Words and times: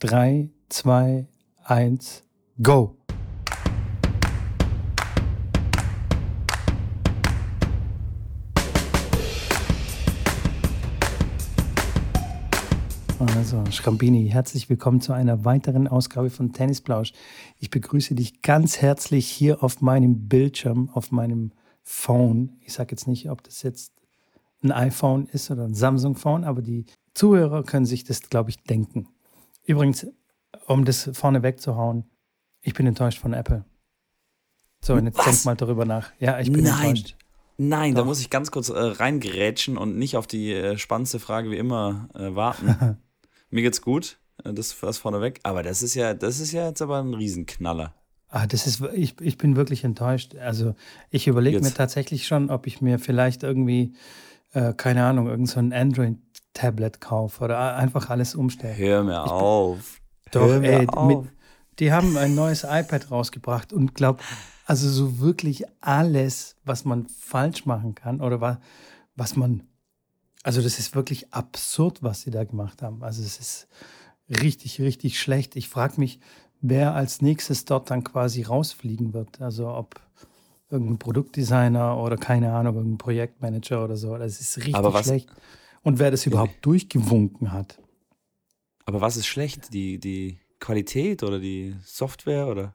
3, 0.00 0.48
2, 0.70 1.26
1, 1.64 2.22
go! 2.62 2.96
Also, 13.18 13.62
Schrambini, 13.70 14.30
herzlich 14.30 14.70
willkommen 14.70 15.02
zu 15.02 15.12
einer 15.12 15.44
weiteren 15.44 15.86
Ausgabe 15.86 16.30
von 16.30 16.54
Tennisplausch. 16.54 17.12
Ich 17.58 17.68
begrüße 17.68 18.14
dich 18.14 18.40
ganz 18.40 18.78
herzlich 18.78 19.28
hier 19.28 19.62
auf 19.62 19.82
meinem 19.82 20.28
Bildschirm, 20.28 20.88
auf 20.94 21.10
meinem 21.12 21.52
Phone. 21.82 22.56
Ich 22.64 22.72
sage 22.72 22.92
jetzt 22.92 23.06
nicht, 23.06 23.28
ob 23.28 23.42
das 23.42 23.62
jetzt 23.62 23.92
ein 24.62 24.72
iPhone 24.72 25.26
ist 25.26 25.50
oder 25.50 25.64
ein 25.64 25.74
Samsung-Phone, 25.74 26.44
aber 26.44 26.62
die 26.62 26.86
Zuhörer 27.12 27.64
können 27.64 27.84
sich 27.84 28.04
das, 28.04 28.22
glaube 28.30 28.48
ich, 28.48 28.62
denken. 28.62 29.06
Übrigens, 29.70 30.04
um 30.66 30.84
das 30.84 31.10
vorne 31.12 31.44
wegzuhauen, 31.44 32.02
ich 32.60 32.74
bin 32.74 32.88
enttäuscht 32.88 33.20
von 33.20 33.32
Apple. 33.32 33.64
So, 34.84 34.94
und 34.94 35.06
jetzt 35.06 35.18
Was? 35.18 35.26
denk 35.26 35.44
mal 35.44 35.54
darüber 35.54 35.84
nach. 35.84 36.10
Ja, 36.18 36.40
ich 36.40 36.50
bin 36.50 36.64
Nein. 36.64 36.88
enttäuscht. 36.88 37.16
Nein, 37.56 37.94
Doch. 37.94 38.00
da 38.00 38.04
muss 38.04 38.20
ich 38.20 38.30
ganz 38.30 38.50
kurz 38.50 38.68
äh, 38.68 38.76
reingerätschen 38.76 39.78
und 39.78 39.96
nicht 39.96 40.16
auf 40.16 40.26
die 40.26 40.52
äh, 40.52 40.76
spannendste 40.76 41.20
Frage 41.20 41.52
wie 41.52 41.56
immer 41.56 42.08
äh, 42.14 42.34
warten. 42.34 42.98
Mir 43.50 43.62
geht's 43.62 43.80
gut, 43.80 44.18
äh, 44.42 44.52
das 44.52 44.82
was 44.82 44.98
vorneweg. 44.98 45.38
Aber 45.44 45.62
das 45.62 45.84
ist 45.84 45.94
ja, 45.94 46.14
das 46.14 46.40
ist 46.40 46.50
ja 46.50 46.66
jetzt 46.66 46.82
aber 46.82 46.98
ein 46.98 47.14
Riesenknaller. 47.14 47.94
Ah, 48.26 48.48
das 48.48 48.66
ist, 48.66 48.82
ich, 48.92 49.20
ich 49.20 49.38
bin 49.38 49.54
wirklich 49.54 49.84
enttäuscht. 49.84 50.34
Also 50.34 50.74
ich 51.10 51.28
überlege 51.28 51.60
mir 51.60 51.72
tatsächlich 51.72 52.26
schon, 52.26 52.50
ob 52.50 52.66
ich 52.66 52.80
mir 52.80 52.98
vielleicht 52.98 53.44
irgendwie, 53.44 53.92
äh, 54.52 54.74
keine 54.74 55.04
Ahnung, 55.04 55.28
irgendein 55.28 55.94
so 55.94 56.02
Android-Tablet 56.60 57.00
kaufe 57.00 57.44
oder 57.44 57.76
einfach 57.76 58.10
alles 58.10 58.34
umstelle. 58.34 58.76
Hör 58.76 59.04
mir 59.04 59.22
ich, 59.24 59.30
auf. 59.30 60.00
Doch, 60.30 60.46
Hör 60.46 60.60
mir 60.60 60.80
ey, 60.80 60.88
auf. 60.88 61.24
Mit, 61.24 61.32
die 61.78 61.92
haben 61.92 62.16
ein 62.16 62.34
neues 62.34 62.64
iPad 62.64 63.10
rausgebracht 63.10 63.72
und 63.72 63.94
glaub, 63.94 64.22
also 64.66 64.88
so 64.88 65.18
wirklich 65.20 65.64
alles, 65.80 66.56
was 66.64 66.84
man 66.84 67.06
falsch 67.06 67.66
machen 67.66 67.94
kann 67.94 68.20
oder 68.20 68.40
was, 68.40 68.58
was 69.16 69.36
man 69.36 69.64
also 70.42 70.62
das 70.62 70.78
ist 70.78 70.94
wirklich 70.94 71.34
absurd, 71.34 72.02
was 72.02 72.22
sie 72.22 72.30
da 72.30 72.44
gemacht 72.44 72.80
haben. 72.80 73.02
Also 73.02 73.22
es 73.22 73.38
ist 73.38 73.68
richtig, 74.30 74.80
richtig 74.80 75.20
schlecht. 75.20 75.54
Ich 75.54 75.68
frage 75.68 76.00
mich, 76.00 76.18
wer 76.62 76.94
als 76.94 77.20
nächstes 77.20 77.66
dort 77.66 77.90
dann 77.90 78.04
quasi 78.04 78.42
rausfliegen 78.42 79.12
wird. 79.12 79.42
Also 79.42 79.68
ob 79.68 80.00
irgendein 80.70 80.98
Produktdesigner 80.98 81.98
oder 81.98 82.16
keine 82.16 82.54
Ahnung, 82.54 82.76
irgendein 82.76 82.98
Projektmanager 82.98 83.84
oder 83.84 83.98
so. 83.98 84.16
Das 84.16 84.40
ist 84.40 84.56
richtig 84.56 84.82
was, 84.82 85.04
schlecht. 85.04 85.28
Und 85.82 85.98
wer 85.98 86.10
das 86.10 86.26
überhaupt 86.26 86.56
durchgewunken 86.62 87.52
hat. 87.52 87.80
Aber 88.84 89.00
was 89.00 89.16
ist 89.16 89.26
schlecht? 89.26 89.72
Die, 89.72 89.98
die 89.98 90.38
Qualität 90.58 91.22
oder 91.22 91.38
die 91.38 91.76
Software 91.84 92.48
oder? 92.48 92.74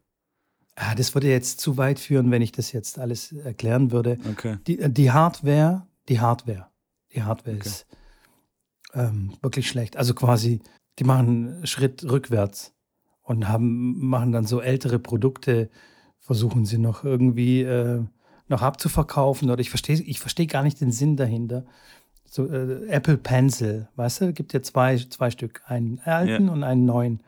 Ah, 0.76 0.96
das 0.96 1.14
würde 1.14 1.30
jetzt 1.30 1.62
zu 1.62 1.78
weit 1.78 2.00
führen, 2.00 2.32
wenn 2.32 2.42
ich 2.42 2.52
das 2.52 2.72
jetzt 2.72 3.00
alles 3.00 3.32
erklären 3.32 3.92
würde. 3.92 4.18
Okay. 4.32 4.58
Die, 4.68 4.78
die 4.92 5.12
Hardware, 5.12 5.88
die 6.10 6.20
Hardware 6.20 6.68
die 7.16 7.24
Hardware 7.24 7.58
okay. 7.58 7.68
ist 7.68 7.86
ähm, 8.94 9.34
wirklich 9.42 9.68
schlecht. 9.68 9.98
Also 9.98 10.14
quasi, 10.14 10.62
die 11.00 11.04
machen 11.04 11.56
einen 11.56 11.68
Schritt 11.68 12.04
rückwärts 12.04 12.74
und 13.24 13.48
haben, 13.48 14.06
machen 14.08 14.32
dann 14.32 14.46
so 14.46 14.62
ältere 14.62 15.00
Produkte, 15.00 15.70
versuchen 16.20 16.66
sie 16.66 16.78
noch 16.78 17.04
irgendwie 17.04 17.62
äh, 17.62 18.04
noch 18.48 18.62
abzuverkaufen. 18.62 19.50
Oder 19.50 19.62
ich 19.62 19.70
verstehe 19.70 20.02
ich 20.02 20.20
versteh 20.20 20.46
gar 20.46 20.64
nicht 20.64 20.82
den 20.82 20.92
Sinn 20.92 21.16
dahinter. 21.16 21.66
So, 22.36 22.48
äh, 22.48 22.88
Apple 22.90 23.16
Pencil, 23.16 23.88
weißt 23.96 24.20
du, 24.20 24.34
gibt 24.34 24.52
ja 24.52 24.62
zwei, 24.62 24.98
zwei 24.98 25.32
Stück, 25.32 25.62
einen 25.68 26.02
alten 26.04 26.48
ja. 26.48 26.52
und 26.52 26.66
einen 26.66 26.84
neuen. 26.84 27.24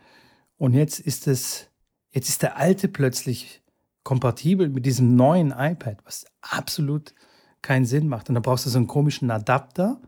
Und 0.58 0.74
jetzt 0.74 1.00
ist 1.00 1.28
es, 1.28 1.70
jetzt 2.12 2.28
ist 2.28 2.42
der 2.42 2.58
alte 2.58 2.90
plötzlich 2.90 3.64
kompatibel 4.04 4.68
mit 4.68 4.86
diesem 4.86 5.16
neuen 5.16 5.52
iPad, 5.58 6.00
was 6.04 6.26
absolut 6.42 7.16
keinen 7.62 7.86
Sinn 7.86 8.10
macht. 8.10 8.28
Und 8.28 8.36
dann 8.36 8.42
brauchst 8.42 8.66
du 8.66 8.70
so 8.70 8.80
einen 8.80 8.88
komischen 8.88 9.32
Adapter, 9.32 10.02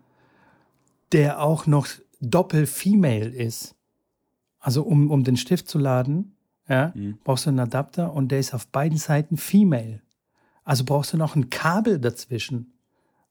der 1.14 1.42
auch 1.42 1.66
noch 1.66 1.88
doppel-female 2.20 3.30
ist. 3.30 3.76
Also 4.60 4.84
um, 4.84 5.12
um 5.12 5.24
den 5.24 5.38
Stift 5.38 5.70
zu 5.70 5.80
laden, 5.80 6.36
ja, 6.68 6.92
mhm. 6.94 7.20
brauchst 7.24 7.46
du 7.46 7.52
einen 7.52 7.62
Adapter 7.62 8.12
und 8.12 8.34
der 8.34 8.40
ist 8.40 8.54
auf 8.54 8.68
beiden 8.68 8.98
Seiten 8.98 9.38
female. 9.38 10.02
Also 10.66 10.84
brauchst 10.84 11.14
du 11.14 11.18
noch 11.18 11.38
ein 11.38 11.50
Kabel 11.50 12.00
dazwischen. 12.00 12.74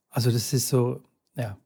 Also 0.09 0.31
das 0.31 0.51
ist 0.51 0.67
so, 0.67 1.03
ja, 1.39 1.57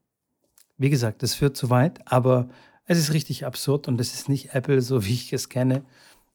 wie 0.78 0.90
gesagt, 0.90 1.22
das 1.22 1.34
führt 1.34 1.56
zu 1.56 1.70
weit, 1.70 2.00
aber 2.06 2.48
es 2.86 2.98
ist 2.98 3.12
richtig 3.12 3.44
absurd 3.44 3.88
und 3.88 3.98
das 3.98 4.14
ist 4.14 4.28
nicht 4.28 4.54
Apple, 4.54 4.80
so 4.80 5.04
wie 5.04 5.14
ich 5.14 5.32
es 5.32 5.48
kenne. 5.48 5.84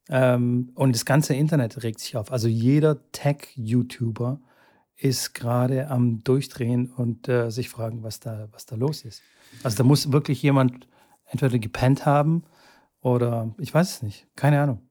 Ähm, 0.10 0.72
und 0.76 0.96
das 0.96 1.06
ganze 1.06 1.36
Internet 1.36 1.84
regt 1.84 2.00
sich 2.00 2.18
auf. 2.18 2.32
Also 2.32 2.48
jeder 2.48 3.12
Tech-YouTuber 3.12 4.42
ist 4.98 5.34
gerade 5.34 5.88
am 5.90 6.24
Durchdrehen 6.24 6.92
und 6.92 7.30
äh, 7.30 7.52
sich 7.52 7.70
fragen, 7.70 8.04
was 8.04 8.20
da, 8.20 8.50
was 8.52 8.66
da 8.66 8.76
los 8.76 9.04
ist. 9.04 9.22
Also 9.64 9.78
da 9.78 9.84
muss 9.84 10.12
wirklich 10.12 10.42
jemand 10.42 10.88
entweder 11.26 11.60
gepennt 11.60 12.06
haben 12.06 12.44
oder 13.02 13.54
ich 13.60 13.74
weiß 13.74 13.90
es 13.90 14.02
nicht, 14.02 14.28
keine 14.36 14.62
Ahnung. 14.62 14.89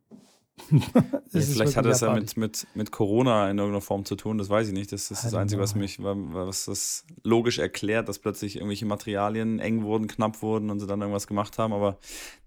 ja, 0.70 1.40
vielleicht 1.40 1.76
hat 1.76 1.84
das 1.84 2.00
ja 2.00 2.12
mit, 2.12 2.36
mit, 2.36 2.66
mit 2.74 2.90
Corona 2.90 3.50
in 3.50 3.58
irgendeiner 3.58 3.80
Form 3.80 4.04
zu 4.04 4.16
tun, 4.16 4.38
das 4.38 4.48
weiß 4.48 4.68
ich 4.68 4.74
nicht. 4.74 4.92
Das 4.92 5.10
ist 5.10 5.24
das 5.24 5.34
Einzige, 5.34 5.60
was 5.60 5.74
mich, 5.74 5.98
was 6.00 6.66
das 6.66 7.04
logisch 7.22 7.58
erklärt, 7.58 8.08
dass 8.08 8.18
plötzlich 8.18 8.56
irgendwelche 8.56 8.86
Materialien 8.86 9.58
eng 9.58 9.82
wurden, 9.82 10.06
knapp 10.08 10.42
wurden 10.42 10.70
und 10.70 10.80
sie 10.80 10.86
dann 10.86 11.00
irgendwas 11.00 11.26
gemacht 11.26 11.58
haben. 11.58 11.72
Aber 11.72 11.98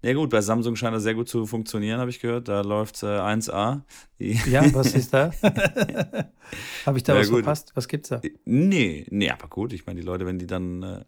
na 0.02 0.12
gut, 0.12 0.30
bei 0.30 0.40
Samsung 0.40 0.76
scheint 0.76 0.94
das 0.94 1.02
sehr 1.02 1.14
gut 1.14 1.28
zu 1.28 1.46
funktionieren, 1.46 2.00
habe 2.00 2.10
ich 2.10 2.20
gehört. 2.20 2.48
Da 2.48 2.60
läuft 2.62 3.02
äh, 3.02 3.06
1A. 3.06 3.82
ja, 4.18 4.72
was 4.74 4.94
ist 4.94 5.12
da? 5.12 5.32
habe 6.86 6.98
ich 6.98 7.02
da 7.04 7.14
ja, 7.14 7.20
was 7.20 7.28
gut. 7.28 7.38
verpasst? 7.38 7.72
Was 7.74 7.88
gibt's 7.88 8.10
da? 8.10 8.20
Nee, 8.44 9.06
nee, 9.10 9.30
aber 9.30 9.48
gut, 9.48 9.72
ich 9.72 9.86
meine, 9.86 10.00
die 10.00 10.06
Leute, 10.06 10.26
wenn 10.26 10.38
die 10.38 10.46
dann. 10.46 10.82
Äh, 10.82 11.04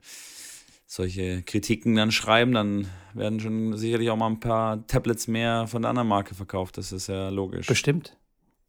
solche 0.87 1.43
Kritiken 1.43 1.95
dann 1.97 2.13
schreiben, 2.13 2.53
dann 2.53 2.87
werden 3.15 3.41
schon 3.41 3.77
sicherlich 3.77 4.11
auch 4.11 4.17
mal 4.17 4.29
ein 4.29 4.41
paar 4.41 4.87
Tablets 4.87 5.29
mehr 5.29 5.67
von 5.67 5.83
der 5.83 5.91
anderen 5.91 6.09
Marke 6.09 6.35
verkauft. 6.35 6.79
Das 6.79 6.93
ist 6.93 7.09
ja 7.09 7.29
logisch. 7.29 7.67
Bestimmt. 7.67 8.17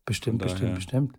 Bestimmt, 0.05 0.39
bestimmt, 0.39 0.75
bestimmt. 0.75 1.15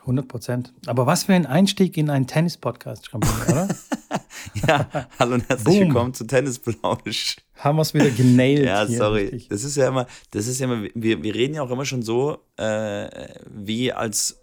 100 0.00 0.28
Prozent. 0.28 0.72
Aber 0.86 1.06
was 1.06 1.24
für 1.24 1.34
ein 1.34 1.44
Einstieg 1.44 1.96
in 1.96 2.08
einen 2.08 2.26
Tennis-Podcast, 2.26 3.12
oder? 3.14 3.68
ja, 4.66 4.88
hallo 5.18 5.34
und 5.34 5.48
herzlich 5.48 5.78
Boom. 5.78 5.88
willkommen 5.88 6.14
zu 6.14 6.26
Tennisplausch. 6.26 7.36
Haben 7.56 7.76
wir 7.76 7.82
es 7.82 7.92
wieder 7.92 8.10
genailt. 8.10 8.64
ja, 8.64 8.86
sorry. 8.86 9.24
Richtig. 9.24 9.48
Das 9.48 9.64
ist 9.64 9.76
ja 9.76 9.88
immer, 9.88 10.06
das 10.30 10.46
ist 10.46 10.58
ja 10.58 10.72
immer, 10.72 10.88
wir, 10.94 11.22
wir 11.22 11.34
reden 11.34 11.54
ja 11.54 11.62
auch 11.62 11.70
immer 11.70 11.84
schon 11.84 12.02
so, 12.02 12.38
äh, 12.56 13.34
wie 13.50 13.92
als 13.92 14.39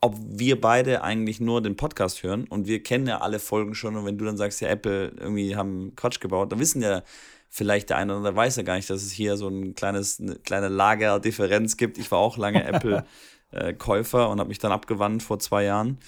ob 0.00 0.16
wir 0.18 0.60
beide 0.60 1.02
eigentlich 1.02 1.40
nur 1.40 1.62
den 1.62 1.76
Podcast 1.76 2.22
hören 2.22 2.46
und 2.48 2.66
wir 2.66 2.82
kennen 2.82 3.06
ja 3.06 3.20
alle 3.20 3.38
Folgen 3.38 3.74
schon 3.74 3.96
und 3.96 4.04
wenn 4.04 4.18
du 4.18 4.24
dann 4.24 4.36
sagst, 4.36 4.60
ja, 4.60 4.68
Apple 4.68 5.12
irgendwie 5.18 5.56
haben 5.56 5.94
Quatsch 5.96 6.20
gebaut, 6.20 6.52
dann 6.52 6.58
wissen 6.58 6.82
ja 6.82 7.02
vielleicht 7.48 7.90
der 7.90 7.96
eine 7.96 8.12
oder 8.12 8.18
andere 8.18 8.36
weiß 8.36 8.56
ja 8.56 8.62
gar 8.62 8.76
nicht, 8.76 8.90
dass 8.90 9.02
es 9.02 9.12
hier 9.12 9.36
so 9.36 9.48
ein 9.48 9.74
kleines, 9.74 10.20
eine 10.20 10.36
kleine 10.36 10.68
Lagerdifferenz 10.68 11.76
gibt. 11.76 11.98
Ich 11.98 12.10
war 12.10 12.18
auch 12.18 12.36
lange 12.36 12.64
Apple-Käufer 13.52 14.28
und 14.28 14.40
habe 14.40 14.48
mich 14.48 14.58
dann 14.58 14.72
abgewandt 14.72 15.22
vor 15.22 15.38
zwei 15.38 15.64
Jahren 15.64 15.98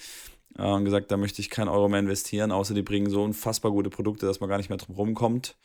äh, 0.57 0.63
und 0.63 0.85
gesagt, 0.85 1.11
da 1.11 1.17
möchte 1.17 1.41
ich 1.41 1.49
keinen 1.49 1.69
Euro 1.69 1.89
mehr 1.89 1.99
investieren, 1.99 2.51
außer 2.51 2.73
die 2.73 2.83
bringen 2.83 3.09
so 3.09 3.23
unfassbar 3.23 3.71
gute 3.71 3.89
Produkte, 3.89 4.25
dass 4.25 4.39
man 4.39 4.49
gar 4.49 4.57
nicht 4.57 4.69
mehr 4.69 4.77
drum 4.77 4.95
rumkommt. 4.95 5.55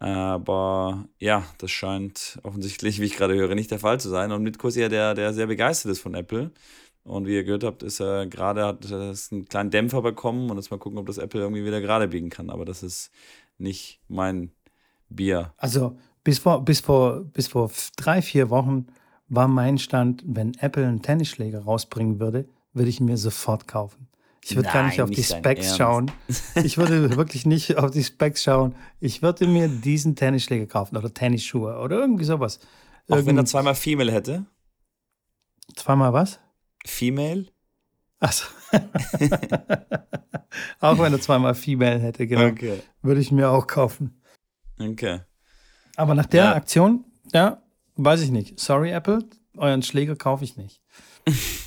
Aber 0.00 1.04
ja, 1.18 1.44
das 1.58 1.70
scheint 1.70 2.38
offensichtlich, 2.42 3.00
wie 3.00 3.04
ich 3.04 3.16
gerade 3.16 3.34
höre, 3.34 3.54
nicht 3.54 3.70
der 3.70 3.78
Fall 3.78 4.00
zu 4.00 4.08
sein. 4.08 4.32
Und 4.32 4.42
Mitko 4.42 4.68
ist 4.68 4.76
ja 4.76 4.88
der, 4.88 5.14
der 5.14 5.32
sehr 5.32 5.46
begeistert 5.46 5.92
ist 5.92 6.00
von 6.00 6.14
Apple. 6.14 6.50
Und 7.04 7.26
wie 7.26 7.34
ihr 7.34 7.44
gehört 7.44 7.64
habt, 7.64 7.82
ist 7.82 8.00
er 8.00 8.26
gerade, 8.26 8.64
hat 8.64 8.84
es 8.90 9.30
einen 9.30 9.46
kleinen 9.46 9.70
Dämpfer 9.70 10.00
bekommen 10.00 10.50
und 10.50 10.56
jetzt 10.56 10.70
mal 10.70 10.78
gucken, 10.78 10.98
ob 10.98 11.06
das 11.06 11.18
Apple 11.18 11.40
irgendwie 11.40 11.64
wieder 11.64 11.80
gerade 11.80 12.08
biegen 12.08 12.30
kann. 12.30 12.48
Aber 12.48 12.64
das 12.64 12.82
ist 12.82 13.10
nicht 13.58 14.00
mein 14.08 14.52
Bier. 15.10 15.52
Also 15.58 15.98
bis 16.24 16.38
vor, 16.38 16.64
bis 16.64 16.80
vor, 16.80 17.24
bis 17.24 17.48
vor 17.48 17.70
drei, 17.96 18.22
vier 18.22 18.48
Wochen 18.48 18.86
war 19.28 19.48
mein 19.48 19.78
Stand, 19.78 20.22
wenn 20.26 20.54
Apple 20.54 20.86
einen 20.86 21.02
Tennisschläger 21.02 21.64
rausbringen 21.64 22.20
würde, 22.20 22.48
würde 22.72 22.88
ich 22.88 23.00
ihn 23.00 23.06
mir 23.06 23.18
sofort 23.18 23.68
kaufen. 23.68 24.08
Ich 24.42 24.56
würde 24.56 24.68
gar 24.70 24.86
nicht 24.86 25.00
auf 25.00 25.08
nicht 25.08 25.18
die 25.18 25.34
Specs 25.34 25.76
schauen. 25.76 26.10
Ich 26.64 26.76
würde 26.76 27.16
wirklich 27.16 27.46
nicht 27.46 27.78
auf 27.78 27.90
die 27.90 28.04
Specs 28.04 28.42
schauen. 28.42 28.74
Ich 29.00 29.22
würde 29.22 29.46
mir 29.46 29.68
diesen 29.68 30.16
Tennisschläger 30.16 30.66
kaufen 30.66 30.96
oder 30.96 31.12
Tennisschuhe 31.12 31.78
oder 31.78 31.98
irgendwie 31.98 32.24
sowas. 32.24 32.60
Auch 33.08 33.16
Irgend 33.16 33.26
wenn 33.26 33.38
er 33.38 33.46
zweimal 33.46 33.74
Female 33.74 34.12
hätte? 34.12 34.44
Zweimal 35.76 36.12
was? 36.12 36.40
Female? 36.84 37.46
Achso. 38.20 38.46
auch 40.80 40.98
wenn 40.98 41.12
er 41.12 41.20
zweimal 41.20 41.54
Female 41.54 41.98
hätte, 41.98 42.26
genau. 42.26 42.46
Okay. 42.46 42.80
Würde 43.02 43.20
ich 43.20 43.32
mir 43.32 43.50
auch 43.50 43.66
kaufen. 43.66 44.20
Okay. 44.78 45.20
Aber 45.96 46.14
nach 46.14 46.26
der 46.26 46.44
ja. 46.44 46.54
Aktion, 46.54 47.04
ja, 47.32 47.62
weiß 47.96 48.22
ich 48.22 48.30
nicht. 48.30 48.58
Sorry, 48.58 48.90
Apple, 48.90 49.20
euren 49.56 49.82
Schläger 49.82 50.16
kaufe 50.16 50.44
ich 50.44 50.56
nicht. 50.56 50.82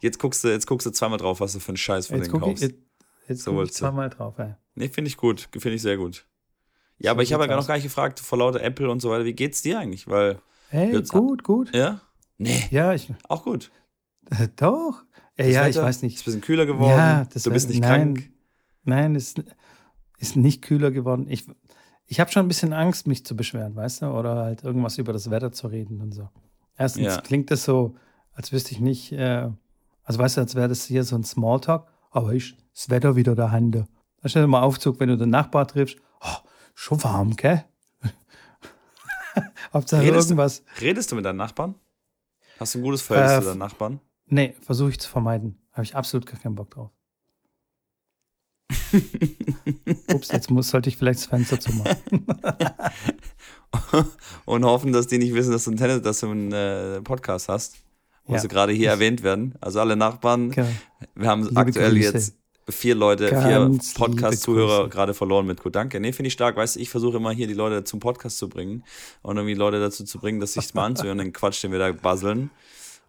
Jetzt 0.00 0.18
guckst 0.18 0.44
du, 0.44 0.48
jetzt 0.48 0.66
guckst 0.66 0.86
du 0.86 0.90
zweimal 0.90 1.18
drauf, 1.18 1.40
was 1.40 1.54
du 1.54 1.58
für 1.58 1.68
einen 1.68 1.78
Scheiß 1.78 2.08
von 2.08 2.18
jetzt 2.18 2.30
denen 2.30 2.40
kaufst. 2.40 2.62
Ich, 2.62 2.70
jetzt, 2.70 2.80
jetzt 3.28 3.42
so 3.44 3.52
guck 3.52 3.64
ich 3.64 3.72
zweimal 3.72 4.10
drauf, 4.10 4.38
ey. 4.38 4.54
Nee, 4.74 4.88
finde 4.88 5.08
ich 5.08 5.16
gut. 5.16 5.48
Finde 5.52 5.74
ich 5.74 5.82
sehr 5.82 5.96
gut. 5.96 6.26
Ja, 6.98 7.10
aber 7.10 7.22
ich 7.22 7.32
habe 7.32 7.46
ja 7.46 7.56
noch 7.56 7.66
gar 7.66 7.74
nicht 7.74 7.84
gefragt, 7.84 8.20
vor 8.20 8.38
lauter 8.38 8.62
Apple 8.62 8.90
und 8.90 9.00
so 9.00 9.10
weiter, 9.10 9.24
wie 9.24 9.32
geht's 9.32 9.62
dir 9.62 9.78
eigentlich? 9.78 10.06
Weil. 10.06 10.38
Hey, 10.68 11.02
gut, 11.02 11.42
gut. 11.44 11.74
Ja? 11.74 12.00
Nee. 12.38 12.66
Ja, 12.70 12.92
ich. 12.92 13.08
Auch 13.28 13.44
gut. 13.44 13.70
Äh, 14.30 14.48
doch. 14.56 15.02
Äh, 15.36 15.50
ja, 15.52 15.68
ich 15.68 15.76
weiß 15.76 16.02
nicht. 16.02 16.16
Ist 16.16 16.22
ein 16.22 16.24
bisschen 16.24 16.40
kühler 16.40 16.66
geworden. 16.66 16.90
Ja, 16.90 17.24
das 17.24 17.42
du 17.42 17.50
bist 17.50 17.68
nicht 17.68 17.80
nein, 17.80 18.14
krank. 18.14 18.30
Nein, 18.84 19.14
es 19.14 19.34
ist, 19.34 19.44
ist 20.18 20.36
nicht 20.36 20.62
kühler 20.62 20.90
geworden. 20.90 21.26
Ich, 21.28 21.46
ich 22.06 22.20
habe 22.20 22.30
schon 22.30 22.44
ein 22.44 22.48
bisschen 22.48 22.72
Angst, 22.72 23.06
mich 23.06 23.24
zu 23.24 23.36
beschweren, 23.36 23.76
weißt 23.76 24.02
du? 24.02 24.06
Oder 24.06 24.36
halt 24.36 24.64
irgendwas 24.64 24.98
über 24.98 25.12
das 25.12 25.30
Wetter 25.30 25.52
zu 25.52 25.66
reden 25.66 26.00
und 26.00 26.12
so. 26.12 26.28
Erstens 26.78 27.06
ja. 27.06 27.20
klingt 27.20 27.50
das 27.50 27.64
so, 27.64 27.96
als 28.32 28.52
wüsste 28.52 28.72
ich 28.72 28.80
nicht, 28.80 29.12
äh, 29.12 29.48
also 30.04 30.18
weißt 30.18 30.36
du, 30.36 30.40
als 30.42 30.54
wäre 30.54 30.68
das 30.68 30.84
hier 30.84 31.04
so 31.04 31.16
ein 31.16 31.24
Smalltalk, 31.24 31.86
aber 32.10 32.32
ich, 32.32 32.56
das 32.74 32.90
Wetter 32.90 33.16
wieder 33.16 33.34
der 33.34 33.50
Hande. 33.50 33.86
Da 34.22 34.28
stell 34.28 34.42
dir 34.42 34.48
mal 34.48 34.62
Aufzug, 34.62 35.00
wenn 35.00 35.08
du 35.08 35.16
den 35.16 35.30
Nachbar 35.30 35.66
triffst, 35.66 35.96
oh, 36.20 36.48
schon 36.74 37.02
warm, 37.02 37.34
gell? 37.36 37.64
Hauptsache 39.72 40.02
redest 40.02 40.30
irgendwas. 40.30 40.62
Du, 40.78 40.84
redest 40.84 41.12
du 41.12 41.16
mit 41.16 41.24
deinen 41.24 41.36
Nachbarn? 41.36 41.74
Hast 42.58 42.74
du 42.74 42.78
ein 42.78 42.82
gutes 42.82 43.02
Verhältnis 43.02 43.38
äh, 43.38 43.40
zu 43.40 43.46
deinen 43.48 43.58
Nachbarn? 43.58 44.00
Nee, 44.26 44.54
versuche 44.60 44.90
ich 44.90 45.00
zu 45.00 45.08
vermeiden. 45.08 45.58
Habe 45.72 45.84
ich 45.84 45.94
absolut 45.94 46.26
gar 46.26 46.40
keinen 46.40 46.54
Bock 46.54 46.70
drauf. 46.70 46.90
Ups, 50.12 50.32
jetzt 50.32 50.50
muss, 50.50 50.70
sollte 50.70 50.88
ich 50.88 50.96
vielleicht 50.96 51.20
das 51.20 51.26
Fenster 51.26 51.60
zumachen. 51.60 51.96
Und 54.44 54.64
hoffen, 54.64 54.92
dass 54.92 55.06
die 55.06 55.18
nicht 55.18 55.34
wissen, 55.34 55.52
dass 55.52 55.64
du 55.64 55.70
einen, 55.70 55.78
Tennis, 55.78 56.02
dass 56.02 56.20
du 56.20 56.30
einen 56.30 56.52
äh, 56.52 57.00
Podcast 57.02 57.48
hast. 57.48 57.76
Muss 58.26 58.42
ja. 58.42 58.48
gerade 58.48 58.72
hier 58.72 58.90
erwähnt 58.90 59.22
werden. 59.22 59.54
Also 59.60 59.80
alle 59.80 59.96
Nachbarn. 59.96 60.48
Okay. 60.48 60.66
Wir 61.14 61.28
haben 61.28 61.44
Liebe 61.44 61.60
aktuell 61.60 61.92
Grüße. 61.92 62.12
jetzt 62.12 62.34
vier 62.68 62.96
Leute, 62.96 63.30
Ganz 63.30 63.92
vier 63.92 64.04
Podcast-Zuhörer 64.04 64.88
gerade 64.88 65.14
verloren 65.14 65.46
mit 65.46 65.62
Gut, 65.62 65.76
danke. 65.76 66.00
Nee, 66.00 66.12
finde 66.12 66.28
ich 66.28 66.32
stark. 66.32 66.56
Weißt 66.56 66.74
du, 66.76 66.80
ich 66.80 66.90
versuche 66.90 67.18
immer 67.18 67.30
hier 67.30 67.46
die 67.46 67.54
Leute 67.54 67.84
zum 67.84 68.00
Podcast 68.00 68.38
zu 68.38 68.48
bringen 68.48 68.82
und 69.22 69.36
irgendwie 69.36 69.54
Leute 69.54 69.78
dazu 69.78 70.04
zu 70.04 70.18
bringen, 70.18 70.40
dass 70.40 70.54
sich 70.54 70.74
mal 70.74 70.86
anzuhören, 70.86 71.18
den 71.18 71.32
Quatsch, 71.32 71.62
den 71.62 71.70
wir 71.70 71.78
da 71.78 71.92
basseln. 71.92 72.50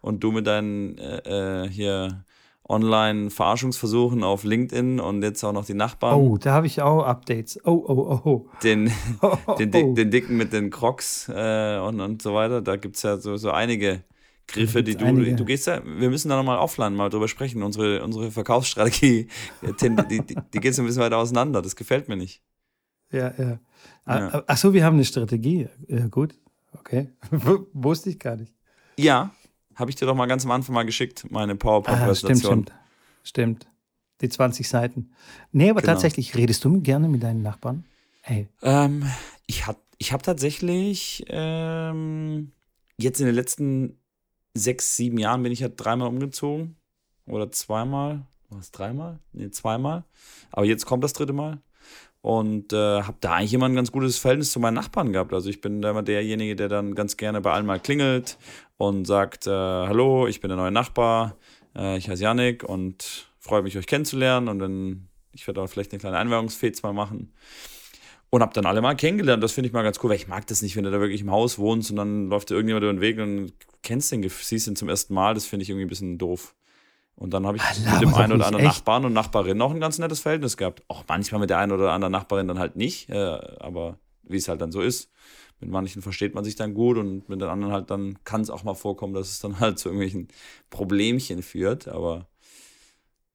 Und 0.00 0.22
du 0.22 0.32
mit 0.32 0.46
deinen 0.46 0.98
äh, 0.98 1.64
äh, 1.64 1.68
hier 1.68 2.24
Online-Verarschungsversuchen 2.68 4.22
auf 4.22 4.44
LinkedIn 4.44 5.00
und 5.00 5.22
jetzt 5.22 5.42
auch 5.42 5.52
noch 5.52 5.64
die 5.64 5.74
Nachbarn. 5.74 6.20
Oh, 6.20 6.36
da 6.36 6.52
habe 6.52 6.66
ich 6.66 6.82
auch 6.82 7.02
Updates. 7.02 7.58
Oh, 7.64 7.82
oh, 7.86 8.20
oh. 8.24 8.46
Den, 8.62 8.92
oh, 9.22 9.36
den, 9.58 9.74
oh. 9.74 9.94
den 9.94 10.10
Dicken 10.10 10.36
mit 10.36 10.52
den 10.52 10.70
Crocs 10.70 11.30
äh, 11.34 11.78
und, 11.78 12.00
und 12.00 12.20
so 12.20 12.34
weiter. 12.34 12.60
Da 12.60 12.76
gibt 12.76 12.96
es 12.96 13.02
ja 13.02 13.16
so, 13.16 13.36
so 13.36 13.50
einige 13.50 14.02
Griffe, 14.46 14.82
die 14.82 14.96
du, 14.96 15.06
einige. 15.06 15.34
du 15.34 15.44
gehst 15.44 15.66
ja, 15.66 15.82
wir 15.84 16.10
müssen 16.10 16.28
da 16.28 16.36
nochmal 16.36 16.58
offline 16.58 16.94
mal 16.94 17.08
drüber 17.08 17.28
sprechen. 17.28 17.62
Unsere, 17.62 18.04
unsere 18.04 18.30
Verkaufsstrategie, 18.30 19.28
die, 19.62 19.96
die, 19.96 20.20
die, 20.26 20.36
die 20.52 20.60
geht 20.60 20.74
so 20.74 20.82
ein 20.82 20.86
bisschen 20.86 21.02
weiter 21.02 21.18
auseinander. 21.18 21.62
Das 21.62 21.74
gefällt 21.74 22.08
mir 22.08 22.16
nicht. 22.16 22.42
Ja, 23.10 23.32
ja. 23.38 23.58
ja. 24.06 24.44
Ach 24.46 24.56
so, 24.56 24.74
wir 24.74 24.84
haben 24.84 24.94
eine 24.94 25.04
Strategie. 25.06 25.68
Ja, 25.86 26.06
gut. 26.08 26.34
Okay. 26.72 27.08
Wusste 27.72 28.10
ich 28.10 28.18
gar 28.18 28.36
nicht. 28.36 28.54
Ja, 28.96 29.32
habe 29.78 29.90
ich 29.90 29.96
dir 29.96 30.06
doch 30.06 30.14
mal 30.14 30.26
ganz 30.26 30.44
am 30.44 30.50
Anfang 30.50 30.74
mal 30.74 30.84
geschickt, 30.84 31.26
meine 31.30 31.54
PowerPoint-Präsentation. 31.54 32.66
Ah, 32.68 32.72
stimmt, 33.22 33.62
stimmt. 33.62 33.66
Die 34.20 34.28
20 34.28 34.68
Seiten. 34.68 35.12
Nee, 35.52 35.70
aber 35.70 35.80
genau. 35.80 35.92
tatsächlich, 35.92 36.34
redest 36.34 36.64
du 36.64 36.80
gerne 36.80 37.08
mit 37.08 37.22
deinen 37.22 37.42
Nachbarn? 37.42 37.84
Hey. 38.22 38.48
Ähm, 38.62 39.08
ich 39.46 39.66
habe 39.66 39.78
ich 39.98 40.12
hab 40.12 40.22
tatsächlich 40.24 41.24
ähm, 41.28 42.50
jetzt 42.98 43.20
in 43.20 43.26
den 43.26 43.34
letzten 43.34 43.98
sechs, 44.54 44.96
sieben 44.96 45.18
Jahren 45.18 45.42
bin 45.42 45.52
ich 45.52 45.60
ja 45.60 45.68
dreimal 45.68 46.08
umgezogen. 46.08 46.76
Oder 47.26 47.50
zweimal. 47.52 48.26
Was, 48.50 48.72
dreimal? 48.72 49.20
Nee, 49.32 49.50
zweimal. 49.50 50.04
Aber 50.50 50.64
jetzt 50.66 50.86
kommt 50.86 51.04
das 51.04 51.12
dritte 51.12 51.32
Mal. 51.32 51.60
Und 52.20 52.72
äh, 52.72 53.02
habe 53.02 53.16
da 53.20 53.34
eigentlich 53.34 53.54
immer 53.54 53.66
ein 53.66 53.76
ganz 53.76 53.92
gutes 53.92 54.18
Verhältnis 54.18 54.50
zu 54.50 54.60
meinen 54.60 54.74
Nachbarn 54.74 55.12
gehabt. 55.12 55.32
Also 55.32 55.48
ich 55.50 55.60
bin 55.60 55.82
immer 55.82 56.02
derjenige, 56.02 56.56
der 56.56 56.68
dann 56.68 56.94
ganz 56.94 57.16
gerne 57.16 57.40
bei 57.40 57.52
allen 57.52 57.66
mal 57.66 57.78
klingelt 57.78 58.38
und 58.76 59.06
sagt, 59.06 59.46
äh, 59.46 59.50
hallo, 59.50 60.26
ich 60.26 60.40
bin 60.40 60.48
der 60.48 60.56
neue 60.56 60.72
Nachbar, 60.72 61.36
äh, 61.76 61.96
ich 61.96 62.08
heiße 62.08 62.22
Yannick 62.22 62.64
und 62.64 63.28
freue 63.38 63.62
mich, 63.62 63.78
euch 63.78 63.86
kennenzulernen. 63.86 64.48
Und 64.48 64.58
dann, 64.58 65.08
ich 65.32 65.46
werde 65.46 65.62
auch 65.62 65.68
vielleicht 65.68 65.92
eine 65.92 66.00
kleine 66.00 66.18
Einweihungsfez 66.18 66.82
mal 66.82 66.92
machen. 66.92 67.32
Und 68.30 68.42
habe 68.42 68.52
dann 68.52 68.66
alle 68.66 68.82
mal 68.82 68.94
kennengelernt. 68.94 69.42
Das 69.42 69.52
finde 69.52 69.68
ich 69.68 69.72
mal 69.72 69.82
ganz 69.82 69.98
cool, 70.02 70.10
weil 70.10 70.16
ich 70.16 70.28
mag 70.28 70.46
das 70.48 70.60
nicht, 70.60 70.76
wenn 70.76 70.84
du 70.84 70.90
da 70.90 71.00
wirklich 71.00 71.22
im 71.22 71.30
Haus 71.30 71.58
wohnst 71.58 71.90
und 71.90 71.96
dann 71.96 72.28
läuft 72.28 72.50
dir 72.50 72.56
irgendjemand 72.56 72.84
über 72.84 72.92
den 72.92 73.00
Weg 73.00 73.18
und 73.18 73.52
kennst 73.82 74.12
den, 74.12 74.28
siehst 74.28 74.66
ihn 74.66 74.76
zum 74.76 74.90
ersten 74.90 75.14
Mal. 75.14 75.32
Das 75.32 75.46
finde 75.46 75.62
ich 75.62 75.70
irgendwie 75.70 75.86
ein 75.86 75.88
bisschen 75.88 76.18
doof. 76.18 76.54
Und 77.18 77.34
dann 77.34 77.46
habe 77.46 77.56
ich 77.56 77.62
Allah, 77.62 77.92
mit 77.94 78.02
dem 78.02 78.14
einen 78.14 78.32
oder 78.32 78.46
anderen 78.46 78.64
echt? 78.64 78.76
Nachbarn 78.76 79.04
und 79.04 79.12
Nachbarin 79.12 79.60
auch 79.60 79.72
ein 79.72 79.80
ganz 79.80 79.98
nettes 79.98 80.20
Verhältnis 80.20 80.56
gehabt. 80.56 80.84
Auch 80.86 81.02
manchmal 81.08 81.40
mit 81.40 81.50
der 81.50 81.58
einen 81.58 81.72
oder 81.72 81.92
anderen 81.92 82.12
Nachbarin 82.12 82.46
dann 82.46 82.60
halt 82.60 82.76
nicht, 82.76 83.10
äh, 83.10 83.38
aber 83.58 83.98
wie 84.22 84.36
es 84.36 84.48
halt 84.48 84.60
dann 84.60 84.70
so 84.70 84.80
ist. 84.80 85.10
Mit 85.58 85.70
manchen 85.70 86.00
versteht 86.00 86.36
man 86.36 86.44
sich 86.44 86.54
dann 86.54 86.74
gut 86.74 86.96
und 86.96 87.28
mit 87.28 87.40
den 87.40 87.48
anderen 87.48 87.72
halt 87.72 87.90
dann 87.90 88.22
kann 88.22 88.40
es 88.40 88.50
auch 88.50 88.62
mal 88.62 88.74
vorkommen, 88.74 89.14
dass 89.14 89.30
es 89.30 89.40
dann 89.40 89.58
halt 89.58 89.80
zu 89.80 89.88
irgendwelchen 89.88 90.28
Problemchen 90.70 91.42
führt. 91.42 91.88
Aber 91.88 92.28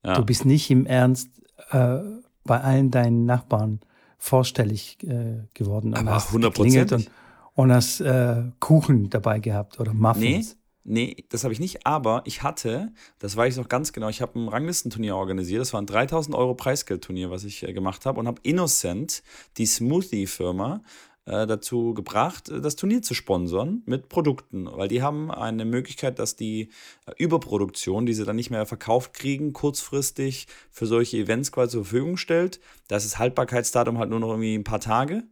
ja. 0.05 0.15
Du 0.15 0.25
bist 0.25 0.45
nicht 0.45 0.69
im 0.71 0.85
Ernst 0.85 1.29
äh, 1.71 1.99
bei 2.45 2.61
allen 2.61 2.89
deinen 2.89 3.25
Nachbarn 3.25 3.81
vorstellig 4.17 4.97
äh, 5.03 5.43
geworden. 5.53 5.93
Aber 5.93 6.15
100 6.15 6.53
Prozent. 6.53 6.91
Und, 6.93 7.09
und 7.55 7.73
hast 7.73 7.99
äh, 7.99 8.43
Kuchen 8.61 9.09
dabei 9.09 9.39
gehabt 9.39 9.79
oder 9.81 9.93
Muffins. 9.93 10.55
Nee. 10.55 10.62
Nee, 10.85 11.25
das 11.29 11.45
habe 11.45 11.53
ich 11.53 11.61
nicht, 11.61 11.87
aber 11.87 12.23
ich 12.25 12.43
hatte, 12.43 12.91
das 13.19 13.37
weiß 13.37 13.53
ich 13.53 13.57
noch 13.57 13.69
ganz 13.69 13.93
genau, 13.93 14.09
ich 14.09 14.21
habe 14.21 14.37
ein 14.37 14.49
Ranglistenturnier 14.49 15.15
organisiert. 15.15 15.61
Das 15.61 15.71
war 15.71 15.81
ein 15.81 15.85
3000 15.85 16.35
Euro 16.35 16.55
Preisgeldturnier, 16.55 17.31
was 17.31 17.45
ich 17.45 17.63
äh, 17.63 17.71
gemacht 17.71 18.05
habe 18.05 18.19
und 18.19 18.27
habe 18.27 18.41
Innocent, 18.43 19.23
die 19.57 19.65
Smoothie-Firma, 19.65 20.81
äh, 21.25 21.47
dazu 21.47 21.93
gebracht, 21.93 22.49
äh, 22.49 22.59
das 22.59 22.75
Turnier 22.75 23.01
zu 23.01 23.13
sponsern 23.13 23.81
mit 23.85 24.09
Produkten, 24.09 24.65
weil 24.69 24.89
die 24.89 25.01
haben 25.01 25.31
eine 25.31 25.63
Möglichkeit, 25.63 26.19
dass 26.19 26.35
die 26.35 26.69
äh, 27.05 27.13
Überproduktion, 27.17 28.05
die 28.05 28.13
sie 28.13 28.25
dann 28.25 28.35
nicht 28.35 28.49
mehr 28.49 28.65
verkauft 28.65 29.13
kriegen, 29.13 29.53
kurzfristig 29.53 30.47
für 30.69 30.85
solche 30.85 31.15
Events 31.15 31.53
quasi 31.53 31.71
zur 31.71 31.85
Verfügung 31.85 32.17
stellt. 32.17 32.59
Da 32.89 32.97
ist 32.97 33.05
das 33.05 33.19
Haltbarkeitsdatum 33.19 33.99
halt 33.99 34.09
nur 34.09 34.19
noch 34.19 34.31
irgendwie 34.31 34.53
ein 34.55 34.65
paar 34.65 34.81
Tage. 34.81 35.23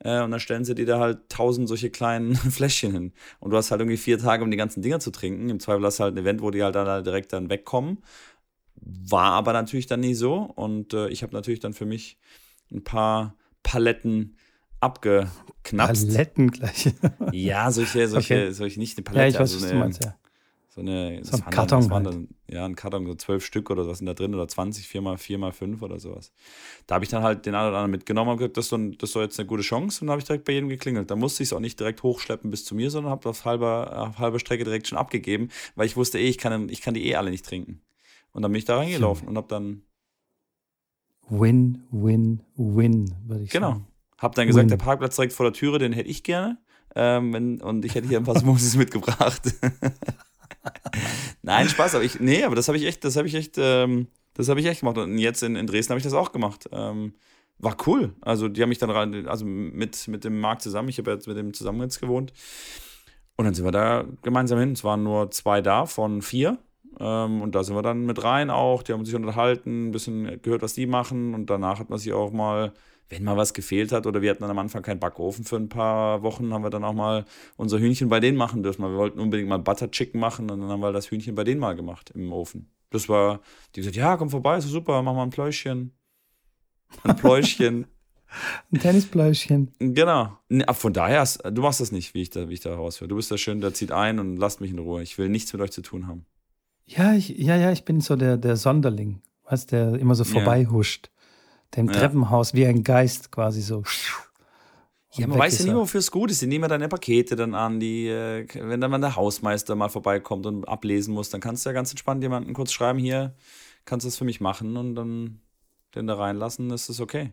Und 0.00 0.30
dann 0.30 0.40
stellen 0.40 0.64
sie 0.64 0.74
dir 0.74 0.86
da 0.86 1.00
halt 1.00 1.28
tausend 1.28 1.68
solche 1.68 1.90
kleinen 1.90 2.34
Fläschchen 2.36 2.92
hin. 2.92 3.12
Und 3.40 3.50
du 3.50 3.56
hast 3.56 3.70
halt 3.70 3.80
irgendwie 3.80 3.96
vier 3.96 4.18
Tage, 4.18 4.44
um 4.44 4.50
die 4.50 4.56
ganzen 4.56 4.80
Dinger 4.80 5.00
zu 5.00 5.10
trinken. 5.10 5.48
Im 5.50 5.60
Zweifel 5.60 5.84
hast 5.84 5.98
du 5.98 6.04
halt 6.04 6.14
ein 6.14 6.18
Event, 6.18 6.40
wo 6.40 6.50
die 6.50 6.62
halt 6.62 6.74
dann 6.74 7.04
direkt 7.04 7.32
dann 7.32 7.50
wegkommen. 7.50 7.98
War 8.76 9.32
aber 9.32 9.52
natürlich 9.52 9.86
dann 9.86 10.00
nie 10.00 10.14
so. 10.14 10.36
Und 10.36 10.94
ich 10.94 11.22
habe 11.22 11.32
natürlich 11.32 11.60
dann 11.60 11.74
für 11.74 11.86
mich 11.86 12.18
ein 12.70 12.84
paar 12.84 13.36
Paletten 13.62 14.36
abgeknapst. 14.80 16.08
Paletten 16.08 16.50
gleich. 16.50 16.92
ja, 17.32 17.70
solche, 17.70 18.08
solche, 18.08 18.34
okay. 18.34 18.52
solche, 18.52 18.78
nicht 18.78 18.96
eine 18.96 19.04
Palette. 19.04 19.22
Ja, 19.22 19.28
ich 19.28 19.34
weiß, 19.34 19.54
also 19.54 19.56
eine, 19.56 19.64
was 19.64 19.70
du 19.70 19.78
meinst, 19.78 20.04
ja. 20.04 20.14
So, 20.78 20.82
eine, 20.82 21.24
so 21.24 21.36
ein 21.36 21.50
Karton. 21.50 21.88
Dann, 21.88 21.90
halt. 21.90 22.06
dann, 22.06 22.28
ja, 22.48 22.64
ein 22.64 22.76
Karton, 22.76 23.04
so 23.04 23.14
zwölf 23.16 23.44
Stück 23.44 23.68
oder 23.68 23.88
was 23.88 23.98
sind 23.98 24.06
da 24.06 24.14
drin 24.14 24.32
oder 24.32 24.46
20, 24.46 24.86
vier 24.86 25.00
mal 25.00 25.18
vier 25.18 25.36
mal 25.36 25.50
fünf 25.50 25.82
oder 25.82 25.98
sowas. 25.98 26.32
Da 26.86 26.94
habe 26.94 27.04
ich 27.04 27.10
dann 27.10 27.24
halt 27.24 27.46
den 27.46 27.56
einen 27.56 27.70
oder 27.70 27.78
anderen 27.78 27.90
mitgenommen 27.90 28.30
und 28.30 28.36
gesagt, 28.36 28.56
das 28.56 28.66
ist, 28.66 28.70
so, 28.70 28.76
das 28.76 29.08
ist 29.08 29.12
so 29.12 29.20
jetzt 29.20 29.40
eine 29.40 29.48
gute 29.48 29.62
Chance 29.64 30.04
und 30.04 30.10
habe 30.10 30.20
ich 30.20 30.24
direkt 30.24 30.44
bei 30.44 30.52
jedem 30.52 30.68
geklingelt. 30.68 31.10
Da 31.10 31.16
musste 31.16 31.42
ich 31.42 31.48
es 31.48 31.52
auch 31.52 31.58
nicht 31.58 31.80
direkt 31.80 32.04
hochschleppen 32.04 32.52
bis 32.52 32.64
zu 32.64 32.76
mir, 32.76 32.92
sondern 32.92 33.10
habe 33.10 33.28
auf 33.28 33.44
halber, 33.44 34.08
auf 34.08 34.18
halber 34.20 34.38
Strecke 34.38 34.62
direkt 34.62 34.86
schon 34.86 34.98
abgegeben, 34.98 35.48
weil 35.74 35.86
ich 35.86 35.96
wusste 35.96 36.20
eh, 36.20 36.28
ich 36.28 36.38
kann, 36.38 36.68
ich 36.68 36.80
kann 36.80 36.94
die 36.94 37.08
eh 37.08 37.16
alle 37.16 37.32
nicht 37.32 37.44
trinken. 37.44 37.80
Und 38.30 38.42
dann 38.42 38.52
bin 38.52 38.60
ich 38.60 38.64
da 38.64 38.76
reingelaufen 38.76 39.26
und 39.26 39.36
habe 39.36 39.48
dann. 39.48 39.82
Win, 41.28 41.82
win, 41.90 42.44
win, 42.54 43.16
würde 43.26 43.42
ich 43.42 43.50
genau. 43.50 43.72
sagen. 43.72 43.87
Hab 44.18 44.34
dann 44.34 44.46
gesagt, 44.46 44.64
Win. 44.64 44.68
der 44.68 44.76
Parkplatz 44.76 45.16
direkt 45.16 45.32
vor 45.32 45.46
der 45.46 45.52
Türe, 45.52 45.78
den 45.78 45.92
hätte 45.92 46.08
ich 46.08 46.22
gerne. 46.24 46.58
Ähm, 46.94 47.32
wenn, 47.32 47.62
und 47.62 47.84
ich 47.84 47.94
hätte 47.94 48.08
hier 48.08 48.18
ein 48.18 48.24
paar 48.24 48.38
Smoothies 48.38 48.76
mitgebracht. 48.76 49.42
Nein, 51.42 51.68
Spaß, 51.68 51.94
aber 51.94 52.04
ich, 52.04 52.18
nee, 52.20 52.42
aber 52.44 52.56
das 52.56 52.68
habe 52.68 52.76
ich 52.78 52.84
echt, 52.84 53.04
das 53.04 53.16
habe 53.16 53.28
ich 53.28 53.34
echt, 53.34 53.56
ähm, 53.58 54.08
das 54.34 54.48
habe 54.48 54.60
ich 54.60 54.66
echt 54.66 54.80
gemacht. 54.80 54.98
Und 54.98 55.18
jetzt 55.18 55.42
in, 55.42 55.56
in 55.56 55.66
Dresden 55.66 55.92
habe 55.92 55.98
ich 55.98 56.04
das 56.04 56.14
auch 56.14 56.32
gemacht. 56.32 56.68
Ähm, 56.72 57.14
war 57.58 57.76
cool. 57.86 58.14
Also 58.20 58.48
die 58.48 58.62
haben 58.62 58.68
mich 58.68 58.78
dann 58.78 58.90
rein, 58.90 59.26
also 59.26 59.44
mit, 59.44 60.08
mit 60.08 60.24
dem 60.24 60.40
Marc 60.40 60.62
zusammen, 60.62 60.88
ich 60.88 60.98
habe 60.98 61.10
jetzt 61.10 61.26
mit 61.26 61.36
dem 61.36 61.52
zusammen 61.52 61.80
jetzt 61.82 62.00
gewohnt. 62.00 62.32
Und 63.36 63.44
dann 63.44 63.54
sind 63.54 63.64
wir 63.64 63.72
da 63.72 64.04
gemeinsam 64.22 64.58
hin. 64.58 64.72
Es 64.72 64.82
waren 64.82 65.04
nur 65.04 65.30
zwei 65.30 65.60
da 65.60 65.86
von 65.86 66.22
vier. 66.22 66.58
Ähm, 66.98 67.40
und 67.40 67.54
da 67.54 67.62
sind 67.62 67.76
wir 67.76 67.82
dann 67.82 68.04
mit 68.04 68.22
rein 68.24 68.50
auch. 68.50 68.82
Die 68.82 68.92
haben 68.92 69.04
sich 69.04 69.14
unterhalten, 69.14 69.88
ein 69.88 69.92
bisschen 69.92 70.42
gehört, 70.42 70.62
was 70.62 70.74
die 70.74 70.86
machen. 70.86 71.34
Und 71.34 71.48
danach 71.48 71.78
hat 71.78 71.90
man 71.90 71.98
sich 71.98 72.12
auch 72.12 72.32
mal 72.32 72.72
wenn 73.08 73.24
mal 73.24 73.36
was 73.36 73.54
gefehlt 73.54 73.92
hat 73.92 74.06
oder 74.06 74.22
wir 74.22 74.30
hatten 74.30 74.42
dann 74.42 74.50
am 74.50 74.58
Anfang 74.58 74.82
keinen 74.82 75.00
Backofen 75.00 75.44
für 75.44 75.56
ein 75.56 75.68
paar 75.68 76.22
Wochen, 76.22 76.52
haben 76.52 76.62
wir 76.62 76.70
dann 76.70 76.84
auch 76.84 76.92
mal 76.92 77.24
unser 77.56 77.78
Hühnchen 77.78 78.08
bei 78.08 78.20
denen 78.20 78.36
machen 78.36 78.62
dürfen. 78.62 78.82
Wir 78.82 78.96
wollten 78.96 79.18
unbedingt 79.18 79.48
mal 79.48 79.58
Butter 79.58 79.90
Chicken 79.90 80.20
machen 80.20 80.50
und 80.50 80.60
dann 80.60 80.68
haben 80.68 80.80
wir 80.80 80.92
das 80.92 81.10
Hühnchen 81.10 81.34
bei 81.34 81.44
denen 81.44 81.60
mal 81.60 81.74
gemacht 81.74 82.10
im 82.14 82.32
Ofen. 82.32 82.70
Das 82.90 83.08
war, 83.08 83.40
die 83.74 83.80
gesagt, 83.80 83.96
ja, 83.96 84.16
komm 84.16 84.30
vorbei, 84.30 84.58
ist 84.58 84.68
super, 84.68 85.02
mach 85.02 85.14
mal 85.14 85.22
ein 85.22 85.30
Pläuschchen. 85.30 85.92
Ein 87.02 87.16
Pläuschchen. 87.16 87.86
ein 88.72 88.80
Tennispläuschchen. 88.80 89.72
Genau. 89.78 90.38
Von 90.72 90.92
daher, 90.92 91.26
du 91.50 91.62
machst 91.62 91.80
das 91.80 91.92
nicht, 91.92 92.14
wie 92.14 92.22
ich 92.22 92.30
da, 92.30 92.48
wie 92.48 92.54
ich 92.54 92.60
da 92.60 92.74
raushöre. 92.74 93.08
Du 93.08 93.16
bist 93.16 93.30
da 93.30 93.38
schön, 93.38 93.60
der 93.60 93.74
zieht 93.74 93.92
ein 93.92 94.18
und 94.18 94.36
lasst 94.36 94.60
mich 94.60 94.70
in 94.70 94.78
Ruhe. 94.78 95.02
Ich 95.02 95.18
will 95.18 95.28
nichts 95.28 95.52
mit 95.52 95.62
euch 95.62 95.70
zu 95.70 95.82
tun 95.82 96.06
haben. 96.06 96.26
Ja, 96.86 97.14
ich, 97.14 97.28
ja, 97.30 97.56
ja, 97.56 97.70
ich 97.70 97.84
bin 97.84 98.00
so 98.00 98.16
der, 98.16 98.38
der 98.38 98.56
Sonderling, 98.56 99.20
weißt 99.44 99.72
der 99.72 99.94
immer 99.94 100.14
so 100.14 100.24
vorbeihuscht. 100.24 101.10
Dem. 101.76 101.88
Treppenhaus 101.88 102.54
wie 102.54 102.66
ein 102.66 102.82
Geist 102.82 103.30
quasi 103.30 103.60
so. 103.60 103.82
Ja, 105.12 105.26
man 105.26 105.38
weiß 105.38 105.58
ja 105.60 105.72
nie, 105.72 105.74
wofür 105.74 106.00
es 106.00 106.10
gut 106.10 106.30
ist. 106.30 106.42
Die 106.42 106.46
nehmen 106.46 106.64
ja 106.64 106.68
deine 106.68 106.88
Pakete 106.88 107.34
dann 107.36 107.54
an. 107.54 107.80
Die, 107.80 108.08
äh, 108.08 108.46
wenn 108.54 108.80
dann 108.80 108.90
mal 108.90 109.00
der 109.00 109.16
Hausmeister 109.16 109.74
mal 109.74 109.88
vorbeikommt 109.88 110.46
und 110.46 110.66
ablesen 110.68 111.14
muss, 111.14 111.30
dann 111.30 111.40
kannst 111.40 111.64
du 111.64 111.70
ja 111.70 111.74
ganz 111.74 111.90
entspannt 111.90 112.22
jemanden 112.22 112.52
kurz 112.52 112.72
schreiben, 112.72 112.98
hier, 112.98 113.34
kannst 113.84 114.04
du 114.04 114.08
das 114.08 114.16
für 114.16 114.24
mich 114.24 114.40
machen 114.40 114.76
und 114.76 114.94
dann 114.94 115.40
den 115.94 116.06
da 116.06 116.14
reinlassen, 116.14 116.70
ist 116.70 116.88
das 116.88 117.00
okay. 117.00 117.32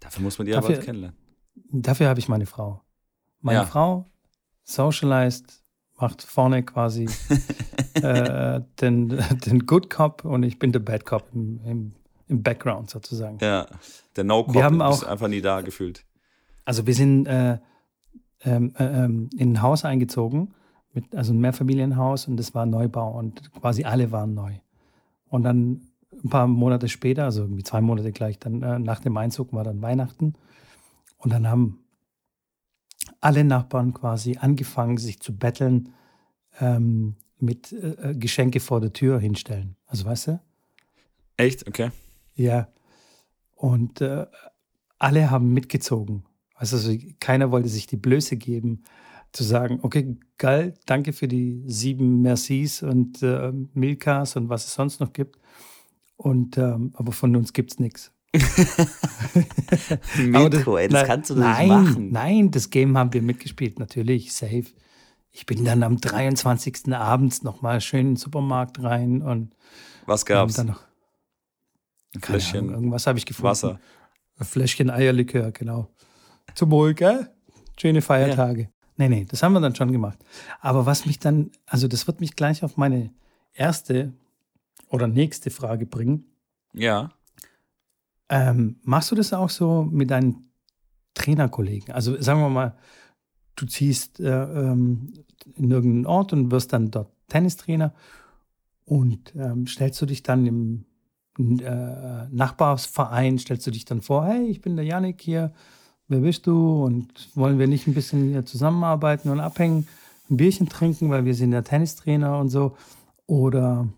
Dafür 0.00 0.22
muss 0.22 0.38
man 0.38 0.46
die 0.46 0.52
dafür, 0.52 0.76
aber 0.76 0.84
kennenlernen. 0.84 1.18
Dafür 1.70 2.08
habe 2.08 2.20
ich 2.20 2.28
meine 2.28 2.46
Frau. 2.46 2.82
Meine 3.40 3.60
ja. 3.60 3.66
Frau 3.66 4.10
socialized, 4.64 5.62
macht 6.00 6.22
vorne 6.22 6.62
quasi 6.62 7.08
äh, 7.94 8.60
den, 8.80 9.08
den 9.46 9.66
Good 9.66 9.90
Cop 9.90 10.24
und 10.24 10.42
ich 10.42 10.58
bin 10.58 10.72
der 10.72 10.80
Bad 10.80 11.04
Cop 11.04 11.28
im, 11.34 11.60
im, 11.64 11.94
im 12.28 12.42
Background 12.42 12.90
sozusagen. 12.90 13.38
Ja, 13.40 13.66
der 14.16 14.24
No 14.24 14.44
Cop 14.44 14.54
wir 14.54 14.64
haben 14.64 14.80
auch, 14.82 15.02
einfach 15.02 15.28
nie 15.28 15.40
da 15.40 15.60
gefühlt. 15.60 16.04
Also 16.64 16.86
wir 16.86 16.94
sind 16.94 17.26
äh, 17.26 17.58
ähm, 18.44 18.72
äh, 18.78 19.04
ähm, 19.04 19.30
in 19.36 19.52
ein 19.52 19.62
Haus 19.62 19.84
eingezogen, 19.84 20.54
mit, 20.92 21.14
also 21.14 21.32
ein 21.32 21.40
Mehrfamilienhaus 21.40 22.28
und 22.28 22.36
das 22.36 22.54
war 22.54 22.66
Neubau 22.66 23.18
und 23.18 23.52
quasi 23.52 23.84
alle 23.84 24.12
waren 24.12 24.34
neu. 24.34 24.52
Und 25.28 25.42
dann 25.42 25.82
ein 26.12 26.30
paar 26.30 26.46
Monate 26.46 26.88
später, 26.88 27.24
also 27.24 27.42
irgendwie 27.42 27.62
zwei 27.62 27.80
Monate 27.80 28.12
gleich, 28.12 28.38
dann 28.38 28.62
äh, 28.62 28.78
nach 28.78 29.00
dem 29.00 29.16
Einzug 29.16 29.52
war 29.52 29.64
dann 29.64 29.82
Weihnachten 29.82 30.34
und 31.18 31.32
dann 31.32 31.48
haben 31.48 31.80
alle 33.20 33.44
Nachbarn 33.44 33.94
quasi 33.94 34.36
angefangen, 34.38 34.98
sich 34.98 35.20
zu 35.20 35.36
betteln 35.36 35.92
ähm, 36.60 37.16
mit 37.38 37.72
äh, 37.72 38.10
äh, 38.10 38.14
Geschenke 38.14 38.60
vor 38.60 38.80
der 38.80 38.92
Tür 38.92 39.18
hinstellen. 39.18 39.76
Also 39.86 40.04
weißt 40.04 40.26
du? 40.28 40.40
Echt? 41.36 41.66
Okay. 41.66 41.90
Ja. 42.38 42.68
Und 43.54 44.00
äh, 44.00 44.26
alle 44.98 45.30
haben 45.30 45.52
mitgezogen. 45.52 46.24
Also 46.54 46.96
keiner 47.20 47.50
wollte 47.50 47.68
sich 47.68 47.86
die 47.86 47.96
Blöße 47.96 48.36
geben, 48.36 48.84
zu 49.32 49.44
sagen, 49.44 49.80
okay, 49.82 50.16
geil, 50.38 50.74
danke 50.86 51.12
für 51.12 51.28
die 51.28 51.62
sieben 51.66 52.22
Mercis 52.22 52.82
und 52.82 53.22
äh, 53.22 53.52
Milkas 53.74 54.36
und 54.36 54.48
was 54.48 54.66
es 54.66 54.74
sonst 54.74 55.00
noch 55.00 55.12
gibt. 55.12 55.38
Und 56.16 56.56
ähm, 56.58 56.92
aber 56.94 57.12
von 57.12 57.36
uns 57.36 57.52
gibt 57.52 57.72
es 57.72 57.78
nichts. 57.78 58.12
Metro, 60.18 60.76
ey, 60.76 60.88
das 60.88 61.06
kannst 61.06 61.30
du 61.30 61.34
nein, 61.36 61.68
nicht 61.68 61.68
machen. 61.68 62.10
Nein, 62.10 62.50
das 62.50 62.70
Game 62.70 62.96
haben 62.98 63.12
wir 63.12 63.22
mitgespielt, 63.22 63.78
natürlich, 63.78 64.32
safe. 64.32 64.66
Ich 65.30 65.46
bin 65.46 65.64
dann 65.64 65.82
am 65.82 65.98
23. 65.98 66.92
abends 66.92 67.42
nochmal 67.42 67.80
schön 67.80 68.00
in 68.00 68.06
den 68.10 68.16
Supermarkt 68.16 68.82
rein 68.82 69.22
und. 69.22 69.54
Was 70.06 70.26
gab's? 70.26 70.54
Dann 70.54 70.68
noch, 70.68 70.87
Ein 72.14 72.20
Fläschchen. 72.20 72.60
Ahnung, 72.60 72.74
irgendwas 72.74 73.06
habe 73.06 73.18
ich 73.18 73.26
gefunden. 73.26 73.50
Wasser. 73.50 73.80
Ein 74.38 74.46
Fläschchen 74.46 74.90
Eierlikör, 74.90 75.52
genau. 75.52 75.88
Zum 76.54 76.70
Wohl, 76.70 76.94
gell? 76.94 77.30
Schöne 77.78 78.02
Feiertage. 78.02 78.62
Ja. 78.62 78.68
Nee, 78.96 79.08
nee, 79.08 79.24
das 79.24 79.42
haben 79.42 79.52
wir 79.52 79.60
dann 79.60 79.76
schon 79.76 79.92
gemacht. 79.92 80.18
Aber 80.60 80.86
was 80.86 81.06
mich 81.06 81.18
dann, 81.18 81.50
also 81.66 81.86
das 81.86 82.06
wird 82.06 82.20
mich 82.20 82.34
gleich 82.34 82.64
auf 82.64 82.76
meine 82.76 83.10
erste 83.54 84.12
oder 84.88 85.06
nächste 85.06 85.50
Frage 85.50 85.86
bringen. 85.86 86.24
Ja. 86.72 87.10
Ähm, 88.28 88.80
machst 88.82 89.10
du 89.10 89.14
das 89.14 89.32
auch 89.32 89.50
so 89.50 89.84
mit 89.84 90.10
deinen 90.10 90.50
Trainerkollegen? 91.14 91.94
Also 91.94 92.20
sagen 92.20 92.40
wir 92.40 92.48
mal, 92.48 92.76
du 93.54 93.66
ziehst 93.66 94.20
äh, 94.20 94.26
ähm, 94.28 95.12
in 95.54 95.70
irgendeinen 95.70 96.06
Ort 96.06 96.32
und 96.32 96.50
wirst 96.50 96.72
dann 96.72 96.90
dort 96.90 97.12
Tennistrainer 97.28 97.94
und 98.84 99.34
ähm, 99.36 99.66
stellst 99.66 100.00
du 100.00 100.06
dich 100.06 100.22
dann 100.22 100.46
im 100.46 100.84
äh, 101.38 102.26
Nachbarsverein, 102.30 103.38
stellst 103.38 103.66
du 103.66 103.70
dich 103.70 103.84
dann 103.84 104.02
vor, 104.02 104.26
hey, 104.26 104.46
ich 104.46 104.60
bin 104.60 104.76
der 104.76 104.84
Janik 104.84 105.20
hier, 105.20 105.52
wer 106.08 106.20
bist 106.20 106.46
du 106.46 106.84
und 106.84 107.28
wollen 107.34 107.58
wir 107.58 107.68
nicht 107.68 107.86
ein 107.86 107.94
bisschen 107.94 108.28
hier 108.28 108.44
zusammenarbeiten 108.44 109.30
und 109.30 109.40
abhängen, 109.40 109.86
ein 110.30 110.36
Bierchen 110.36 110.68
trinken, 110.68 111.10
weil 111.10 111.24
wir 111.24 111.34
sind 111.34 111.52
ja 111.52 111.62
Tennistrainer 111.62 112.38
und 112.38 112.50
so 112.50 112.76
oder, 113.26 113.88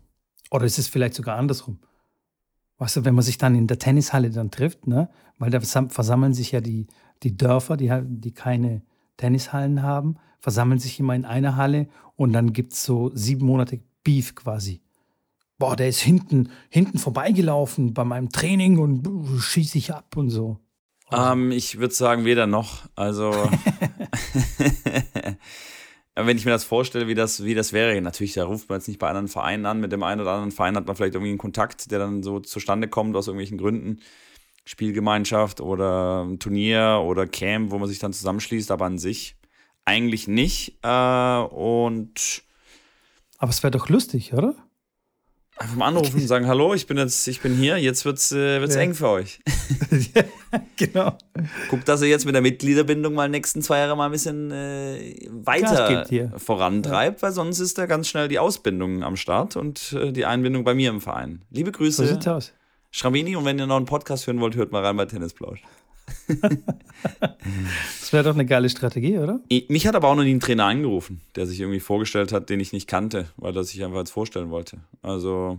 oder 0.50 0.64
ist 0.64 0.78
es 0.78 0.88
vielleicht 0.88 1.14
sogar 1.14 1.38
andersrum? 1.38 1.78
Weißt 2.78 2.96
du, 2.96 3.04
wenn 3.04 3.14
man 3.14 3.24
sich 3.24 3.38
dann 3.38 3.54
in 3.54 3.66
der 3.66 3.78
Tennishalle 3.78 4.30
dann 4.30 4.50
trifft, 4.50 4.86
ne? 4.86 5.08
weil 5.38 5.50
da 5.50 5.60
versammeln 5.60 6.34
sich 6.34 6.52
ja 6.52 6.60
die, 6.60 6.86
die 7.22 7.36
Dörfer, 7.36 7.76
die, 7.76 7.90
die 8.04 8.32
keine 8.32 8.82
Tennishallen 9.16 9.82
haben, 9.82 10.16
versammeln 10.40 10.78
sich 10.78 10.98
immer 10.98 11.14
in 11.14 11.24
einer 11.24 11.56
Halle 11.56 11.88
und 12.16 12.32
dann 12.32 12.52
gibt 12.52 12.72
es 12.72 12.84
so 12.84 13.10
sieben 13.14 13.46
Monate 13.46 13.80
Beef 14.02 14.34
quasi. 14.34 14.80
Boah, 15.60 15.76
der 15.76 15.90
ist 15.90 16.00
hinten, 16.00 16.48
hinten 16.70 16.98
vorbeigelaufen 16.98 17.92
bei 17.92 18.02
meinem 18.02 18.30
Training 18.30 18.78
und 18.78 19.06
schieße 19.38 19.76
ich 19.76 19.92
ab 19.92 20.16
und 20.16 20.30
so. 20.30 20.58
Ähm, 21.12 21.52
ich 21.52 21.78
würde 21.78 21.92
sagen, 21.92 22.24
weder 22.24 22.46
noch. 22.46 22.88
Also, 22.94 23.30
wenn 26.14 26.38
ich 26.38 26.46
mir 26.46 26.52
das 26.52 26.64
vorstelle, 26.64 27.08
wie 27.08 27.14
das, 27.14 27.44
wie 27.44 27.52
das 27.52 27.74
wäre, 27.74 28.00
natürlich, 28.00 28.32
da 28.32 28.46
ruft 28.46 28.70
man 28.70 28.78
jetzt 28.78 28.88
nicht 28.88 28.98
bei 28.98 29.08
anderen 29.08 29.28
Vereinen 29.28 29.66
an. 29.66 29.80
Mit 29.80 29.92
dem 29.92 30.02
einen 30.02 30.22
oder 30.22 30.30
anderen 30.30 30.50
Verein 30.50 30.76
hat 30.76 30.86
man 30.86 30.96
vielleicht 30.96 31.12
irgendwie 31.12 31.32
einen 31.32 31.38
Kontakt, 31.38 31.90
der 31.90 31.98
dann 31.98 32.22
so 32.22 32.40
zustande 32.40 32.88
kommt 32.88 33.14
aus 33.14 33.26
irgendwelchen 33.26 33.58
Gründen. 33.58 34.00
Spielgemeinschaft 34.64 35.60
oder 35.60 36.26
Turnier 36.38 37.02
oder 37.04 37.26
Camp, 37.26 37.70
wo 37.70 37.78
man 37.78 37.88
sich 37.88 37.98
dann 37.98 38.14
zusammenschließt, 38.14 38.70
aber 38.70 38.86
an 38.86 38.96
sich 38.96 39.36
eigentlich 39.84 40.26
nicht. 40.26 40.78
Äh, 40.82 41.38
und 41.38 42.44
aber 43.36 43.50
es 43.50 43.62
wäre 43.62 43.70
doch 43.70 43.90
lustig, 43.90 44.32
oder? 44.32 44.54
Einfach 45.60 45.76
mal 45.76 45.88
anrufen 45.88 46.22
und 46.22 46.26
sagen, 46.26 46.46
hallo, 46.46 46.72
ich 46.72 46.86
bin 46.86 46.96
jetzt, 46.96 47.28
ich 47.28 47.42
bin 47.42 47.54
hier, 47.54 47.76
jetzt 47.76 48.06
wird's, 48.06 48.32
äh, 48.32 48.62
wird's 48.62 48.76
ja. 48.76 48.80
eng 48.80 48.94
für 48.94 49.08
euch. 49.08 49.40
genau. 50.76 51.18
Guckt, 51.68 51.86
dass 51.86 52.00
ihr 52.00 52.08
jetzt 52.08 52.24
mit 52.24 52.34
der 52.34 52.40
Mitgliederbindung 52.40 53.12
mal 53.12 53.28
nächsten 53.28 53.60
zwei 53.60 53.80
Jahre 53.80 53.94
mal 53.94 54.06
ein 54.06 54.10
bisschen 54.10 54.50
äh, 54.52 55.28
weiter 55.30 56.06
vorantreibt, 56.38 57.18
ja. 57.18 57.22
weil 57.22 57.32
sonst 57.32 57.58
ist 57.58 57.76
da 57.76 57.84
ganz 57.84 58.08
schnell 58.08 58.28
die 58.28 58.38
Ausbindung 58.38 59.04
am 59.04 59.16
Start 59.16 59.56
und 59.56 59.92
äh, 59.92 60.12
die 60.12 60.24
Einbindung 60.24 60.64
bei 60.64 60.72
mir 60.72 60.88
im 60.88 61.02
Verein. 61.02 61.42
Liebe 61.50 61.72
Grüße. 61.72 62.06
So 62.06 62.10
sieht's 62.14 62.26
aus. 62.26 62.52
Schrambini 62.90 63.36
und 63.36 63.44
wenn 63.44 63.58
ihr 63.58 63.66
noch 63.66 63.76
einen 63.76 63.84
Podcast 63.84 64.26
hören 64.26 64.40
wollt, 64.40 64.56
hört 64.56 64.72
mal 64.72 64.82
rein 64.82 64.96
bei 64.96 65.04
Tennisplausch. 65.04 65.62
das 68.00 68.12
wäre 68.12 68.24
doch 68.24 68.34
eine 68.34 68.46
geile 68.46 68.68
Strategie, 68.68 69.18
oder? 69.18 69.40
Mich 69.68 69.86
hat 69.86 69.94
aber 69.94 70.08
auch 70.08 70.14
noch 70.14 70.22
nie 70.22 70.34
ein 70.34 70.40
Trainer 70.40 70.64
angerufen, 70.66 71.20
der 71.36 71.46
sich 71.46 71.60
irgendwie 71.60 71.80
vorgestellt 71.80 72.32
hat, 72.32 72.50
den 72.50 72.60
ich 72.60 72.72
nicht 72.72 72.88
kannte, 72.88 73.26
weil 73.36 73.56
er 73.56 73.64
sich 73.64 73.82
einfach 73.84 73.98
jetzt 73.98 74.10
vorstellen 74.10 74.50
wollte. 74.50 74.78
Also, 75.02 75.58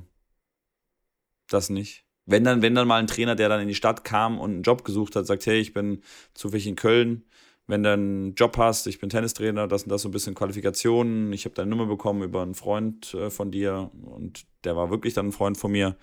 das 1.50 1.70
nicht. 1.70 2.06
Wenn 2.26 2.44
dann, 2.44 2.62
wenn 2.62 2.76
dann 2.76 2.88
mal 2.88 3.00
ein 3.00 3.08
Trainer, 3.08 3.36
der 3.36 3.50
dann 3.50 3.62
in 3.62 3.68
die 3.68 3.76
Stadt 3.76 4.04
kam 4.04 4.40
und 4.40 4.52
einen 4.52 4.64
Job 4.64 4.84
gesucht 4.84 5.16
hat, 5.16 5.26
sagt, 5.26 5.46
hey, 5.46 5.60
ich 5.60 5.74
bin 5.74 6.02
zufällig 6.34 6.68
in 6.68 6.76
Köln, 6.76 7.24
wenn 7.68 7.84
du 7.84 7.92
einen 7.92 8.36
Job 8.36 8.58
hast, 8.58 8.88
ich 8.88 9.00
bin 9.00 9.10
Tennistrainer, 9.10 9.68
das 9.68 9.84
und 9.84 9.90
das 9.90 10.02
so 10.02 10.10
ein 10.10 10.12
bisschen 10.12 10.36
Qualifikationen, 10.36 11.34
ich 11.34 11.46
habe 11.46 11.56
deine 11.56 11.70
Nummer 11.70 11.86
bekommen 11.86 12.22
über 12.24 12.42
einen 12.42 12.56
Freund 12.56 13.14
äh, 13.14 13.30
von 13.30 13.52
dir 13.52 13.92
und 14.04 14.46
der 14.64 14.76
war 14.76 14.90
wirklich 14.90 15.14
dann 15.14 15.28
ein 15.28 15.32
Freund 15.32 15.58
von 15.58 15.72
mir 15.72 15.96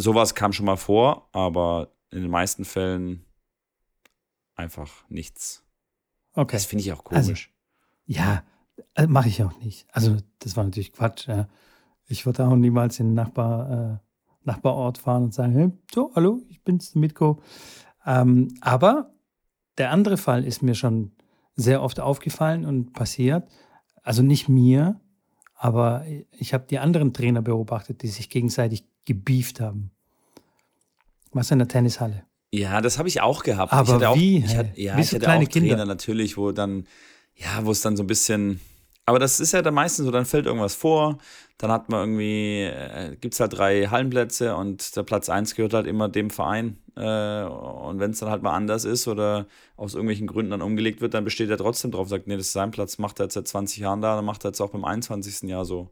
sowas 0.00 0.34
kam 0.34 0.52
schon 0.52 0.66
mal 0.66 0.76
vor, 0.76 1.28
aber 1.32 1.92
in 2.10 2.22
den 2.22 2.30
meisten 2.30 2.64
Fällen 2.64 3.24
einfach 4.60 5.04
nichts. 5.08 5.64
Okay. 6.34 6.56
Das 6.56 6.64
finde 6.64 6.84
ich 6.84 6.92
auch 6.92 7.04
also, 7.06 7.28
komisch. 7.28 7.52
Also, 8.08 8.20
ja, 8.20 8.44
äh, 8.94 9.06
mache 9.06 9.28
ich 9.28 9.42
auch 9.42 9.58
nicht. 9.60 9.86
Also, 9.92 10.16
das 10.38 10.56
war 10.56 10.64
natürlich 10.64 10.92
Quatsch. 10.92 11.28
Ja. 11.28 11.48
Ich 12.06 12.26
würde 12.26 12.46
auch 12.46 12.56
niemals 12.56 13.00
in 13.00 13.08
den 13.08 13.14
Nachbar, 13.14 13.70
äh, 13.70 13.98
Nachbarort 14.44 14.98
fahren 14.98 15.24
und 15.24 15.34
sagen: 15.34 15.52
hey, 15.52 15.70
So, 15.92 16.12
hallo, 16.14 16.42
ich 16.48 16.62
bin's, 16.62 16.94
Mitko. 16.94 17.42
Ähm, 18.06 18.48
aber 18.60 19.12
der 19.78 19.90
andere 19.90 20.16
Fall 20.16 20.44
ist 20.44 20.62
mir 20.62 20.74
schon 20.74 21.12
sehr 21.56 21.82
oft 21.82 22.00
aufgefallen 22.00 22.64
und 22.64 22.92
passiert. 22.92 23.48
Also 24.02 24.22
nicht 24.22 24.48
mir, 24.48 25.00
aber 25.54 26.04
ich 26.32 26.54
habe 26.54 26.66
die 26.68 26.78
anderen 26.78 27.12
Trainer 27.12 27.42
beobachtet, 27.42 28.02
die 28.02 28.08
sich 28.08 28.30
gegenseitig 28.30 28.86
gebieft 29.04 29.60
haben. 29.60 29.90
Was 31.32 31.50
in 31.50 31.58
der 31.58 31.68
Tennishalle. 31.68 32.24
Ja, 32.52 32.80
das 32.80 32.98
habe 32.98 33.08
ich 33.08 33.20
auch 33.20 33.42
gehabt. 33.42 33.72
Aber 33.72 33.96
ich 33.96 34.06
auch, 34.06 34.16
wie? 34.16 34.38
Ich 34.38 34.56
hatte, 34.56 34.80
ja, 34.80 34.96
wie 34.96 35.02
ich 35.02 35.08
hatte 35.08 35.20
kleine 35.20 35.44
auch 35.44 35.48
Trainer 35.48 35.68
Kinder? 35.68 35.84
natürlich, 35.84 36.36
wo 36.36 36.52
dann, 36.52 36.86
ja, 37.36 37.64
wo 37.64 37.70
es 37.70 37.80
dann 37.80 37.96
so 37.96 38.02
ein 38.02 38.08
bisschen, 38.08 38.60
aber 39.06 39.18
das 39.18 39.40
ist 39.40 39.52
ja 39.52 39.62
dann 39.62 39.74
meistens 39.74 40.06
so, 40.06 40.10
dann 40.10 40.24
fällt 40.24 40.46
irgendwas 40.46 40.74
vor, 40.74 41.18
dann 41.58 41.70
hat 41.70 41.88
man 41.88 42.00
irgendwie, 42.00 42.62
äh, 42.62 43.16
gibt 43.20 43.34
es 43.34 43.40
halt 43.40 43.56
drei 43.56 43.86
Hallenplätze 43.86 44.56
und 44.56 44.96
der 44.96 45.02
Platz 45.04 45.28
1 45.28 45.54
gehört 45.54 45.74
halt 45.74 45.86
immer 45.86 46.08
dem 46.08 46.30
Verein. 46.30 46.78
Äh, 46.96 47.44
und 47.44 48.00
wenn 48.00 48.10
es 48.10 48.18
dann 48.18 48.30
halt 48.30 48.42
mal 48.42 48.54
anders 48.54 48.84
ist 48.84 49.06
oder 49.06 49.46
aus 49.76 49.94
irgendwelchen 49.94 50.26
Gründen 50.26 50.50
dann 50.50 50.62
umgelegt 50.62 51.00
wird, 51.00 51.14
dann 51.14 51.24
besteht 51.24 51.50
er 51.50 51.58
trotzdem 51.58 51.92
drauf, 51.92 52.08
sagt, 52.08 52.26
nee, 52.26 52.36
das 52.36 52.46
ist 52.46 52.52
sein 52.52 52.72
Platz, 52.72 52.98
macht 52.98 53.20
er 53.20 53.24
jetzt 53.24 53.34
seit 53.34 53.46
20 53.46 53.78
Jahren 53.78 54.00
da, 54.00 54.16
dann 54.16 54.24
macht 54.24 54.44
er 54.44 54.48
jetzt 54.48 54.60
auch 54.60 54.70
beim 54.70 54.84
21. 54.84 55.48
Jahr 55.48 55.64
so. 55.64 55.90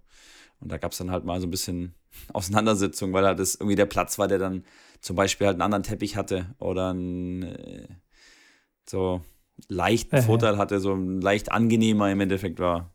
Und 0.61 0.73
da 0.73 0.79
gab 0.79 0.93
es 0.93 0.99
dann 0.99 1.11
halt 1.11 1.25
mal 1.25 1.41
so 1.41 1.47
ein 1.47 1.51
bisschen 1.51 1.95
Auseinandersetzung, 2.33 3.13
weil 3.13 3.25
halt 3.25 3.39
das 3.39 3.55
irgendwie 3.55 3.77
der 3.77 3.87
Platz 3.87 4.19
war, 4.19 4.27
der 4.27 4.39
dann 4.39 4.65
zum 5.01 5.17
Beispiel 5.17 5.47
halt 5.47 5.55
einen 5.55 5.63
anderen 5.63 5.83
Teppich 5.83 6.17
hatte 6.17 6.55
oder 6.59 6.91
einen 6.91 7.43
äh, 7.43 7.89
so 8.89 9.23
leichten 9.69 10.17
ja, 10.17 10.23
Vorteil 10.23 10.59
hatte, 10.59 10.81
so 10.81 10.95
ein 10.95 11.21
leicht 11.21 11.53
angenehmer 11.53 12.11
im 12.11 12.21
Endeffekt 12.21 12.59
war. 12.59 12.95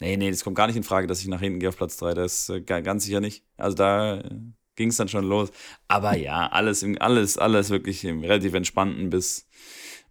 Nee, 0.00 0.16
nee, 0.16 0.30
das 0.30 0.44
kommt 0.44 0.56
gar 0.56 0.66
nicht 0.66 0.76
in 0.76 0.82
Frage, 0.82 1.06
dass 1.06 1.20
ich 1.20 1.28
nach 1.28 1.40
hinten 1.40 1.58
gehe 1.58 1.70
auf 1.70 1.76
Platz 1.76 1.96
3. 1.96 2.14
Das 2.14 2.48
ist 2.48 2.50
äh, 2.50 2.60
ganz 2.60 3.04
sicher 3.04 3.20
nicht. 3.20 3.44
Also 3.56 3.76
da 3.76 4.18
äh, 4.18 4.30
ging 4.76 4.90
es 4.90 4.96
dann 4.96 5.08
schon 5.08 5.24
los. 5.24 5.50
Aber 5.88 6.16
ja, 6.16 6.48
alles, 6.48 6.84
alles, 7.00 7.38
alles 7.38 7.70
wirklich 7.70 8.04
im 8.04 8.20
relativ 8.20 8.52
entspannten 8.52 9.08
bis, 9.08 9.48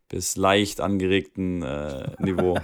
bis 0.09 0.37
leicht 0.37 0.81
angeregten 0.81 1.61
äh, 1.61 2.15
Niveau. 2.19 2.57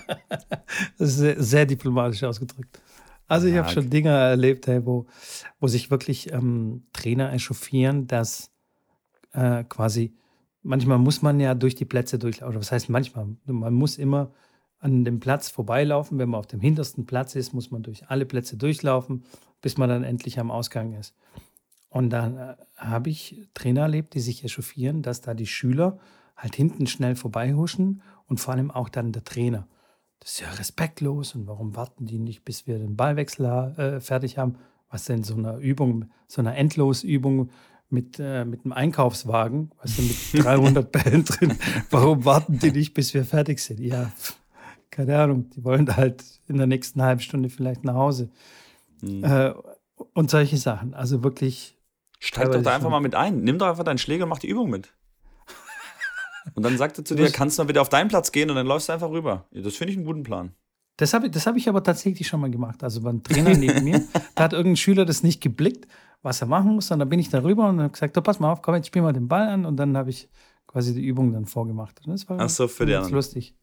das 0.98 1.10
ist 1.10 1.18
sehr, 1.18 1.42
sehr, 1.42 1.66
diplomatisch 1.68 2.24
ausgedrückt. 2.24 2.82
Also 3.28 3.48
ich 3.48 3.56
habe 3.56 3.70
schon 3.70 3.90
Dinge 3.90 4.10
erlebt, 4.10 4.68
hey, 4.68 4.86
wo, 4.86 5.06
wo 5.60 5.68
sich 5.68 5.90
wirklich 5.90 6.34
ähm, 6.34 6.88
Trainer 6.92 7.32
echauffieren, 7.32 8.08
dass 8.08 8.51
äh, 9.34 9.64
quasi, 9.64 10.14
manchmal 10.62 10.98
muss 10.98 11.22
man 11.22 11.40
ja 11.40 11.56
durch 11.56 11.76
die 11.76 11.86
Plätze 11.86 12.20
durchlaufen. 12.20 12.54
Oder 12.54 12.62
was 12.62 12.72
heißt 12.72 12.90
manchmal? 12.90 13.28
Man 13.46 13.74
muss 13.74 13.98
immer 13.98 14.32
an 14.80 15.06
dem 15.06 15.20
Platz 15.20 15.50
vorbeilaufen. 15.50 16.18
Wenn 16.20 16.30
man 16.30 16.40
auf 16.40 16.48
dem 16.48 16.60
hintersten 16.60 17.06
Platz 17.06 17.36
ist, 17.36 17.54
muss 17.54 17.72
man 17.72 17.84
durch 17.84 18.10
alle 18.10 18.26
Plätze 18.26 18.58
durchlaufen, 18.58 19.24
bis 19.62 19.78
man 19.78 19.90
dann 19.90 20.04
endlich 20.04 20.40
am 20.40 20.52
Ausgang 20.52 20.94
ist. 20.94 21.16
Und 21.90 22.10
dann 22.10 22.38
äh, 22.38 22.56
habe 22.78 23.10
ich 23.10 23.48
Trainer 23.54 23.82
erlebt, 23.82 24.14
die 24.14 24.22
sich 24.22 24.44
echauffieren, 24.44 25.02
dass 25.02 25.22
da 25.22 25.34
die 25.34 25.48
Schüler 25.48 26.00
halt 26.36 26.56
hinten 26.56 26.88
schnell 26.88 27.16
vorbeihuschen 27.16 28.02
und 28.26 28.40
vor 28.40 28.54
allem 28.54 28.72
auch 28.72 28.90
dann 28.90 29.12
der 29.12 29.24
Trainer. 29.24 29.68
Das 30.20 30.34
ist 30.34 30.40
ja 30.42 30.50
respektlos 30.52 31.36
und 31.36 31.48
warum 31.48 31.76
warten 31.76 32.06
die 32.06 32.20
nicht, 32.20 32.46
bis 32.46 32.66
wir 32.66 32.80
den 32.80 32.96
Ballwechsel 32.96 33.46
äh, 33.46 34.00
fertig 34.00 34.38
haben? 34.38 34.56
Was 34.90 35.06
denn 35.06 35.24
so 35.24 35.36
eine 35.36 35.58
Übung, 35.58 36.12
so 36.28 36.42
eine 36.42 36.56
Endlosübung 36.56 37.50
mit, 37.92 38.20
äh, 38.20 38.46
mit 38.46 38.66
einem 38.66 38.74
Einkaufswagen, 38.74 39.72
was 39.82 39.96
denn 39.96 40.08
mit 40.08 40.46
300 40.46 40.92
Bällen 40.92 41.26
drin? 41.26 41.58
Warum 41.90 42.26
warten 42.26 42.60
die 42.60 42.72
nicht, 42.72 42.94
bis 42.94 43.14
wir 43.14 43.26
fertig 43.26 43.60
sind? 43.60 43.80
Ja, 43.80 44.12
keine 44.90 45.18
Ahnung, 45.18 45.50
die 45.50 45.64
wollen 45.64 45.96
halt 45.96 46.24
in 46.48 46.58
der 46.58 46.68
nächsten 46.68 47.02
halben 47.02 47.22
Stunde 47.22 47.50
vielleicht 47.50 47.84
nach 47.84 47.96
Hause. 47.96 48.30
Mhm. 49.02 49.24
Äh, 49.24 49.54
und 50.14 50.30
solche 50.30 50.58
Sachen. 50.58 50.94
Also 50.94 51.24
wirklich. 51.24 51.78
Steig 52.20 52.52
doch 52.52 52.62
da 52.62 52.76
einfach 52.76 52.90
mal 52.90 53.00
mit 53.00 53.16
ein. 53.16 53.42
Nimm 53.42 53.58
doch 53.58 53.68
einfach 53.68 53.84
deinen 53.84 53.98
Schläger 53.98 54.26
und 54.26 54.30
mach 54.30 54.40
die 54.40 54.50
Übung 54.50 54.70
mit. 54.70 54.94
Und 56.56 56.64
dann 56.64 56.78
sagt 56.78 56.98
er 56.98 57.06
zu 57.06 57.16
dir, 57.16 57.32
kannst 57.32 57.58
du 57.58 57.64
mal 57.64 57.70
wieder 57.70 57.82
auf 57.82 57.90
deinen 57.90 58.10
Platz 58.10 58.32
gehen 58.32 58.50
und 58.50 58.56
dann 58.56 58.66
läufst 58.66 58.90
du 58.90 58.94
einfach 58.94 59.12
rüber. 59.12 59.46
Das 59.52 59.76
finde 59.76 59.92
ich 59.92 59.98
einen 59.98 60.08
guten 60.08 60.24
Plan. 60.24 60.54
Das 60.98 61.14
habe 61.14 61.30
das 61.30 61.48
hab 61.48 61.56
ich 61.56 61.70
aber 61.70 61.84
tatsächlich 61.84 62.28
schon 62.28 62.42
mal 62.42 62.50
gemacht. 62.50 62.84
Also 62.84 63.02
beim 63.02 63.24
Trainer 63.24 63.56
neben 63.56 63.84
mir, 63.84 64.04
da 64.36 64.44
hat 64.44 64.54
irgendein 64.54 64.78
Schüler 64.78 65.06
das 65.06 65.24
nicht 65.24 65.42
geblickt, 65.42 65.88
was 66.22 66.42
er 66.42 66.48
machen 66.48 66.76
muss. 66.76 66.92
Und 66.92 67.00
dann 67.00 67.10
bin 67.10 67.20
ich 67.20 67.30
da 67.30 67.44
rüber 67.44 67.70
und 67.70 67.80
habe 67.80 67.92
gesagt, 67.92 68.18
oh, 68.18 68.22
pass 68.22 68.40
mal 68.40 68.52
auf, 68.52 68.62
komm, 68.62 68.76
jetzt 68.76 68.88
spiel 68.88 69.02
mal 69.02 69.14
den 69.14 69.28
Ball 69.28 69.48
an. 69.48 69.66
Und 69.66 69.78
dann 69.78 69.96
habe 69.98 70.10
ich 70.10 70.30
quasi 70.68 70.94
die 70.94 71.06
Übung 71.06 71.34
dann 71.34 71.46
vorgemacht. 71.46 72.02
Und 72.06 72.14
das 72.14 72.28
war 72.30 72.40
Ach 72.40 72.50
so, 72.50 72.68
für 72.68 72.86
ganz 72.86 73.10
lustig. 73.10 73.56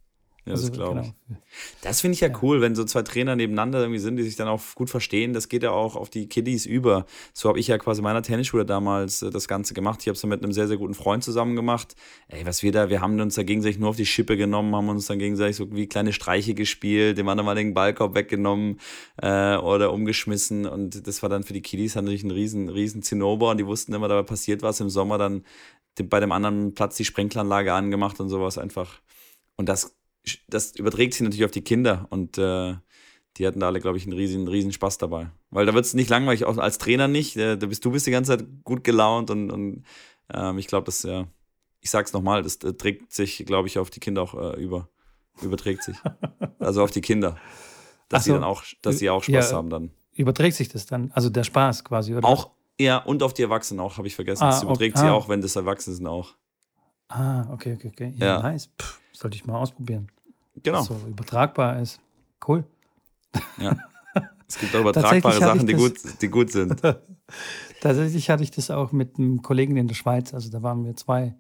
Ja, 0.49 0.55
das 0.55 0.65
also, 0.65 0.73
glaube 0.73 1.01
ich. 1.01 1.13
Genau. 1.29 1.41
Das 1.83 2.01
finde 2.01 2.15
ich 2.15 2.21
ja, 2.21 2.29
ja, 2.29 2.39
cool, 2.43 2.61
wenn 2.61 2.75
so 2.75 2.85
zwei 2.85 3.03
Trainer 3.03 3.37
nebeneinander 3.37 3.81
irgendwie 3.81 3.99
sind, 3.99 4.17
die 4.17 4.23
sich 4.23 4.37
dann 4.37 4.49
auch 4.49 4.63
gut 4.75 4.91
verstehen. 4.91 5.33
Das 5.33 5.49
geht 5.49 5.63
ja 5.63 5.71
auch 5.71 5.97
auf 5.97 6.11
die 6.11 6.29
Kiddies 6.29 6.67
über. 6.67 7.07
So 7.33 7.49
habe 7.49 7.59
ich 7.59 7.69
ja 7.69 7.79
quasi 7.79 8.03
meiner 8.03 8.23
Tennisschule 8.23 8.65
damals 8.65 9.23
äh, 9.23 9.31
das 9.31 9.49
Ganze 9.49 9.75
gemacht. 9.75 10.01
Ich 10.01 10.09
habe 10.09 10.17
es 10.17 10.25
mit 10.25 10.43
einem 10.43 10.53
sehr, 10.53 10.69
sehr 10.69 10.77
guten 10.77 10.95
Freund 10.95 11.25
zusammen 11.25 11.57
gemacht. 11.57 11.97
Ey, 12.29 12.47
was 12.47 12.63
wir 12.63 12.73
da, 12.73 12.89
wir 12.89 13.01
haben 13.01 13.21
uns 13.21 13.35
da 13.35 13.43
gegenseitig 13.43 13.79
nur 13.79 13.91
auf 13.91 13.97
die 13.97 14.07
Schippe 14.07 14.37
genommen, 14.37 14.75
haben 14.75 14.89
uns 14.89 15.07
dann 15.07 15.19
gegenseitig 15.19 15.57
so 15.57 15.71
wie 15.73 15.87
kleine 15.87 16.13
Streiche 16.13 16.55
gespielt, 16.55 17.19
dem 17.19 17.29
anderen 17.29 17.47
mal 17.47 17.55
den 17.55 17.75
Ballkorb 17.75 18.15
weggenommen 18.15 18.81
äh, 19.21 19.57
oder 19.57 19.93
umgeschmissen. 19.93 20.67
Und 20.67 21.07
das 21.07 21.23
war 21.23 21.29
dann 21.29 21.43
für 21.43 21.53
die 21.53 21.63
Kiddies 21.63 21.95
natürlich 21.95 22.25
ein 22.25 22.31
riesen, 22.31 22.69
riesen 22.69 23.03
Zinnober 23.03 23.51
und 23.51 23.59
die 23.59 23.67
wussten 23.67 23.93
immer, 23.93 24.09
dabei 24.09 24.23
passiert 24.23 24.63
was 24.63 24.81
im 24.81 24.89
Sommer 24.89 25.19
dann 25.19 25.45
bei 26.05 26.21
dem 26.21 26.33
anderen 26.33 26.75
Platz 26.75 26.97
die 26.97 27.05
Sprenklanlage 27.05 27.73
angemacht 27.73 28.21
und 28.21 28.29
sowas 28.29 28.59
einfach. 28.59 29.01
Und 29.57 29.69
das 29.69 29.98
das 30.49 30.77
überträgt 30.77 31.15
sich 31.15 31.23
natürlich 31.23 31.45
auf 31.45 31.51
die 31.51 31.63
Kinder 31.63 32.07
und 32.11 32.39
äh, 32.39 32.75
die 33.37 33.47
hatten 33.47 33.61
da 33.61 33.67
alle, 33.69 33.81
glaube 33.81 33.99
ich, 33.99 34.05
einen 34.05 34.15
riesen, 34.15 34.49
riesen 34.49 34.73
Spaß 34.73 34.99
dabei. 34.99 35.31
Weil 35.51 35.67
da 35.67 35.75
wird 35.75 35.85
es 35.85 35.95
nicht 35.95 36.11
langweilig, 36.11 36.45
auch 36.45 36.59
als 36.59 36.79
Trainer 36.79 37.09
nicht. 37.09 37.37
Äh, 37.37 37.57
da 37.57 37.67
bist 37.67 37.85
du 37.85 37.91
bist 37.91 38.07
die 38.07 38.11
ganze 38.11 38.37
Zeit 38.37 38.47
gut 38.65 38.85
gelaunt 38.85 39.31
und, 39.31 39.51
und 39.51 39.85
ähm, 40.33 40.59
ich 40.59 40.67
glaube, 40.67 40.87
das, 40.87 41.03
ja, 41.05 41.27
ich 41.81 41.91
sag's 41.91 42.13
nochmal, 42.13 42.43
das 42.43 42.57
äh, 42.57 42.75
trägt 42.75 43.13
sich, 43.13 43.45
glaube 43.47 43.69
ich, 43.69 43.79
auf 43.79 43.91
die 43.91 44.01
Kinder 44.01 44.23
auch 44.23 44.35
äh, 44.35 44.61
über. 44.61 44.89
Überträgt 45.41 45.85
sich. 45.85 45.97
also 46.59 46.83
auf 46.83 46.91
die 46.91 47.01
Kinder. 47.01 47.37
Dass 48.09 48.25
so, 48.25 48.31
sie 48.31 48.35
dann 48.35 48.45
auch, 48.45 48.65
dass 48.83 48.99
sie 48.99 49.09
auch 49.09 49.23
Spaß 49.23 49.53
ja, 49.53 49.57
haben 49.57 49.71
dann. 49.71 49.93
Überträgt 50.15 50.57
sich 50.57 50.69
das 50.69 50.87
dann? 50.87 51.13
Also 51.13 51.31
der 51.31 51.45
Spaß 51.45 51.85
quasi, 51.85 52.15
oder? 52.15 52.27
Auch, 52.27 52.51
ja, 52.81 52.99
und 52.99 53.23
auf 53.23 53.35
die 53.35 53.43
Erwachsenen 53.43 53.79
auch, 53.79 53.99
habe 53.99 54.09
ich 54.09 54.17
vergessen. 54.17 54.43
Ah, 54.43 54.51
das 54.51 54.65
überträgt 54.65 54.97
okay. 54.97 55.07
sie 55.07 55.11
ah. 55.11 55.15
auch, 55.15 55.29
wenn 55.29 55.41
das 55.41 55.55
Erwachsene 55.55 55.95
sind 55.95 56.07
auch. 56.09 56.35
Ah, 57.09 57.47
okay, 57.51 57.75
okay, 57.75 57.89
okay. 57.89 58.15
Ja, 58.17 58.27
ja. 58.27 58.43
nice. 58.43 58.69
Pff, 58.81 59.01
sollte 59.13 59.37
ich 59.37 59.47
mal 59.47 59.59
ausprobieren. 59.59 60.09
Genau. 60.63 60.83
So 60.83 61.01
übertragbar 61.09 61.81
ist. 61.81 62.01
Cool. 62.47 62.65
Ja. 63.59 63.77
Es 64.47 64.59
gibt 64.59 64.75
auch 64.75 64.81
übertragbare 64.89 65.39
Sachen, 65.39 65.67
die 65.67 65.75
gut, 65.75 65.99
die 66.21 66.29
gut 66.29 66.53
sind. 66.53 66.81
Tatsächlich 67.81 68.31
hatte 68.31 68.43
ich 68.43 68.51
das 68.51 68.71
auch 68.71 68.93
mit 68.93 69.19
einem 69.19 69.43
Kollegen 69.43 69.77
in 69.77 69.89
der 69.89 69.95
Schweiz. 69.95 70.35
Also 70.35 70.51
da 70.51 70.63
waren 70.63 70.85
wir 70.85 70.97
zwei 70.97 71.35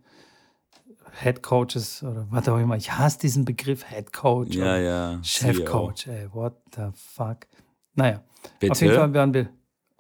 Head 1.21 1.43
Coaches 1.43 2.03
oder 2.03 2.27
was 2.31 2.49
auch 2.49 2.59
immer. 2.59 2.77
Ich 2.77 2.93
hasse 2.93 3.19
diesen 3.19 3.45
Begriff 3.45 3.89
Head 3.89 4.13
Coach. 4.13 4.55
Ja, 4.55 4.77
ja. 4.79 5.19
Chef 5.23 5.65
Coach. 5.65 6.07
Ey, 6.07 6.29
what 6.33 6.55
the 6.77 6.89
fuck. 6.95 7.47
Naja. 7.95 8.23
Bitte? 8.61 8.73
Auf 8.73 8.81
jeden 8.81 8.95
Fall 8.95 9.15
waren 9.15 9.35
wir 9.35 9.49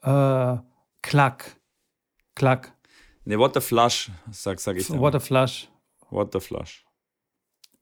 äh, 0.02 0.62
Klack. 1.02 1.56
Klack. 2.34 2.72
Ne, 3.28 3.38
what 3.38 3.52
the 3.52 3.60
flush, 3.60 4.10
sag, 4.30 4.58
sag 4.58 4.78
ich. 4.78 4.88
What 4.88 5.12
the 5.12 5.20
flush. 5.20 5.68
What 6.08 6.32
the 6.32 6.40
flush. 6.40 6.86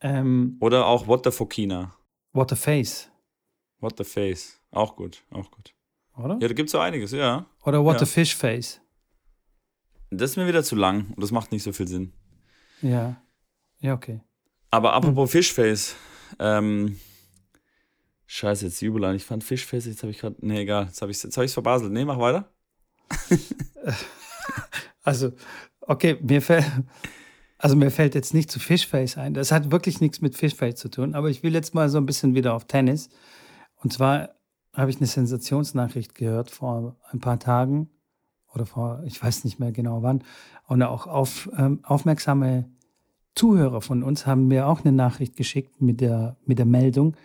Ähm, 0.01 0.57
Oder 0.59 0.87
auch 0.87 1.07
What 1.07 1.23
the 1.23 1.31
Fokina. 1.31 1.95
What 2.33 2.51
the 2.51 2.57
Face. 2.57 3.09
What 3.79 3.97
the 3.97 4.03
Face. 4.03 4.61
Auch 4.73 4.97
gut, 4.97 5.23
auch 5.31 5.49
gut. 5.53 5.73
Oder? 6.17 6.37
Ja, 6.41 6.49
da 6.49 6.53
gibt 6.53 6.67
es 6.67 6.73
so 6.73 6.81
einiges, 6.81 7.13
ja. 7.13 7.47
Oder 7.65 7.85
What 7.85 8.01
ja. 8.01 8.05
the 8.05 8.13
Fish 8.13 8.35
Face. 8.35 8.81
Das 10.11 10.33
ist 10.33 10.37
mir 10.37 10.49
wieder 10.49 10.65
zu 10.65 10.75
lang 10.75 11.13
und 11.15 11.23
das 11.23 11.31
macht 11.31 11.53
nicht 11.53 11.63
so 11.63 11.73
viel 11.73 11.87
Sinn. 11.87 12.13
Ja. 12.83 13.23
Ja, 13.79 13.95
okay. 13.95 14.23
Aber 14.73 14.95
apropos 14.95 15.33
hm. 15.33 15.39
Fishface, 15.39 15.95
ähm, 16.41 16.99
Scheiße, 18.27 18.65
jetzt 18.65 18.81
Jubel 18.81 19.15
Ich 19.15 19.25
fand 19.25 19.45
Fishface, 19.45 19.87
jetzt 19.87 20.03
habe 20.03 20.11
ich 20.11 20.19
gerade. 20.19 20.35
Nee, 20.41 20.63
egal. 20.63 20.87
Jetzt 20.87 21.01
habe 21.03 21.13
ich 21.13 21.23
es 21.23 21.37
hab 21.37 21.49
verbaselt. 21.51 21.93
Nee, 21.93 22.05
mach 22.05 22.19
weiter. 22.19 22.53
also, 25.07 25.33
okay, 25.81 26.19
mir 26.21 26.43
fällt. 26.43 26.67
Also 27.59 27.75
mir 27.75 27.91
fällt 27.91 28.15
jetzt 28.15 28.35
nicht 28.35 28.51
zu 28.51 28.61
Fishface 28.61 29.17
ein. 29.17 29.33
Das 29.33 29.51
hat 29.51 29.71
wirklich 29.71 30.03
nichts 30.03 30.21
mit 30.21 30.37
Fishface 30.37 30.75
zu 30.75 30.91
tun. 30.91 31.15
Aber 31.15 31.31
ich 31.31 31.43
will 31.43 31.55
jetzt 31.55 31.75
mal 31.75 31.89
so 31.89 31.97
ein 31.97 32.05
bisschen 32.05 32.35
wieder 32.35 32.53
auf 32.53 32.67
Tennis. 32.67 33.09
Und 33.77 33.95
zwar 33.95 34.35
habe 34.75 34.91
ich 34.91 34.99
eine 34.99 35.07
Sensationsnachricht 35.07 36.15
gehört 36.15 36.51
vor 36.51 36.97
ein 37.11 37.21
paar 37.21 37.39
Tagen 37.39 37.89
oder 38.53 38.67
vor, 38.67 39.03
ich 39.07 39.23
weiß 39.23 39.45
nicht 39.45 39.59
mehr 39.59 39.73
genau 39.73 40.03
wann. 40.03 40.23
Und 40.67 40.83
auch 40.83 41.07
auf, 41.07 41.49
ähm, 41.57 41.81
aufmerksame 41.83 42.69
Zuhörer 43.35 43.81
von 43.81 44.03
uns 44.03 44.27
haben 44.27 44.49
mir 44.49 44.67
auch 44.67 44.85
eine 44.85 44.93
Nachricht 44.93 45.35
geschickt 45.35 45.81
mit 45.81 46.03
der, 46.03 46.37
mit 46.45 46.59
der 46.59 46.67
Meldung 46.67 47.17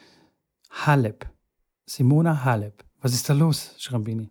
Halep. 0.69 1.29
Simona 1.85 2.45
Halep. 2.45 2.85
Was 3.01 3.13
ist 3.13 3.29
da 3.29 3.33
los, 3.33 3.75
Schrambini? 3.79 4.29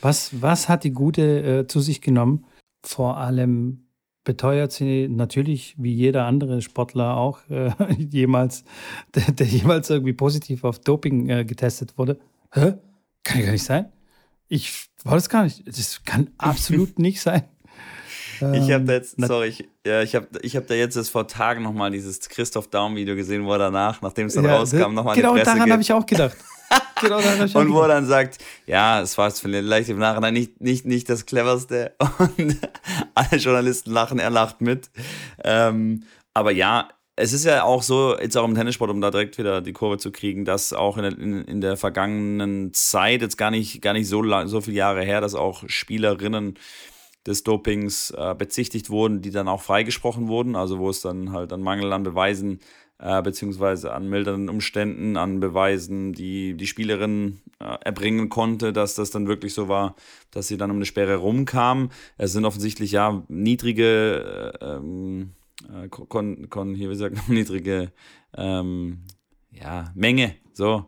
Was, 0.00 0.40
was 0.40 0.68
hat 0.68 0.84
die 0.84 0.92
Gute 0.92 1.42
äh, 1.42 1.66
zu 1.66 1.80
sich 1.80 2.00
genommen? 2.00 2.44
Vor 2.82 3.16
allem 3.18 3.86
beteuert 4.24 4.72
sie 4.72 5.08
natürlich, 5.08 5.74
wie 5.78 5.92
jeder 5.92 6.26
andere 6.26 6.62
Sportler 6.62 7.16
auch, 7.16 7.40
äh, 7.50 7.72
jemals, 7.98 8.64
der, 9.14 9.32
der, 9.32 9.46
jemals 9.46 9.90
irgendwie 9.90 10.12
positiv 10.12 10.64
auf 10.64 10.78
Doping 10.78 11.28
äh, 11.28 11.44
getestet 11.44 11.98
wurde. 11.98 12.18
Hä? 12.52 12.74
Kann 13.24 13.38
ja 13.40 13.46
gar 13.46 13.52
nicht 13.52 13.64
sein. 13.64 13.92
Ich 14.48 14.86
war 15.04 15.14
das 15.14 15.28
gar 15.28 15.44
nicht. 15.44 15.66
Das 15.66 16.02
kann 16.04 16.30
absolut 16.38 16.98
nicht 16.98 17.20
sein. 17.20 17.44
Ich 18.54 18.72
habe 18.72 18.84
da 18.84 18.94
jetzt, 18.94 19.16
ähm, 19.20 19.26
sorry, 19.26 19.46
ich, 19.46 19.68
ja, 19.86 20.02
ich 20.02 20.16
habe 20.16 20.26
ich 20.42 20.56
hab 20.56 20.66
da 20.66 20.74
jetzt 20.74 20.96
das 20.96 21.08
vor 21.08 21.28
Tagen 21.28 21.62
nochmal 21.62 21.92
dieses 21.92 22.18
Christoph 22.28 22.66
Daum-Video 22.66 23.14
gesehen, 23.14 23.44
wo 23.44 23.52
er 23.52 23.58
danach, 23.58 24.02
nachdem 24.02 24.26
es 24.26 24.34
dann 24.34 24.44
ja, 24.44 24.56
rauskam, 24.56 24.94
nochmal 24.94 25.14
Genau, 25.14 25.36
daran 25.36 25.70
habe 25.70 25.80
ich 25.80 25.92
auch 25.92 26.04
gedacht. 26.04 26.36
genau, 27.00 27.18
und 27.18 27.72
wo 27.72 27.82
er 27.82 27.88
dann 27.88 28.06
sagt, 28.06 28.38
ja, 28.66 29.00
es 29.00 29.16
war 29.18 29.30
vielleicht 29.30 29.88
im 29.88 29.98
Nachhinein 29.98 30.34
nicht, 30.34 30.60
nicht, 30.60 30.84
nicht 30.84 31.08
das 31.08 31.26
cleverste. 31.26 31.94
Und 32.18 32.58
alle 33.14 33.36
Journalisten 33.36 33.90
lachen, 33.90 34.18
er 34.18 34.30
lacht 34.30 34.60
mit. 34.60 34.90
Ähm, 35.44 36.04
aber 36.34 36.52
ja, 36.52 36.88
es 37.16 37.32
ist 37.32 37.44
ja 37.44 37.64
auch 37.64 37.82
so, 37.82 38.18
jetzt 38.18 38.36
auch 38.36 38.46
im 38.46 38.54
Tennissport, 38.54 38.90
um 38.90 39.00
da 39.00 39.10
direkt 39.10 39.36
wieder 39.38 39.60
die 39.60 39.72
Kurve 39.72 39.98
zu 39.98 40.10
kriegen, 40.12 40.44
dass 40.44 40.72
auch 40.72 40.96
in 40.96 41.02
der, 41.02 41.18
in, 41.18 41.44
in 41.44 41.60
der 41.60 41.76
vergangenen 41.76 42.72
Zeit, 42.72 43.20
jetzt 43.20 43.36
gar 43.36 43.50
nicht, 43.50 43.82
gar 43.82 43.92
nicht 43.92 44.08
so, 44.08 44.22
lang, 44.22 44.48
so 44.48 44.60
viele 44.60 44.78
Jahre 44.78 45.02
her, 45.02 45.20
dass 45.20 45.34
auch 45.34 45.64
Spielerinnen 45.66 46.58
des 47.26 47.44
Dopings 47.44 48.10
äh, 48.10 48.34
bezichtigt 48.36 48.90
wurden, 48.90 49.22
die 49.22 49.30
dann 49.30 49.46
auch 49.46 49.62
freigesprochen 49.62 50.28
wurden, 50.28 50.56
also 50.56 50.78
wo 50.78 50.90
es 50.90 51.00
dann 51.02 51.32
halt 51.32 51.52
an 51.52 51.62
Mangel 51.62 51.92
an 51.92 52.02
Beweisen 52.02 52.54
äh, 52.54 52.81
beziehungsweise 53.22 53.92
an 53.92 54.08
mildernden 54.08 54.48
Umständen, 54.48 55.16
an 55.16 55.40
Beweisen, 55.40 56.12
die 56.12 56.54
die 56.54 56.68
Spielerin 56.68 57.40
äh, 57.58 57.76
erbringen 57.84 58.28
konnte, 58.28 58.72
dass 58.72 58.94
das 58.94 59.10
dann 59.10 59.26
wirklich 59.26 59.54
so 59.54 59.68
war, 59.68 59.96
dass 60.30 60.46
sie 60.46 60.56
dann 60.56 60.70
um 60.70 60.76
eine 60.76 60.86
Sperre 60.86 61.16
rumkam. 61.16 61.90
Es 62.16 62.32
sind 62.32 62.44
offensichtlich 62.44 62.92
ja 62.92 63.24
niedrige, 63.28 64.54
äh, 64.60 64.66
ähm, 64.66 65.32
äh, 65.68 65.88
kon, 65.88 66.48
kon, 66.48 66.74
hier 66.76 66.88
wie 66.90 66.92
gesagt, 66.92 67.16
niedrige 67.28 67.90
ähm, 68.36 69.00
ja, 69.50 69.90
Menge, 69.96 70.36
so. 70.52 70.86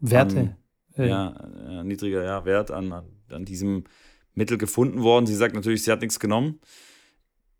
Werte. 0.00 0.56
An, 0.96 1.06
ja, 1.06 1.34
äh, 1.68 1.84
niedriger 1.84 2.24
ja, 2.24 2.44
Wert 2.44 2.72
an, 2.72 2.92
an, 2.92 3.04
an 3.30 3.44
diesem 3.44 3.84
Mittel 4.34 4.58
gefunden 4.58 5.02
worden. 5.02 5.26
Sie 5.26 5.36
sagt 5.36 5.54
natürlich, 5.54 5.84
sie 5.84 5.92
hat 5.92 6.00
nichts 6.00 6.18
genommen 6.18 6.58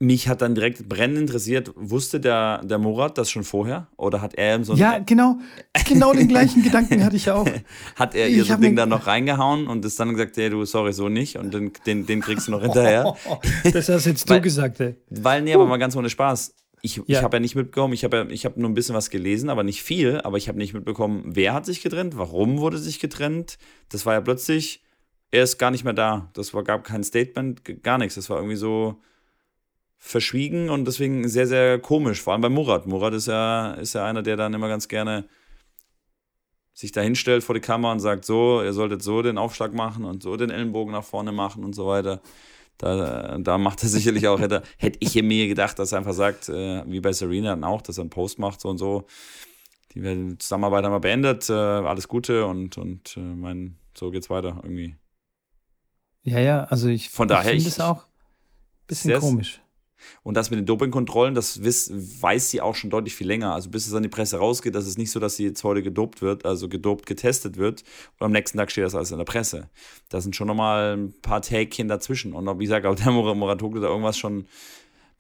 mich 0.03 0.27
hat 0.27 0.43
dann 0.43 0.57
direkt 0.57 0.89
brennend 0.89 1.19
interessiert, 1.19 1.71
wusste 1.77 2.19
der, 2.19 2.63
der 2.65 2.79
Murat 2.79 3.17
das 3.19 3.31
schon 3.31 3.45
vorher? 3.45 3.87
Oder 3.97 4.21
hat 4.21 4.35
er 4.35 4.63
so 4.65 4.73
ein. 4.73 4.79
Ja, 4.79 4.99
genau, 4.99 5.39
genau 5.87 6.13
den 6.13 6.27
gleichen 6.27 6.63
Gedanken 6.65 7.05
hatte 7.05 7.15
ich 7.15 7.31
auch. 7.31 7.49
Hat 7.95 8.17
er 8.17 8.29
ihr 8.29 8.45
so 8.45 8.57
Ding 8.57 8.75
dann 8.75 8.89
noch 8.89 9.07
reingehauen 9.07 9.69
und 9.69 9.85
ist 9.85 10.01
dann 10.01 10.11
gesagt, 10.11 10.37
hey, 10.37 10.51
du, 10.51 10.65
sorry, 10.65 10.93
so 10.93 11.09
nicht 11.09 11.37
und 11.37 11.55
den, 11.55 11.73
den, 11.87 12.05
den 12.05 12.21
kriegst 12.21 12.49
du 12.49 12.51
noch 12.51 12.63
hinterher. 12.63 13.15
das 13.73 13.89
hast 13.89 14.07
jetzt 14.07 14.29
du 14.29 14.41
gesagt, 14.41 14.81
ey. 14.81 14.97
Weil, 15.09 15.43
nee, 15.43 15.55
aber 15.55 15.67
mal 15.67 15.77
ganz 15.77 15.95
ohne 15.95 16.11
Spaß. 16.11 16.53
Ich, 16.83 16.97
ja. 16.97 17.03
ich 17.07 17.23
habe 17.23 17.37
ja 17.37 17.41
nicht 17.41 17.55
mitbekommen, 17.55 17.95
ich 17.95 18.03
habe 18.03 18.17
ja, 18.17 18.27
ich 18.29 18.45
hab 18.45 18.57
nur 18.57 18.69
ein 18.69 18.75
bisschen 18.75 18.97
was 18.97 19.09
gelesen, 19.09 19.51
aber 19.51 19.63
nicht 19.63 19.85
viel, 19.85 20.21
aber 20.23 20.37
ich 20.37 20.49
habe 20.49 20.59
nicht 20.59 20.75
mitbekommen, 20.75 21.23
wer 21.27 21.55
hat 21.55 21.65
sich 21.65 21.81
getrennt, 21.81 22.17
warum 22.17 22.59
wurde 22.59 22.79
sich 22.79 22.99
getrennt. 22.99 23.57
Das 23.89 24.05
war 24.05 24.15
ja 24.15 24.21
plötzlich, 24.21 24.83
er 25.31 25.45
ist 25.45 25.59
gar 25.59 25.71
nicht 25.71 25.85
mehr 25.85 25.93
da. 25.93 26.29
Das 26.33 26.55
war, 26.55 26.65
gab 26.65 26.83
kein 26.83 27.05
Statement, 27.05 27.85
gar 27.85 27.99
nichts. 27.99 28.17
Das 28.17 28.29
war 28.31 28.39
irgendwie 28.39 28.57
so 28.57 29.01
verschwiegen 30.05 30.69
und 30.69 30.85
deswegen 30.85 31.29
sehr, 31.29 31.47
sehr 31.47 31.79
komisch. 31.79 32.21
Vor 32.21 32.33
allem 32.33 32.43
bei 32.43 32.49
Murat. 32.49 32.87
Murat 32.87 33.15
ist 33.15 33.29
ja, 33.29 33.75
ist 33.75 33.95
ja 33.95 34.05
einer, 34.05 34.23
der 34.23 34.37
dann 34.37 34.53
immer 34.53 34.67
ganz 34.67 34.89
gerne 34.89 35.29
sich 36.75 36.91
da 36.91 37.03
hinstellt 37.03 37.45
vor 37.45 37.55
die 37.55 37.61
Kamera 37.61 37.93
und 37.93 38.01
sagt, 38.01 38.25
so, 38.25 38.63
ihr 38.63 38.73
solltet 38.73 39.03
so 39.03 39.23
den 39.23 39.39
Aufschlag 39.39 39.73
machen 39.73 40.05
und 40.05 40.25
so 40.25 40.37
den 40.37 40.51
Ellenbogen 40.51 40.93
nach 40.93 41.05
vorne 41.05 41.31
machen 41.31 41.63
und 41.63 41.75
so 41.75 41.87
weiter. 41.87 42.21
Da, 42.79 43.39
da 43.39 43.59
macht 43.59 43.85
er 43.85 43.89
sicherlich 43.89 44.27
auch, 44.27 44.41
hätte, 44.41 44.65
hätte 44.77 44.99
ich 45.01 45.15
mir 45.23 45.47
gedacht, 45.47 45.79
dass 45.79 45.93
er 45.93 45.99
einfach 45.99 46.15
sagt, 46.15 46.49
äh, 46.49 46.83
wie 46.91 47.01
bei 47.01 47.13
Serena 47.13 47.51
dann 47.51 47.63
auch, 47.63 47.81
dass 47.81 47.99
er 47.99 48.03
einen 48.03 48.11
Post 48.11 48.41
macht, 48.41 48.61
so 48.61 48.71
und 48.71 48.79
so. 48.79 49.07
Die 49.95 50.37
Zusammenarbeit 50.39 50.85
haben 50.85 50.93
wir 50.93 51.01
beendet, 51.01 51.49
äh, 51.49 51.53
alles 51.53 52.09
Gute 52.09 52.45
und, 52.47 52.77
und 52.77 53.17
äh, 53.17 53.21
mein, 53.21 53.79
so 53.97 54.11
geht's 54.11 54.31
weiter 54.31 54.59
irgendwie. 54.65 54.97
Ja, 56.25 56.41
ja, 56.41 56.65
also 56.65 56.89
ich, 56.89 57.09
Von 57.09 57.29
daher, 57.29 57.53
ich 57.53 57.63
finde 57.63 57.69
es 57.69 57.81
auch 57.81 57.99
ein 57.99 58.87
bisschen 58.89 59.21
komisch. 59.21 59.62
Und 60.23 60.37
das 60.37 60.51
mit 60.51 60.59
den 60.59 60.67
Dopingkontrollen, 60.67 61.35
das 61.35 61.63
wiss, 61.63 61.91
weiß 61.93 62.51
sie 62.51 62.61
auch 62.61 62.75
schon 62.75 62.91
deutlich 62.91 63.15
viel 63.15 63.27
länger. 63.27 63.55
Also 63.55 63.71
bis 63.71 63.87
es 63.87 63.95
an 63.95 64.03
die 64.03 64.09
Presse 64.09 64.39
rausgeht, 64.39 64.75
das 64.75 64.87
ist 64.87 64.99
nicht 64.99 65.11
so, 65.11 65.21
dass 65.21 65.37
sie 65.37 65.45
jetzt 65.45 65.65
heute 65.65 65.83
gedopt 65.83 66.23
wird, 66.23 66.45
also 66.45 66.69
gedopt 66.69 67.07
getestet 67.07 67.57
wird 67.57 67.83
und 68.19 68.25
am 68.25 68.33
nächsten 68.33 68.59
Tag 68.59 68.71
steht 68.71 68.85
das 68.85 68.95
alles 68.95 69.11
in 69.11 69.19
der 69.19 69.25
Presse. 69.25 69.69
Da 70.09 70.21
sind 70.21 70.37
schon 70.37 70.47
nochmal 70.47 70.97
ein 70.97 71.15
paar 71.23 71.43
Tägchen 71.43 71.89
dazwischen. 71.89 72.33
Und 72.33 72.49
ob, 72.49 72.59
wie 72.59 72.65
gesagt, 72.65 72.87
ob 72.87 72.97
der 72.97 73.11
Moratoglu 73.11 73.81
da 73.81 73.89
irgendwas 73.89 74.19
schon 74.19 74.47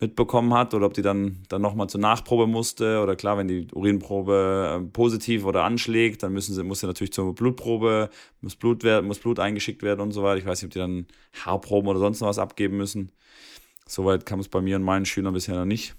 mitbekommen 0.03 0.53
hat 0.53 0.75
oder 0.75 0.87
ob 0.87 0.95
die 0.95 1.01
dann, 1.01 1.39
dann 1.49 1.63
nochmal 1.63 1.89
zur 1.89 2.01
Nachprobe 2.01 2.47
musste 2.47 3.01
oder 3.01 3.17
klar, 3.17 3.39
wenn 3.39 3.49
die 3.49 3.69
Urinprobe 3.73 4.81
äh, 4.83 4.89
positiv 4.93 5.47
oder 5.47 5.65
anschlägt, 5.65 6.23
dann 6.23 6.33
müssen 6.33 6.55
sie, 6.55 6.63
muss 6.63 6.81
sie 6.81 6.87
natürlich 6.87 7.13
zur 7.13 7.35
Blutprobe, 7.35 8.11
muss 8.43 8.57
Blut, 8.57 8.83
werden, 8.83 9.07
muss 9.07 9.21
Blut 9.21 9.39
eingeschickt 9.39 9.83
werden 9.83 10.01
und 10.01 10.13
so 10.13 10.23
weiter. 10.23 10.39
Ich 10.39 10.45
weiß 10.45 10.61
nicht, 10.61 10.69
ob 10.69 10.73
die 10.73 10.81
dann 10.81 11.07
Haarproben 11.45 11.89
oder 11.89 12.01
sonst 12.01 12.21
noch 12.21 12.29
was 12.29 12.39
abgeben 12.39 12.77
müssen. 12.77 13.13
Soweit 13.87 14.27
kam 14.27 14.41
es 14.41 14.49
bei 14.49 14.61
mir 14.61 14.77
und 14.77 14.83
meinen 14.83 15.05
Schülern 15.05 15.35
bisher 15.35 15.57
noch 15.57 15.65
nicht. 15.65 15.95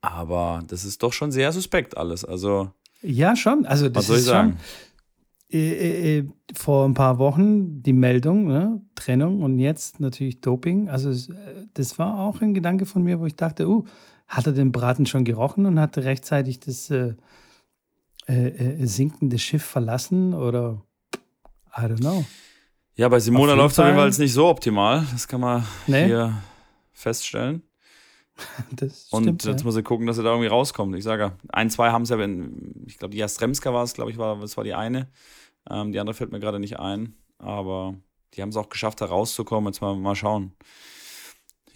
Aber 0.00 0.62
das 0.66 0.84
ist 0.84 1.02
doch 1.02 1.12
schon 1.12 1.32
sehr 1.32 1.52
suspekt 1.52 1.96
alles. 1.96 2.24
Also. 2.24 2.70
Ja, 3.02 3.36
schon. 3.36 3.66
Also, 3.66 3.88
das 3.88 3.96
was 3.96 4.06
soll 4.06 4.18
ich 4.18 4.24
sagen? 4.24 4.50
schon. 4.52 4.60
Äh, 5.48 6.18
äh, 6.18 6.28
vor 6.54 6.86
ein 6.86 6.94
paar 6.94 7.18
Wochen 7.18 7.82
die 7.82 7.92
Meldung, 7.92 8.46
ne? 8.46 8.80
Trennung 8.96 9.42
und 9.42 9.58
jetzt 9.60 10.00
natürlich 10.00 10.40
Doping. 10.40 10.88
Also, 10.88 11.12
das 11.74 11.98
war 11.98 12.18
auch 12.18 12.40
ein 12.40 12.52
Gedanke 12.54 12.84
von 12.84 13.02
mir, 13.04 13.20
wo 13.20 13.26
ich 13.26 13.36
dachte, 13.36 13.68
uh, 13.68 13.84
hat 14.26 14.46
er 14.46 14.52
den 14.52 14.72
Braten 14.72 15.06
schon 15.06 15.24
gerochen 15.24 15.66
und 15.66 15.78
hatte 15.78 16.04
rechtzeitig 16.04 16.58
das 16.58 16.90
äh, 16.90 17.14
äh, 18.26 18.48
äh 18.48 18.86
sinkende 18.86 19.38
Schiff 19.38 19.64
verlassen 19.64 20.34
oder 20.34 20.82
I 21.76 21.82
don't 21.82 22.00
know. 22.00 22.24
Ja, 22.98 23.10
bei 23.10 23.20
Simona 23.20 23.52
läuft 23.52 23.74
es 23.74 23.78
auf 23.78 23.84
jeden 23.84 23.98
Fall 23.98 24.08
nicht 24.08 24.32
so 24.32 24.46
optimal. 24.46 25.06
Das 25.12 25.28
kann 25.28 25.42
man 25.42 25.66
nee. 25.86 26.06
hier 26.06 26.42
feststellen. 26.92 27.62
Das 28.70 29.08
und 29.10 29.22
stimmt, 29.22 29.44
jetzt 29.44 29.60
ja. 29.60 29.64
muss 29.64 29.76
ich 29.76 29.84
gucken, 29.84 30.06
dass 30.06 30.18
er 30.18 30.24
da 30.24 30.30
irgendwie 30.30 30.48
rauskommt. 30.48 30.94
Ich 30.94 31.04
sage, 31.04 31.32
ein, 31.48 31.70
zwei 31.70 31.90
haben 31.90 32.02
es 32.02 32.10
ja, 32.10 32.18
wenn, 32.18 32.84
ich 32.86 32.98
glaube, 32.98 33.12
die 33.12 33.18
Jastremska 33.18 33.72
war 33.72 33.82
es, 33.82 33.94
glaube 33.94 34.10
ich, 34.10 34.18
war, 34.18 34.38
das 34.40 34.58
war 34.58 34.64
die 34.64 34.74
eine. 34.74 35.08
Ähm, 35.70 35.92
die 35.92 35.98
andere 35.98 36.12
fällt 36.12 36.32
mir 36.32 36.38
gerade 36.40 36.60
nicht 36.60 36.78
ein. 36.78 37.14
Aber 37.38 37.94
die 38.34 38.42
haben 38.42 38.50
es 38.50 38.56
auch 38.56 38.68
geschafft, 38.68 39.00
da 39.00 39.06
rauszukommen. 39.06 39.72
Jetzt 39.72 39.80
mal, 39.80 39.96
mal 39.96 40.14
schauen. 40.14 40.52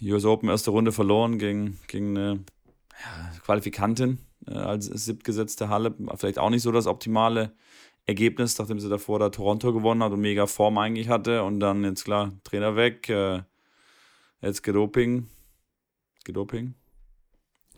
US 0.03 0.25
Open 0.25 0.49
erste 0.49 0.69
Runde 0.69 0.91
verloren 0.91 1.39
gegen, 1.39 1.79
gegen 1.87 2.15
eine 2.15 2.43
ja, 2.91 3.39
Qualifikantin 3.43 4.19
äh, 4.47 4.53
als 4.53 4.85
siebtgesetzte 4.85 5.69
Halle. 5.69 5.95
Vielleicht 6.15 6.37
auch 6.37 6.51
nicht 6.51 6.63
so 6.63 6.71
das 6.71 6.85
optimale 6.85 7.53
Ergebnis, 8.05 8.57
nachdem 8.57 8.79
sie 8.79 8.89
davor 8.89 9.19
da 9.19 9.29
Toronto 9.29 9.73
gewonnen 9.73 10.03
hat 10.03 10.11
und 10.11 10.21
mega 10.21 10.47
Form 10.47 10.77
eigentlich 10.77 11.09
hatte. 11.09 11.43
Und 11.43 11.59
dann 11.59 11.83
jetzt 11.83 12.03
klar, 12.03 12.31
Trainer 12.43 12.75
weg, 12.75 13.09
äh, 13.09 13.41
jetzt 14.41 14.63
Gedoping. 14.63 15.27
Gedoping. 16.23 16.73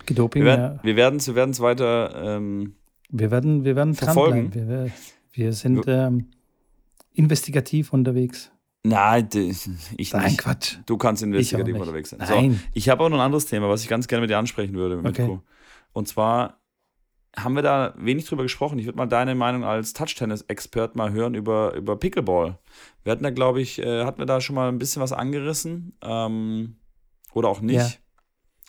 Gedoping, 0.05 0.41
wir 0.43 0.47
werden, 0.47 0.75
ja. 0.77 0.83
Wir 0.83 0.95
werden 0.95 1.49
es 1.51 1.59
weiter 1.59 2.37
ähm, 2.37 2.75
wir 3.15 3.29
werden, 3.29 3.63
wir 3.63 3.75
werden 3.75 3.93
verfolgen. 3.93 4.51
Wir, 4.55 4.91
wir, 5.33 5.53
sind 5.53 5.83
ähm, 5.87 6.31
investigativ 7.13 7.93
unterwegs. 7.93 8.51
Nein, 8.81 9.29
ich 9.97 10.11
Nein, 10.13 10.25
nicht. 10.25 10.39
Quatsch. 10.39 10.77
Du 10.87 10.97
kannst 10.97 11.21
investigativ 11.21 11.75
unterwegs 11.75 12.09
sein. 12.09 12.19
Nein. 12.19 12.51
So, 12.53 12.59
ich 12.73 12.89
habe 12.89 13.03
auch 13.03 13.09
noch 13.09 13.17
ein 13.17 13.23
anderes 13.23 13.45
Thema, 13.45 13.69
was 13.69 13.83
ich 13.83 13.87
ganz 13.87 14.07
gerne 14.07 14.21
mit 14.21 14.31
dir 14.31 14.39
ansprechen 14.39 14.73
würde, 14.73 14.97
okay. 15.07 15.39
Und 15.93 16.07
zwar 16.07 16.57
haben 17.35 17.55
wir 17.55 17.63
da 17.63 17.93
wenig 17.97 18.25
drüber 18.25 18.43
gesprochen. 18.43 18.77
Ich 18.77 18.85
würde 18.85 18.97
mal 18.97 19.07
deine 19.07 19.35
Meinung 19.35 19.63
als 19.63 19.93
Touch-Tennis-Expert 19.93 20.95
mal 20.95 21.11
hören 21.11 21.33
über, 21.33 21.73
über 21.73 21.97
Pickleball. 21.97 22.59
Wir 23.03 23.11
hatten 23.11 23.23
da, 23.23 23.31
glaube 23.31 23.61
ich, 23.61 23.79
äh, 23.79 24.05
hatten 24.05 24.19
wir 24.19 24.25
da 24.25 24.39
schon 24.39 24.55
mal 24.55 24.69
ein 24.69 24.77
bisschen 24.77 25.01
was 25.01 25.11
angerissen 25.11 25.93
ähm, 26.03 26.75
oder 27.33 27.49
auch 27.49 27.61
nicht. 27.61 27.75
Ja. 27.75 27.89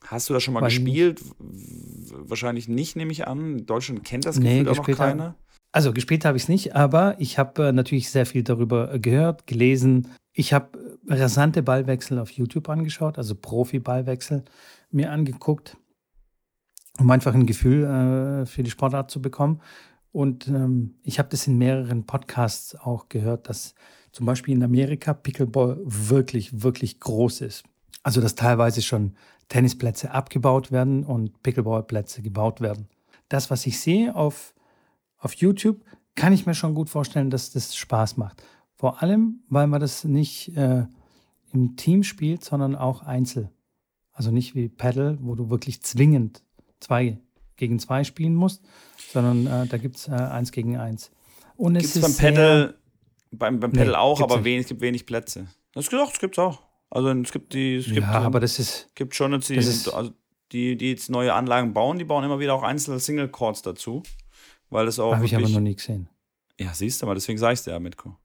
Hast 0.06 0.28
du 0.28 0.34
da 0.34 0.40
schon 0.40 0.54
mal 0.54 0.60
War 0.60 0.68
gespielt? 0.68 1.20
Nicht. 1.40 2.12
Wahrscheinlich 2.12 2.68
nicht, 2.68 2.96
nehme 2.96 3.12
ich 3.12 3.26
an. 3.26 3.66
Deutschland 3.66 4.04
kennt 4.04 4.26
das 4.26 4.36
Gefühl 4.36 4.62
nee, 4.62 4.68
auch 4.68 4.76
noch 4.76 4.96
keiner. 4.96 5.34
Also 5.72 5.92
gespielt 5.92 6.24
habe 6.24 6.36
ich 6.36 6.44
es 6.44 6.48
nicht, 6.48 6.76
aber 6.76 7.16
ich 7.18 7.38
habe 7.38 7.68
äh, 7.68 7.72
natürlich 7.72 8.10
sehr 8.10 8.26
viel 8.26 8.44
darüber 8.44 8.98
gehört, 8.98 9.46
gelesen. 9.46 10.08
Ich 10.32 10.52
habe 10.52 10.78
rasante 11.08 11.62
Ballwechsel 11.62 12.18
auf 12.18 12.30
YouTube 12.30 12.68
angeschaut, 12.68 13.18
also 13.18 13.34
Profi-Ballwechsel 13.34 14.44
mir 14.90 15.10
angeguckt 15.10 15.76
um 16.98 17.10
einfach 17.10 17.34
ein 17.34 17.46
Gefühl 17.46 17.84
äh, 17.84 18.46
für 18.46 18.62
die 18.62 18.70
Sportart 18.70 19.10
zu 19.10 19.20
bekommen. 19.20 19.60
Und 20.12 20.46
ähm, 20.48 20.94
ich 21.02 21.18
habe 21.18 21.28
das 21.28 21.46
in 21.46 21.58
mehreren 21.58 22.06
Podcasts 22.06 22.76
auch 22.76 23.08
gehört, 23.08 23.48
dass 23.48 23.74
zum 24.12 24.26
Beispiel 24.26 24.54
in 24.54 24.62
Amerika 24.62 25.12
Pickleball 25.12 25.80
wirklich, 25.84 26.62
wirklich 26.62 27.00
groß 27.00 27.40
ist. 27.40 27.64
Also 28.04 28.20
dass 28.20 28.36
teilweise 28.36 28.80
schon 28.80 29.14
Tennisplätze 29.48 30.12
abgebaut 30.12 30.70
werden 30.70 31.04
und 31.04 31.42
Pickleballplätze 31.42 32.22
gebaut 32.22 32.60
werden. 32.60 32.88
Das, 33.28 33.50
was 33.50 33.66
ich 33.66 33.80
sehe 33.80 34.14
auf, 34.14 34.54
auf 35.18 35.34
YouTube, 35.34 35.80
kann 36.14 36.32
ich 36.32 36.46
mir 36.46 36.54
schon 36.54 36.74
gut 36.74 36.90
vorstellen, 36.90 37.30
dass 37.30 37.50
das 37.50 37.74
Spaß 37.74 38.16
macht. 38.16 38.42
Vor 38.76 39.02
allem, 39.02 39.42
weil 39.48 39.66
man 39.66 39.80
das 39.80 40.04
nicht 40.04 40.56
äh, 40.56 40.86
im 41.52 41.76
Team 41.76 42.04
spielt, 42.04 42.44
sondern 42.44 42.76
auch 42.76 43.02
einzeln. 43.02 43.48
Also 44.12 44.30
nicht 44.30 44.54
wie 44.54 44.68
Paddle, 44.68 45.18
wo 45.20 45.34
du 45.34 45.50
wirklich 45.50 45.82
zwingend 45.82 46.44
zwei 46.84 47.18
gegen 47.56 47.78
zwei 47.78 48.04
spielen 48.04 48.34
musst, 48.34 48.62
sondern 49.12 49.46
äh, 49.46 49.66
da 49.66 49.78
gibt 49.78 49.96
es 49.96 50.08
äh, 50.08 50.12
eins 50.12 50.52
gegen 50.52 50.76
eins. 50.76 51.10
Und 51.56 51.76
es 51.76 51.94
gibt's 51.94 51.96
ist 51.96 52.02
beim 52.02 52.34
Paddle, 52.34 52.74
beim, 53.30 53.60
beim 53.60 53.72
Paddle 53.72 53.92
nee, 53.92 53.96
auch, 53.96 54.20
aber 54.20 54.44
wenig, 54.44 54.62
es 54.62 54.68
gibt 54.68 54.80
wenig 54.80 55.06
Plätze. 55.06 55.46
Das 55.72 55.88
gibt 55.88 56.02
es 56.02 56.18
gibt's 56.18 56.38
auch. 56.38 56.62
Also 56.90 57.10
es 57.10 57.32
gibt 57.32 57.54
die, 57.54 57.76
es 57.76 57.86
gibt, 57.86 57.98
ja, 57.98 58.12
aber 58.12 58.40
das 58.40 58.58
ist, 58.58 58.90
gibt 58.94 59.14
schon 59.14 59.32
jetzt 59.32 59.48
die, 59.48 59.58
also 59.58 60.12
die, 60.52 60.76
die 60.76 60.90
jetzt 60.90 61.10
neue 61.10 61.34
Anlagen 61.34 61.74
bauen, 61.74 61.98
die 61.98 62.04
bauen 62.04 62.22
immer 62.24 62.38
wieder 62.38 62.54
auch 62.54 62.62
einzelne 62.62 63.00
Single 63.00 63.28
Chords 63.28 63.62
dazu, 63.62 64.02
weil 64.70 64.86
das 64.86 64.98
auch. 64.98 65.14
Habe 65.14 65.24
ich 65.24 65.34
aber 65.34 65.48
noch 65.48 65.60
nie 65.60 65.74
gesehen. 65.74 66.08
Ja, 66.58 66.72
siehst 66.72 67.02
du 67.02 67.06
mal, 67.06 67.14
deswegen 67.14 67.38
sage 67.38 67.54
ich 67.54 67.60
es 67.60 67.64
dir 67.64 67.72
ja, 67.72 67.80
Mitko. 67.80 68.16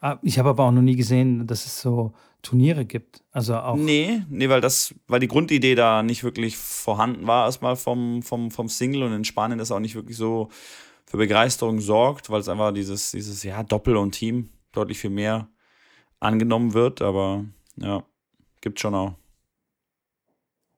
Ah, 0.00 0.18
ich 0.22 0.38
habe 0.38 0.50
aber 0.50 0.64
auch 0.64 0.72
noch 0.72 0.82
nie 0.82 0.96
gesehen, 0.96 1.46
dass 1.46 1.64
es 1.64 1.80
so 1.80 2.12
Turniere 2.42 2.84
gibt. 2.84 3.24
Also 3.32 3.56
auch. 3.56 3.76
Nee, 3.76 4.22
nee, 4.28 4.48
weil 4.48 4.60
das, 4.60 4.94
weil 5.08 5.20
die 5.20 5.28
Grundidee 5.28 5.74
da 5.74 6.02
nicht 6.02 6.22
wirklich 6.22 6.56
vorhanden 6.56 7.26
war, 7.26 7.46
erstmal 7.46 7.76
vom, 7.76 8.22
vom, 8.22 8.50
vom 8.50 8.68
Single 8.68 9.02
und 9.02 9.12
in 9.12 9.24
Spanien 9.24 9.58
das 9.58 9.72
auch 9.72 9.80
nicht 9.80 9.94
wirklich 9.94 10.16
so 10.16 10.48
für 11.06 11.16
Begeisterung 11.16 11.80
sorgt, 11.80 12.30
weil 12.30 12.40
es 12.40 12.48
einfach 12.48 12.72
dieses, 12.72 13.12
dieses, 13.12 13.42
ja, 13.42 13.62
Doppel 13.62 13.96
und 13.96 14.12
Team 14.12 14.50
deutlich 14.72 14.98
viel 14.98 15.10
mehr 15.10 15.48
angenommen 16.20 16.74
wird, 16.74 17.02
aber 17.02 17.44
ja, 17.76 18.04
gibt 18.60 18.80
schon 18.80 18.94
auch. 18.94 19.14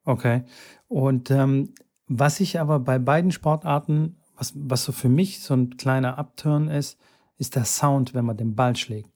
Okay. 0.05 0.45
Und 0.87 1.31
ähm, 1.31 1.75
was 2.07 2.41
ich 2.41 2.61
aber 2.61 2.81
bei 2.81 2.99
beiden 2.99 3.31
Sportarten, 3.31 4.17
was, 4.37 4.53
was 4.55 4.85
so 4.85 4.93
für 4.93 5.09
mich 5.09 5.41
so 5.41 5.55
ein 5.55 5.77
kleiner 5.77 6.19
Upturn 6.19 6.69
ist, 6.69 6.99
ist 7.39 7.57
der 7.57 7.65
Sound, 7.65 8.15
wenn 8.15 8.25
man 8.25 8.37
den 8.37 8.55
Ball 8.55 8.77
schlägt. 8.77 9.11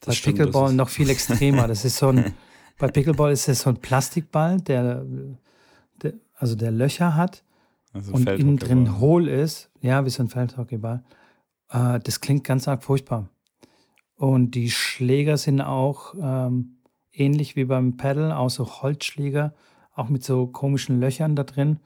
Das 0.00 0.06
bei 0.06 0.12
stimmt, 0.14 0.38
Pickleball 0.38 0.72
noch 0.72 0.88
viel 0.88 1.10
extremer. 1.16 1.68
Das 1.68 1.84
ist 1.84 1.98
so 1.98 2.08
ein, 2.08 2.34
bei 2.78 2.88
Pickleball 2.92 3.32
ist 3.32 3.48
es 3.48 3.60
so 3.60 3.70
ein 3.70 3.76
Plastikball, 3.76 4.60
der, 4.60 5.04
der 6.02 6.14
also 6.36 6.56
der 6.56 6.70
Löcher 6.70 7.14
hat 7.14 7.44
also 7.92 8.12
und 8.12 8.28
innen 8.28 8.56
drin 8.56 8.98
hohl 8.98 9.28
ist. 9.28 9.70
Ja, 9.80 10.04
wie 10.04 10.10
so 10.10 10.22
ein 10.22 10.28
Feldhockeyball. 10.28 11.04
Äh, 11.68 12.00
das 12.00 12.20
klingt 12.20 12.44
ganz 12.44 12.66
arg 12.66 12.82
furchtbar. 12.82 13.28
Und 14.16 14.52
die 14.54 14.70
Schläger 14.70 15.36
sind 15.36 15.60
auch 15.60 16.14
ähm, 16.20 16.76
ähnlich 17.12 17.56
wie 17.56 17.64
beim 17.64 17.96
Pedal, 17.96 18.32
auch 18.32 18.50
so 18.50 18.82
Holzschläger, 18.82 19.54
auch 19.94 20.08
mit 20.08 20.24
so 20.24 20.46
komischen 20.46 21.00
Löchern 21.00 21.36
da 21.36 21.44
drin. 21.44 21.80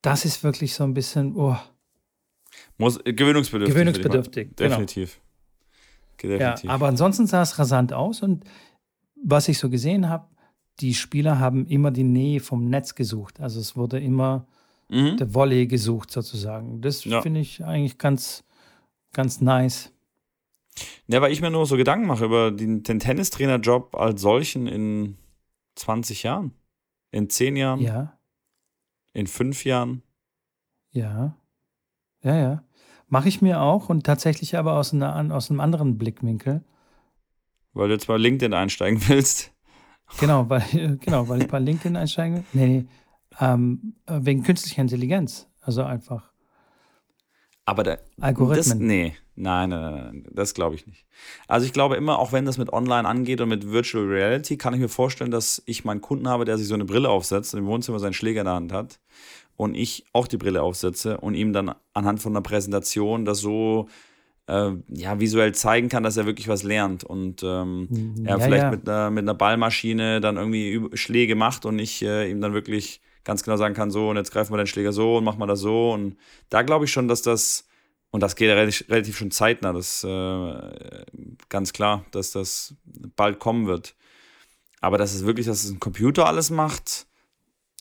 Das 0.00 0.24
ist 0.24 0.42
wirklich 0.42 0.74
so 0.74 0.84
ein 0.84 0.94
bisschen, 0.94 1.36
oh. 1.36 1.56
Muss, 2.82 2.98
äh, 3.04 3.12
gewöhnungsbedürftig. 3.12 3.74
Gewöhnungsbedürftig, 3.74 4.48
genau. 4.56 4.68
Definitiv. 4.68 5.20
Definitiv. 6.20 6.64
Ja, 6.64 6.70
aber 6.70 6.88
ansonsten 6.88 7.26
sah 7.26 7.42
es 7.42 7.58
rasant 7.58 7.92
aus 7.92 8.22
und 8.22 8.44
was 9.24 9.48
ich 9.48 9.58
so 9.58 9.70
gesehen 9.70 10.08
habe, 10.08 10.26
die 10.80 10.94
Spieler 10.94 11.38
haben 11.38 11.66
immer 11.66 11.90
die 11.90 12.04
Nähe 12.04 12.40
vom 12.40 12.68
Netz 12.68 12.94
gesucht. 12.94 13.40
Also 13.40 13.60
es 13.60 13.76
wurde 13.76 14.00
immer 14.00 14.46
mhm. 14.88 15.16
der 15.16 15.32
Volley 15.32 15.66
gesucht 15.66 16.10
sozusagen. 16.10 16.80
Das 16.80 17.04
ja. 17.04 17.22
finde 17.22 17.40
ich 17.40 17.64
eigentlich 17.64 17.98
ganz, 17.98 18.42
ganz 19.12 19.40
nice. 19.40 19.92
Ja, 21.06 21.20
weil 21.20 21.32
ich 21.32 21.40
mir 21.40 21.50
nur 21.50 21.66
so 21.66 21.76
Gedanken 21.76 22.06
mache 22.06 22.24
über 22.24 22.50
den, 22.50 22.82
den 22.82 22.98
Tennistrainerjob 22.98 23.94
als 23.94 24.22
solchen 24.22 24.66
in 24.66 25.18
20 25.76 26.22
Jahren, 26.24 26.52
in 27.10 27.28
10 27.30 27.56
Jahren, 27.56 27.80
ja. 27.80 28.18
in 29.12 29.26
5 29.26 29.64
Jahren. 29.64 30.02
Ja, 30.90 31.36
ja, 32.22 32.36
ja. 32.36 32.64
Mache 33.12 33.28
ich 33.28 33.42
mir 33.42 33.60
auch 33.60 33.90
und 33.90 34.06
tatsächlich 34.06 34.56
aber 34.56 34.72
aus, 34.72 34.94
einer, 34.94 35.34
aus 35.34 35.50
einem 35.50 35.60
anderen 35.60 35.98
Blickwinkel. 35.98 36.64
Weil 37.74 37.88
du 37.88 37.92
jetzt 37.92 38.06
bei 38.06 38.16
LinkedIn 38.16 38.54
einsteigen 38.54 39.02
willst. 39.06 39.52
Genau, 40.18 40.48
weil, 40.48 40.96
genau, 40.96 41.28
weil 41.28 41.42
ich 41.42 41.48
bei 41.48 41.58
LinkedIn 41.58 41.94
einsteigen 41.94 42.36
will. 42.36 42.44
Nee, 42.54 42.66
nee. 42.66 42.86
Ähm, 43.38 43.96
wegen 44.06 44.42
künstlicher 44.44 44.80
Intelligenz. 44.80 45.46
Also 45.60 45.82
einfach. 45.82 46.32
Aber 47.66 47.82
da, 47.82 47.98
Algorithmen. 48.18 48.56
Das, 48.56 48.74
nee, 48.76 49.14
nein, 49.34 49.68
nein, 49.68 49.92
nein, 49.92 50.26
das 50.32 50.54
glaube 50.54 50.76
ich 50.76 50.86
nicht. 50.86 51.04
Also 51.48 51.66
ich 51.66 51.74
glaube 51.74 51.96
immer, 51.96 52.18
auch 52.18 52.32
wenn 52.32 52.46
das 52.46 52.56
mit 52.56 52.72
Online 52.72 53.06
angeht 53.06 53.42
und 53.42 53.50
mit 53.50 53.70
Virtual 53.70 54.06
Reality, 54.06 54.56
kann 54.56 54.72
ich 54.72 54.80
mir 54.80 54.88
vorstellen, 54.88 55.30
dass 55.30 55.62
ich 55.66 55.84
meinen 55.84 56.00
Kunden 56.00 56.28
habe, 56.28 56.46
der 56.46 56.56
sich 56.56 56.66
so 56.66 56.72
eine 56.72 56.86
Brille 56.86 57.10
aufsetzt 57.10 57.52
und 57.52 57.60
im 57.60 57.66
Wohnzimmer 57.66 57.98
seinen 57.98 58.14
Schläger 58.14 58.40
in 58.40 58.46
der 58.46 58.54
Hand 58.54 58.72
hat 58.72 59.00
und 59.62 59.74
ich 59.74 60.04
auch 60.12 60.26
die 60.26 60.36
Brille 60.36 60.62
aufsetze 60.62 61.18
und 61.18 61.34
ihm 61.34 61.52
dann 61.52 61.74
anhand 61.94 62.20
von 62.20 62.32
einer 62.32 62.42
Präsentation 62.42 63.24
das 63.24 63.38
so 63.38 63.88
äh, 64.48 64.72
ja, 64.88 65.20
visuell 65.20 65.54
zeigen 65.54 65.88
kann, 65.88 66.02
dass 66.02 66.16
er 66.16 66.26
wirklich 66.26 66.48
was 66.48 66.62
lernt 66.62 67.04
und 67.04 67.42
ähm, 67.42 67.88
mhm. 67.88 68.26
er 68.26 68.38
ja, 68.38 68.44
vielleicht 68.44 68.64
ja. 68.64 68.70
Mit, 68.70 68.88
einer, 68.88 69.10
mit 69.10 69.22
einer 69.22 69.34
Ballmaschine 69.34 70.20
dann 70.20 70.36
irgendwie 70.36 70.96
Schläge 70.96 71.34
macht 71.34 71.64
und 71.64 71.78
ich 71.78 72.02
äh, 72.02 72.30
ihm 72.30 72.40
dann 72.40 72.52
wirklich 72.52 73.00
ganz 73.24 73.44
genau 73.44 73.56
sagen 73.56 73.74
kann, 73.74 73.90
so 73.90 74.10
und 74.10 74.16
jetzt 74.16 74.32
greifen 74.32 74.52
wir 74.52 74.58
den 74.58 74.66
Schläger 74.66 74.92
so 74.92 75.18
und 75.18 75.24
machen 75.24 75.38
wir 75.38 75.46
das 75.46 75.60
so 75.60 75.92
und 75.92 76.16
da 76.50 76.62
glaube 76.62 76.84
ich 76.84 76.92
schon, 76.92 77.08
dass 77.08 77.22
das 77.22 77.66
und 78.10 78.22
das 78.22 78.36
geht 78.36 78.48
ja 78.48 78.54
relativ, 78.54 78.88
relativ 78.90 79.16
schon 79.16 79.30
zeitnah, 79.30 79.72
das 79.72 80.04
äh, 80.04 81.04
ganz 81.48 81.72
klar, 81.72 82.04
dass 82.10 82.30
das 82.30 82.74
bald 83.16 83.38
kommen 83.38 83.66
wird. 83.66 83.94
Aber 84.82 84.98
dass 84.98 85.14
es 85.14 85.24
wirklich, 85.24 85.46
dass 85.46 85.64
es 85.64 85.70
ein 85.70 85.80
Computer 85.80 86.26
alles 86.26 86.50
macht, 86.50 87.06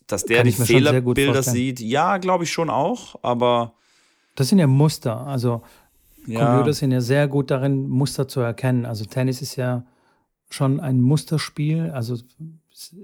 dass 0.08 0.26
der 0.26 0.44
die 0.44 0.52
Fehlerbilder 0.52 1.44
sieht, 1.44 1.80
ja, 1.80 2.18
glaube 2.18 2.44
ich 2.44 2.52
schon 2.52 2.70
auch, 2.70 3.16
aber. 3.22 3.74
Das 4.36 4.50
sind 4.50 4.60
ja 4.60 4.68
Muster. 4.68 5.28
Also 5.28 5.62
ja. 6.26 6.46
Computer 6.46 6.74
sind 6.74 6.92
ja 6.92 7.02
sehr 7.02 7.28
gut 7.28 7.52
darin, 7.52 7.88
Muster 7.90 8.28
zu 8.28 8.40
erkennen. 8.40 8.86
Also 8.86 9.06
Tennis 9.06 9.42
ist 9.42 9.56
ja 9.56 9.86
schon 10.50 10.80
ein 10.80 11.02
Musterspiel. 11.02 11.90
Also 11.92 12.18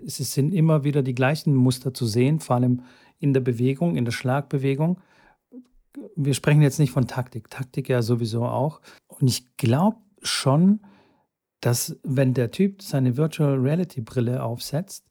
es 0.06 0.18
sind 0.18 0.54
immer 0.54 0.84
wieder 0.84 1.02
die 1.02 1.16
gleichen 1.16 1.56
Muster 1.56 1.94
zu 1.94 2.06
sehen, 2.06 2.40
vor 2.40 2.56
allem 2.56 2.84
in 3.20 3.34
der 3.34 3.42
Bewegung, 3.42 3.96
in 3.96 4.06
der 4.06 4.12
Schlagbewegung. 4.12 5.00
Wir 6.16 6.34
sprechen 6.34 6.62
jetzt 6.62 6.80
nicht 6.80 6.92
von 6.92 7.08
Taktik, 7.08 7.50
Taktik 7.50 7.90
ja 7.90 8.02
sowieso 8.02 8.46
auch. 8.46 8.82
Und 9.08 9.28
ich 9.28 9.58
glaube 9.58 9.98
schon, 10.22 10.82
dass 11.60 11.98
wenn 12.04 12.34
der 12.34 12.52
Typ 12.52 12.84
seine 12.84 13.18
Virtual 13.18 13.56
Reality 13.56 14.02
Brille 14.02 14.44
aufsetzt, 14.44 15.07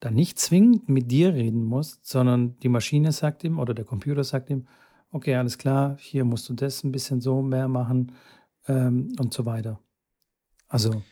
dann 0.00 0.14
nicht 0.14 0.38
zwingend 0.38 0.88
mit 0.88 1.10
dir 1.10 1.34
reden 1.34 1.64
muss, 1.64 1.98
sondern 2.02 2.58
die 2.60 2.68
Maschine 2.68 3.12
sagt 3.12 3.44
ihm 3.44 3.58
oder 3.58 3.74
der 3.74 3.84
Computer 3.84 4.24
sagt 4.24 4.50
ihm, 4.50 4.66
okay, 5.10 5.34
alles 5.36 5.58
klar, 5.58 5.96
hier 5.98 6.24
musst 6.24 6.48
du 6.48 6.54
das 6.54 6.84
ein 6.84 6.92
bisschen 6.92 7.20
so 7.20 7.42
mehr 7.42 7.68
machen 7.68 8.12
ähm, 8.68 9.14
und 9.18 9.32
so 9.32 9.46
weiter. 9.46 9.80
Also 10.68 11.02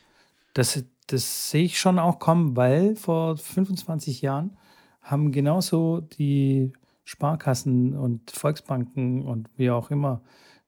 das, 0.53 0.85
das 1.07 1.51
sehe 1.51 1.65
ich 1.65 1.79
schon 1.79 1.99
auch 1.99 2.19
kommen, 2.19 2.57
weil 2.57 2.97
vor 2.97 3.37
25 3.37 4.23
Jahren 4.23 4.57
haben 5.01 5.33
genauso 5.33 6.01
die 6.01 6.73
Sparkassen 7.05 7.95
und 7.97 8.31
Volksbanken 8.31 9.23
und 9.23 9.51
wie 9.57 9.71
auch 9.71 9.91
immer, 9.91 10.23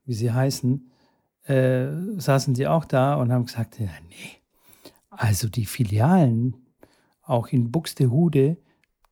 wie 0.04 0.14
sie 0.14 0.32
heißen, 0.32 0.90
äh, 1.44 1.88
saßen 2.18 2.54
die 2.54 2.66
auch 2.66 2.84
da 2.84 3.14
und 3.14 3.32
haben 3.32 3.46
gesagt, 3.46 3.78
ja, 3.78 3.88
nee, 4.08 4.42
also 5.10 5.48
die 5.48 5.64
Filialen, 5.64 6.65
auch 7.26 7.48
in 7.48 7.70
Buxtehude, 7.70 8.56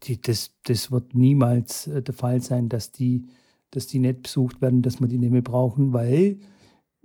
die, 0.04 0.20
das, 0.20 0.54
das 0.64 0.90
wird 0.90 1.14
niemals 1.14 1.86
äh, 1.86 2.02
der 2.02 2.14
Fall 2.14 2.40
sein, 2.40 2.68
dass 2.68 2.92
die, 2.92 3.26
dass 3.70 3.86
die 3.86 3.98
nicht 3.98 4.22
besucht 4.22 4.62
werden, 4.62 4.82
dass 4.82 5.00
wir 5.00 5.08
die 5.08 5.18
nicht 5.18 5.32
mehr 5.32 5.42
brauchen, 5.42 5.92
weil 5.92 6.38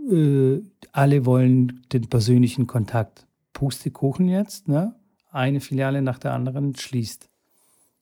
äh, 0.10 0.62
alle 0.92 1.26
wollen 1.26 1.82
den 1.92 2.08
persönlichen 2.08 2.68
Kontakt. 2.68 3.26
Pustekuchen 3.54 4.30
jetzt, 4.30 4.68
ne? 4.68 4.96
Eine 5.32 5.60
Filiale 5.60 6.02
nach 6.02 6.18
der 6.18 6.34
anderen 6.34 6.76
schließt. 6.76 7.30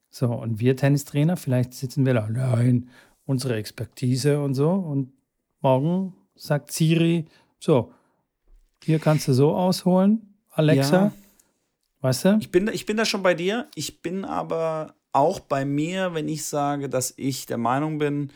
So, 0.10 0.32
und 0.32 0.60
wir 0.60 0.76
Tennistrainer, 0.76 1.36
vielleicht 1.36 1.74
sitzen 1.74 2.06
wir 2.06 2.14
da, 2.14 2.30
nein, 2.30 2.90
unsere 3.26 3.56
Expertise 3.56 4.42
und 4.42 4.54
so. 4.54 4.70
Und 4.70 5.14
morgen 5.62 6.14
sagt 6.36 6.72
Siri, 6.72 7.26
so, 7.60 7.92
hier 8.84 9.00
kannst 9.00 9.28
du 9.28 9.34
so 9.34 9.56
ausholen, 9.56 10.36
Alexa. 10.52 11.06
Ja. 11.06 11.12
Weißt 12.02 12.26
du? 12.26 12.38
Ich 12.40 12.52
bin, 12.52 12.68
ich 12.68 12.86
bin 12.86 12.98
da 12.98 13.06
schon 13.06 13.24
bei 13.24 13.34
dir. 13.34 13.68
Ich 13.76 14.02
bin 14.02 14.26
aber 14.26 14.96
auch 15.14 15.40
bei 15.40 15.66
mir, 15.66 16.14
wenn 16.14 16.28
ich 16.28 16.46
sage, 16.46 16.90
dass 16.90 17.14
ich 17.18 17.46
der 17.48 17.58
Meinung 17.58 17.98
bin, 17.98 18.32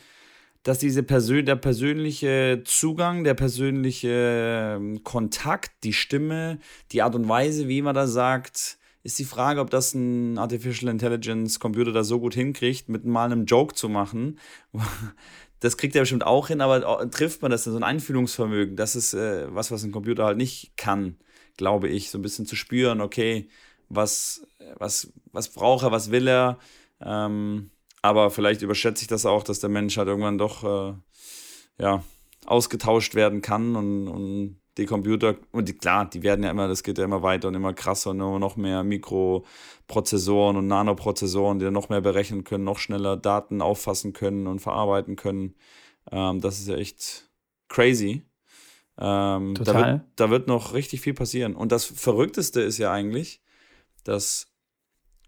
dass 0.64 0.80
diese 0.80 1.04
Persön 1.04 1.46
der 1.46 1.56
persönliche 1.56 2.62
Zugang, 2.66 3.24
der 3.24 3.34
persönliche 3.34 4.78
ähm, 4.78 5.04
Kontakt, 5.04 5.72
die 5.84 5.94
Stimme, 5.94 6.60
die 6.92 7.02
Art 7.02 7.16
und 7.16 7.28
Weise, 7.28 7.68
wie 7.68 7.82
man 7.82 7.96
da 7.96 8.08
sagt, 8.08 8.78
ist 9.04 9.18
die 9.18 9.26
Frage, 9.26 9.60
ob 9.60 9.72
das 9.72 9.96
ein 9.96 10.38
Artificial 10.38 10.92
Intelligence 10.92 11.60
Computer 11.60 11.92
da 11.92 12.04
so 12.04 12.20
gut 12.20 12.36
hinkriegt, 12.36 12.90
mit 12.90 13.06
mal 13.06 13.26
einem 13.26 13.46
Joke 13.46 13.76
zu 13.76 13.90
machen. 13.90 14.40
Das 15.64 15.78
kriegt 15.78 15.96
er 15.96 16.02
bestimmt 16.02 16.26
auch 16.26 16.48
hin, 16.48 16.60
aber 16.60 17.08
trifft 17.12 17.44
man 17.44 17.52
das, 17.52 17.66
so 17.66 17.76
ein 17.76 17.84
Einfühlungsvermögen, 17.84 18.76
das 18.76 18.96
ist 18.96 19.14
äh, 19.14 19.46
was, 19.54 19.70
was 19.70 19.84
ein 19.84 19.92
Computer 19.92 20.26
halt 20.26 20.38
nicht 20.38 20.76
kann 20.76 21.18
glaube 21.58 21.90
ich, 21.90 22.10
so 22.10 22.18
ein 22.18 22.22
bisschen 22.22 22.46
zu 22.46 22.56
spüren, 22.56 23.02
okay, 23.02 23.50
was, 23.90 24.46
was, 24.78 25.12
was 25.32 25.50
braucht 25.50 25.84
er, 25.84 25.92
was 25.92 26.12
will 26.12 26.28
er. 26.28 26.58
Ähm, 27.02 27.72
aber 28.02 28.32
vielleicht 28.32 28.62
überschätze 28.62 29.04
ich 29.04 29.08
das 29.08 29.26
auch, 29.26 29.44
dass 29.44 29.60
der 29.60 29.70
Mensch 29.70 29.98
halt 29.98 30.08
irgendwann 30.08 30.38
doch 30.38 30.64
äh, 30.64 30.94
ja, 31.80 32.04
ausgetauscht 32.46 33.16
werden 33.16 33.42
kann 33.42 33.76
und, 33.76 34.08
und 34.08 34.62
die 34.78 34.86
Computer, 34.86 35.36
und 35.52 35.68
die, 35.68 35.78
klar, 35.78 36.10
die 36.10 36.24
werden 36.24 36.44
ja 36.44 36.52
immer, 36.52 36.68
das 36.68 36.84
geht 36.84 36.98
ja 36.98 37.04
immer 37.04 37.22
weiter 37.22 37.50
und 37.50 37.56
immer 37.56 37.74
krasser 37.74 38.12
und 38.12 38.20
immer 38.20 38.40
noch 38.40 38.56
mehr 38.56 38.84
Mikroprozessoren 38.84 40.56
und 40.56 40.68
Nanoprozessoren, 40.68 41.60
die 41.60 41.66
dann 41.66 41.74
noch 41.74 41.90
mehr 41.90 42.02
berechnen 42.02 42.44
können, 42.44 42.64
noch 42.64 42.80
schneller 42.80 43.18
Daten 43.18 43.62
auffassen 43.62 44.14
können 44.14 44.48
und 44.48 44.60
verarbeiten 44.60 45.18
können. 45.18 45.56
Ähm, 46.12 46.40
das 46.40 46.60
ist 46.60 46.70
ja 46.70 46.76
echt 46.76 47.30
crazy. 47.68 48.24
Ähm, 49.02 49.56
Total. 49.56 49.74
Da 49.74 49.88
wird, 49.88 50.02
da 50.16 50.30
wird 50.30 50.48
noch 50.48 50.74
richtig 50.74 51.02
viel 51.02 51.16
passieren. 51.16 51.56
Und 51.56 51.72
das 51.72 51.86
Verrückteste 51.86 52.62
ist 52.62 52.78
ja 52.78 52.92
eigentlich, 52.92 53.42
dass, 54.04 54.52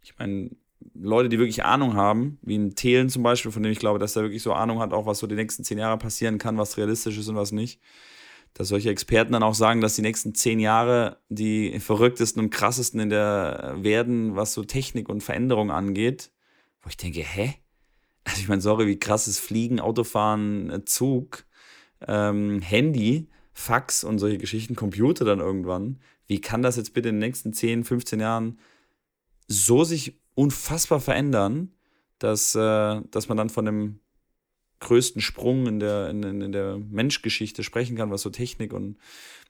ich 0.04 0.18
meine, 0.20 0.52
Leute, 0.94 1.30
die 1.30 1.40
wirklich 1.40 1.66
Ahnung 1.66 1.96
haben, 1.96 2.38
wie 2.44 2.58
ein 2.58 2.76
Thelen 2.76 3.10
zum 3.10 3.24
Beispiel, 3.24 3.52
von 3.52 3.64
dem 3.64 3.72
ich 3.72 3.80
glaube, 3.80 3.98
dass 3.98 4.16
er 4.16 4.22
wirklich 4.22 4.44
so 4.44 4.54
Ahnung 4.54 4.80
hat, 4.80 4.94
auch 4.94 5.08
was 5.08 5.20
so 5.20 5.28
die 5.28 5.36
nächsten 5.36 5.64
zehn 5.64 5.80
Jahre 5.80 5.98
passieren 5.98 6.38
kann, 6.38 6.58
was 6.58 6.78
realistisch 6.78 7.18
ist 7.18 7.30
und 7.30 7.36
was 7.36 7.52
nicht, 7.52 7.82
dass 8.54 8.68
solche 8.68 8.92
Experten 8.92 9.34
dann 9.34 9.42
auch 9.42 9.56
sagen, 9.56 9.82
dass 9.82 9.96
die 9.96 10.04
nächsten 10.04 10.36
zehn 10.36 10.60
Jahre 10.60 11.18
die 11.30 11.80
verrücktesten 11.80 12.44
und 12.44 12.52
krassesten 12.52 13.00
in 13.00 13.10
der 13.10 13.76
werden, 13.78 14.36
was 14.36 14.54
so 14.54 14.64
Technik 14.64 15.10
und 15.10 15.24
Veränderung 15.24 15.72
angeht. 15.72 16.32
Wo 16.84 16.90
ich 16.90 16.98
denke, 16.98 17.22
hä? 17.22 17.56
Also 18.26 18.40
ich 18.42 18.48
meine, 18.48 18.62
sorry, 18.62 18.86
wie 18.86 19.00
krasses 19.00 19.40
Fliegen, 19.40 19.80
Autofahren, 19.80 20.84
Zug, 20.86 21.46
ähm, 22.08 22.62
Handy 22.62 23.30
Fax 23.54 24.04
und 24.04 24.20
solche 24.20 24.38
Geschichten, 24.38 24.76
Computer 24.76 25.26
dann 25.26 25.40
irgendwann. 25.40 26.00
Wie 26.28 26.42
kann 26.42 26.62
das 26.62 26.76
jetzt 26.76 26.94
bitte 26.94 27.10
in 27.10 27.16
den 27.16 27.28
nächsten 27.28 27.54
10, 27.54 27.84
15 27.84 28.20
Jahren 28.20 28.60
so 29.48 29.84
sich 29.84 30.20
unfassbar 30.36 31.00
verändern, 31.00 31.72
dass, 32.20 32.56
äh, 32.56 33.02
dass 33.12 33.28
man 33.28 33.38
dann 33.38 33.50
von 33.50 33.66
dem 33.66 34.00
größten 34.80 35.22
Sprung 35.22 35.68
in 35.68 35.80
der, 35.80 36.10
in, 36.10 36.24
in 36.42 36.52
der 36.52 36.78
Menschgeschichte 36.78 37.64
sprechen 37.64 37.96
kann, 37.96 38.12
was 38.12 38.22
so 38.22 38.30
Technik 38.30 38.74
und 38.74 38.98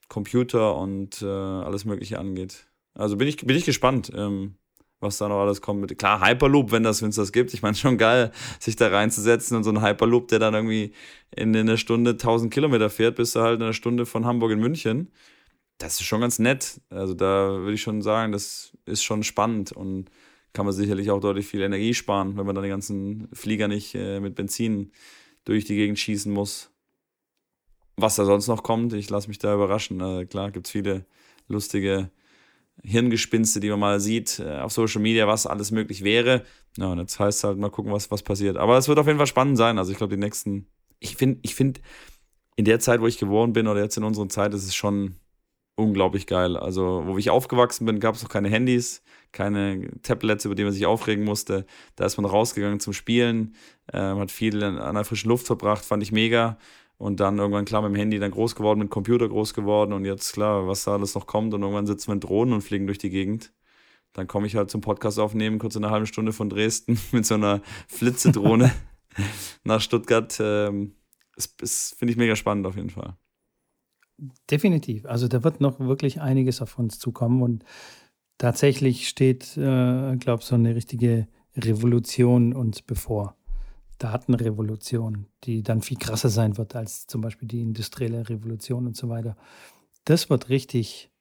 Computer 0.08 0.76
und 0.76 1.22
äh, 1.22 1.26
alles 1.26 1.86
Mögliche 1.86 2.20
angeht. 2.20 2.68
Also 2.94 3.18
bin 3.18 3.28
ich, 3.28 3.38
bin 3.38 3.56
ich 3.56 3.66
gespannt. 3.66 4.12
Ähm, 4.16 4.56
was 5.04 5.18
da 5.18 5.30
noch 5.30 5.42
alles 5.42 5.62
kommt. 5.62 5.98
Klar, 5.98 6.26
Hyperloop, 6.26 6.72
wenn 6.72 6.84
das, 6.84 7.02
wenn 7.02 7.10
es 7.10 7.16
das 7.16 7.32
gibt. 7.32 7.54
Ich 7.54 7.62
meine, 7.62 7.76
schon 7.76 7.98
geil, 7.98 8.32
sich 8.60 8.76
da 8.76 8.88
reinzusetzen 8.88 9.56
und 9.58 9.64
so 9.64 9.72
ein 9.72 9.82
Hyperloop, 9.82 10.30
der 10.30 10.40
dann 10.40 10.54
irgendwie 10.54 10.94
in, 11.36 11.54
in 11.54 11.68
einer 11.68 11.78
Stunde 11.78 12.12
1000 12.12 12.54
Kilometer 12.54 12.90
fährt, 12.90 13.16
bis 13.16 13.34
du 13.34 13.42
halt 13.42 13.58
in 13.58 13.64
einer 13.64 13.74
Stunde 13.74 14.06
von 14.06 14.26
Hamburg 14.26 14.52
in 14.52 14.60
München. 14.60 15.12
das 15.78 15.96
ist 16.00 16.06
schon 16.06 16.22
ganz 16.22 16.40
nett. 16.40 16.82
Also 16.90 17.14
da 17.14 17.50
würde 17.60 17.74
ich 17.74 17.82
schon 17.82 18.02
sagen, 18.02 18.32
das 18.32 18.78
ist 18.86 19.04
schon 19.04 19.24
spannend 19.24 19.72
und 19.72 20.10
kann 20.54 20.66
man 20.66 20.74
sicherlich 20.74 21.12
auch 21.12 21.20
deutlich 21.20 21.48
viel 21.48 21.62
Energie 21.62 21.94
sparen, 21.94 22.38
wenn 22.38 22.46
man 22.46 22.56
dann 22.56 22.64
die 22.64 22.70
ganzen 22.70 23.28
Flieger 23.34 23.68
nicht 23.68 23.96
äh, 23.96 24.20
mit 24.20 24.36
Benzin 24.36 24.92
durch 25.46 25.66
die 25.66 25.76
Gegend 25.76 26.00
schießen 26.00 26.32
muss. 26.32 26.72
Was 27.98 28.16
da 28.16 28.26
sonst 28.26 28.48
noch 28.48 28.64
kommt, 28.64 28.94
ich 28.94 29.10
lasse 29.10 29.28
mich 29.28 29.40
da 29.40 29.54
überraschen. 29.54 30.00
Äh, 30.00 30.26
klar, 30.26 30.52
gibt 30.52 30.68
es 30.68 30.72
viele 30.72 31.06
lustige 31.48 32.12
Hirngespinste, 32.84 33.60
die 33.60 33.70
man 33.70 33.80
mal 33.80 34.00
sieht 34.00 34.40
äh, 34.40 34.60
auf 34.60 34.72
Social 34.74 35.02
Media, 35.02 35.28
was 35.28 35.48
alles 35.48 35.72
möglich 35.72 36.04
wäre. 36.04 36.44
Ja, 36.78 36.88
und 36.88 37.00
jetzt 37.00 37.20
heißt 37.20 37.40
es 37.40 37.44
halt 37.44 37.58
mal 37.58 37.70
gucken, 37.70 37.92
was, 37.92 38.12
was 38.12 38.24
passiert. 38.24 38.58
Aber 38.58 38.78
es 38.78 38.88
wird 38.88 39.00
auf 39.00 39.08
jeden 39.08 39.18
Fall 39.18 39.28
spannend 39.28 39.58
sein. 39.58 39.78
Also 39.78 39.92
ich 39.92 39.98
glaube, 39.98 40.16
die 40.16 40.22
nächsten, 40.22 40.68
ich 41.00 41.16
finde, 41.16 41.40
ich 41.44 41.56
finde, 41.56 41.82
in 42.56 42.66
der 42.66 42.80
Zeit, 42.80 43.02
wo 43.02 43.08
ich 43.08 43.18
geboren 43.18 43.54
bin 43.54 43.68
oder 43.68 43.82
jetzt 43.82 43.98
in 43.98 44.04
unserer 44.04 44.30
Zeit, 44.30 44.54
ist 44.54 44.66
es 44.66 44.76
schon 44.76 45.16
unglaublich 45.76 46.28
geil. 46.28 46.58
Also, 46.58 47.04
wo 47.06 47.18
ich 47.18 47.30
aufgewachsen 47.30 47.86
bin, 47.86 48.00
gab 48.00 48.16
es 48.16 48.22
noch 48.22 48.30
keine 48.30 48.50
Handys, 48.50 49.02
keine 49.32 49.90
Tablets, 50.04 50.46
über 50.46 50.56
die 50.56 50.64
man 50.64 50.74
sich 50.74 50.86
aufregen 50.86 51.24
musste. 51.24 51.66
Da 51.96 52.06
ist 52.06 52.18
man 52.18 52.26
rausgegangen 52.26 52.80
zum 52.80 52.94
Spielen, 52.94 53.56
äh, 53.92 53.98
hat 53.98 54.32
viel 54.32 54.64
an 54.64 54.96
der 54.96 55.04
frischen 55.04 55.30
Luft 55.30 55.48
verbracht, 55.48 55.84
fand 55.84 56.04
ich 56.04 56.12
mega. 56.12 56.58
Und 56.98 57.20
dann 57.20 57.38
irgendwann, 57.38 57.66
klar, 57.66 57.82
mit 57.82 57.92
dem 57.92 57.96
Handy 57.96 58.20
dann 58.20 58.32
groß 58.32 58.56
geworden, 58.56 58.80
mit 58.80 58.88
dem 58.88 58.92
Computer 58.92 59.28
groß 59.28 59.54
geworden 59.54 59.94
und 59.94 60.06
jetzt, 60.06 60.34
klar, 60.34 60.68
was 60.68 60.86
da 60.86 60.94
alles 60.94 61.16
noch 61.16 61.28
kommt. 61.28 61.54
Und 61.54 61.62
irgendwann 61.62 61.86
sitzen 61.86 62.08
wir 62.08 62.14
in 62.14 62.20
Drohnen 62.20 62.54
und 62.54 62.62
fliegen 62.62 62.86
durch 62.86 62.98
die 62.98 63.10
Gegend. 63.10 63.54
Dann 64.14 64.28
komme 64.28 64.48
ich 64.48 64.56
halt 64.56 64.70
zum 64.70 64.82
Podcast 64.82 65.20
aufnehmen, 65.20 65.60
kurz 65.60 65.76
in 65.76 65.84
einer 65.84 65.92
halben 65.92 66.06
Stunde 66.06 66.34
von 66.34 66.50
Dresden 66.50 67.00
mit 67.12 67.26
so 67.26 67.34
einer 67.36 67.62
Flitzedrohne 67.88 68.72
nach 69.64 69.82
Stuttgart. 69.82 70.38
Ähm, 70.40 70.96
das, 71.36 71.56
das 71.58 71.96
finde 71.98 72.12
ich 72.12 72.18
mega 72.18 72.36
spannend 72.36 72.68
auf 72.68 72.76
jeden 72.76 72.92
Fall. 72.92 73.18
Definitiv. 74.50 75.06
Also 75.06 75.28
da 75.28 75.44
wird 75.44 75.60
noch 75.60 75.80
wirklich 75.80 76.22
einiges 76.22 76.62
auf 76.62 76.78
uns 76.78 77.00
zukommen 77.00 77.42
und 77.42 77.66
tatsächlich 78.38 79.10
steht, 79.10 79.58
äh, 79.58 80.16
glaube 80.18 80.42
ich, 80.42 80.46
so 80.46 80.56
eine 80.56 80.76
richtige 80.76 81.28
Revolution 81.58 82.54
uns 82.54 82.82
bevor. 82.82 83.36
Datenrevolution, 84.04 85.28
die 85.44 85.64
dann 85.64 85.82
viel 85.82 85.98
krasser 85.98 86.30
sein 86.30 86.58
wird 86.58 86.76
als 86.76 87.08
zum 87.08 87.22
Beispiel 87.22 87.48
die 87.48 87.62
industrielle 87.62 88.30
Revolution 88.30 88.88
und 88.88 88.96
so 88.96 89.10
weiter. 89.10 89.36
Das 90.06 90.30
wird 90.30 90.50
richtig, 90.50 91.12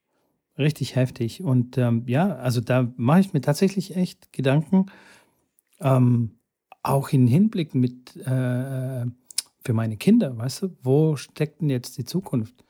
richtig 0.57 0.95
heftig. 0.95 1.43
Und 1.43 1.77
ähm, 1.77 2.03
ja, 2.07 2.35
also 2.35 2.61
da 2.61 2.91
mache 2.97 3.21
ich 3.21 3.33
mir 3.33 3.41
tatsächlich 3.41 3.95
echt 3.95 4.33
Gedanken, 4.33 4.87
ähm, 5.79 6.31
auch 6.81 7.09
in 7.09 7.27
Hinblick 7.27 7.75
mit 7.75 8.15
äh, 8.17 9.05
für 9.65 9.73
meine 9.73 9.95
Kinder, 9.95 10.37
weißt 10.37 10.63
du, 10.63 10.77
wo 10.81 11.15
steckt 11.15 11.61
denn 11.61 11.69
jetzt 11.69 11.97
die 11.97 12.03
Zukunft? 12.03 12.63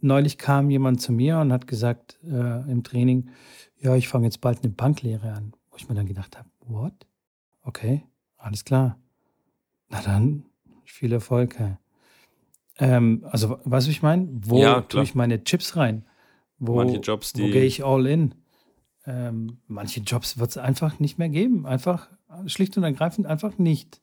neulich 0.00 0.38
kam 0.38 0.70
jemand 0.70 1.00
zu 1.00 1.12
mir 1.12 1.38
und 1.38 1.52
hat 1.52 1.66
gesagt 1.66 2.18
äh, 2.24 2.70
im 2.70 2.82
Training, 2.82 3.30
ja, 3.78 3.94
ich 3.94 4.08
fange 4.08 4.26
jetzt 4.26 4.40
bald 4.40 4.62
eine 4.62 4.72
Banklehre 4.72 5.32
an. 5.32 5.52
Wo 5.70 5.76
ich 5.76 5.88
mir 5.88 5.94
dann 5.94 6.06
gedacht 6.06 6.38
habe, 6.38 6.48
what? 6.60 7.06
Okay, 7.62 8.04
alles 8.36 8.64
klar. 8.64 8.98
Na 9.88 10.02
dann, 10.02 10.44
viel 10.84 11.12
Erfolg. 11.12 11.56
Ähm, 12.78 13.24
also, 13.30 13.58
was 13.64 13.86
ich 13.88 14.02
meine? 14.02 14.28
Wo 14.32 14.60
ja, 14.60 14.80
tue 14.82 15.02
ich 15.02 15.14
meine 15.14 15.42
Chips 15.44 15.76
rein? 15.76 16.04
Wo, 16.58 16.76
manche 16.76 16.98
Jobs, 16.98 17.32
die. 17.32 17.42
Wo 17.42 17.46
gehe 17.46 17.64
ich 17.64 17.84
all 17.84 18.06
in? 18.06 18.34
Ähm, 19.06 19.58
manche 19.66 20.00
Jobs 20.00 20.38
wird 20.38 20.50
es 20.50 20.58
einfach 20.58 20.98
nicht 20.98 21.18
mehr 21.18 21.28
geben. 21.28 21.66
Einfach, 21.66 22.08
schlicht 22.46 22.76
und 22.76 22.82
ergreifend 22.82 23.26
einfach 23.26 23.58
nicht. 23.58 24.00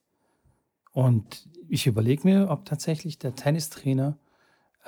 Und 0.91 1.49
ich 1.67 1.87
überlege 1.87 2.27
mir, 2.27 2.49
ob 2.49 2.65
tatsächlich 2.65 3.19
der 3.19 3.35
Tennistrainer 3.35 4.17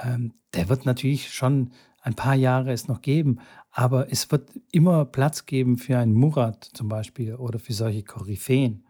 ähm, 0.03 0.34
der 0.53 0.69
wird 0.69 0.86
natürlich 0.86 1.34
schon 1.34 1.71
ein 2.01 2.15
paar 2.15 2.36
Jahre 2.36 2.71
es 2.71 2.88
noch 2.88 3.01
geben, 3.01 3.39
aber 3.71 4.12
es 4.12 4.31
wird 4.31 4.49
immer 4.71 5.05
Platz 5.05 5.45
geben 5.45 5.77
für 5.77 5.97
einen 5.97 6.13
Murat 6.13 6.63
zum 6.63 6.88
Beispiel 6.88 7.36
oder 7.36 7.60
für 7.60 7.73
solche 7.73 8.03
Koryphäen. 8.03 8.85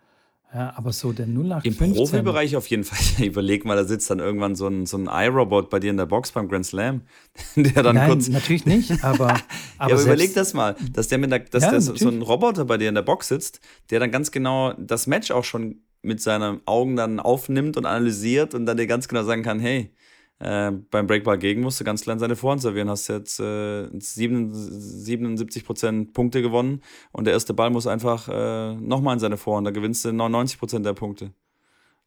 Ja, 0.55 0.71
aber 0.77 0.93
so 0.93 1.11
der 1.11 1.25
0815. 1.25 1.85
Im 1.85 1.93
Profibereich 1.95 2.55
auf 2.55 2.67
jeden 2.67 2.85
Fall. 2.85 2.97
Überleg 3.25 3.65
mal, 3.65 3.75
da 3.75 3.83
sitzt 3.83 4.09
dann 4.09 4.19
irgendwann 4.19 4.55
so 4.55 4.67
ein, 4.67 4.85
so 4.85 4.97
ein 4.97 5.09
iRobot 5.11 5.69
bei 5.69 5.79
dir 5.79 5.89
in 5.89 5.97
der 5.97 6.05
Box 6.05 6.31
beim 6.31 6.47
Grand 6.47 6.65
Slam, 6.65 7.01
der 7.57 7.83
dann 7.83 7.95
Nein, 7.95 8.09
kurz. 8.09 8.29
Natürlich 8.29 8.65
nicht, 8.65 9.03
aber. 9.03 9.31
aber, 9.77 9.89
ja, 9.89 9.95
aber 9.97 10.01
überleg 10.01 10.33
das 10.33 10.53
mal, 10.53 10.77
dass 10.93 11.09
der 11.09 11.17
mit 11.17 11.29
der, 11.29 11.39
dass 11.39 11.63
ja, 11.63 11.71
der 11.71 11.81
so 11.81 12.07
ein 12.07 12.21
Roboter 12.21 12.63
bei 12.63 12.77
dir 12.77 12.87
in 12.87 12.95
der 12.95 13.01
Box 13.01 13.27
sitzt, 13.27 13.59
der 13.89 13.99
dann 13.99 14.11
ganz 14.11 14.31
genau 14.31 14.71
das 14.77 15.07
Match 15.07 15.29
auch 15.29 15.43
schon 15.43 15.81
mit 16.01 16.21
seinen 16.21 16.61
Augen 16.65 16.95
dann 16.95 17.19
aufnimmt 17.19 17.75
und 17.75 17.85
analysiert 17.85 18.53
und 18.53 18.65
dann 18.65 18.77
dir 18.77 18.87
ganz 18.87 19.09
genau 19.09 19.23
sagen 19.23 19.43
kann, 19.43 19.59
hey, 19.59 19.91
äh, 20.39 20.71
beim 20.71 21.08
Breakball 21.08 21.38
gegen 21.38 21.62
musste 21.62 21.84
ganz 21.84 22.02
klein 22.02 22.19
seine 22.19 22.36
Vorhand 22.36 22.62
servieren. 22.62 22.89
Hast 22.89 23.08
jetzt 23.08 23.39
äh, 23.39 23.88
77% 23.88 26.13
Punkte 26.13 26.41
gewonnen 26.41 26.82
und 27.12 27.26
der 27.26 27.34
erste 27.34 27.54
Ball 27.54 27.69
muss 27.69 27.88
einfach 27.88 28.28
äh, 28.28 28.76
nochmal 28.76 29.13
in 29.13 29.19
seine 29.19 29.38
Vorhand. 29.38 29.65
Da 29.65 29.71
gewinnst 29.71 30.04
du 30.04 30.10
99% 30.10 30.84
der 30.84 30.93
Punkte. 30.93 31.32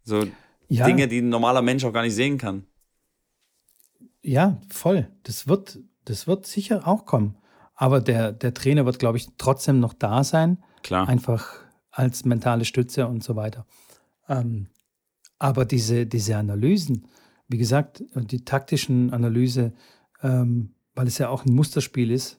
So 0.03 0.25
ja. 0.69 0.87
Dinge, 0.87 1.09
die 1.09 1.19
ein 1.19 1.31
normaler 1.31 1.63
Mensch 1.63 1.85
auch 1.85 1.93
gar 1.93 2.03
nicht 2.03 2.15
sehen 2.15 2.39
kann. 2.39 2.67
Ja, 4.23 4.61
voll. 4.69 5.09
Das 5.23 5.49
wird, 5.49 5.79
das 6.05 6.27
wird 6.27 6.47
sicher 6.47 6.87
auch 6.87 7.07
kommen. 7.07 7.37
Aber 7.75 8.01
der, 8.01 8.33
der 8.33 8.53
Trainer 8.53 8.85
wird, 8.85 8.99
glaube 8.99 9.19
ich, 9.19 9.29
trotzdem 9.39 9.81
noch 9.81 9.95
da 9.95 10.25
sein. 10.25 10.63
Klar. 10.83 11.09
Einfach 11.09 11.55
als 11.91 12.25
mentale 12.25 12.65
Stütze 12.65 13.07
und 13.07 13.25
so 13.25 13.37
weiter. 13.37 13.67
Ähm, 14.29 14.69
aber 15.39 15.65
diese, 15.65 16.07
diese 16.07 16.37
Analysen, 16.37 17.07
wie 17.49 17.59
gesagt, 17.59 18.05
die 18.15 18.45
taktischen 18.45 19.13
Analyse, 19.13 19.73
ähm, 20.23 20.75
weil 20.95 21.07
es 21.07 21.19
ja 21.19 21.29
auch 21.29 21.45
ein 21.45 21.55
Musterspiel 21.55 22.11
ist. 22.11 22.39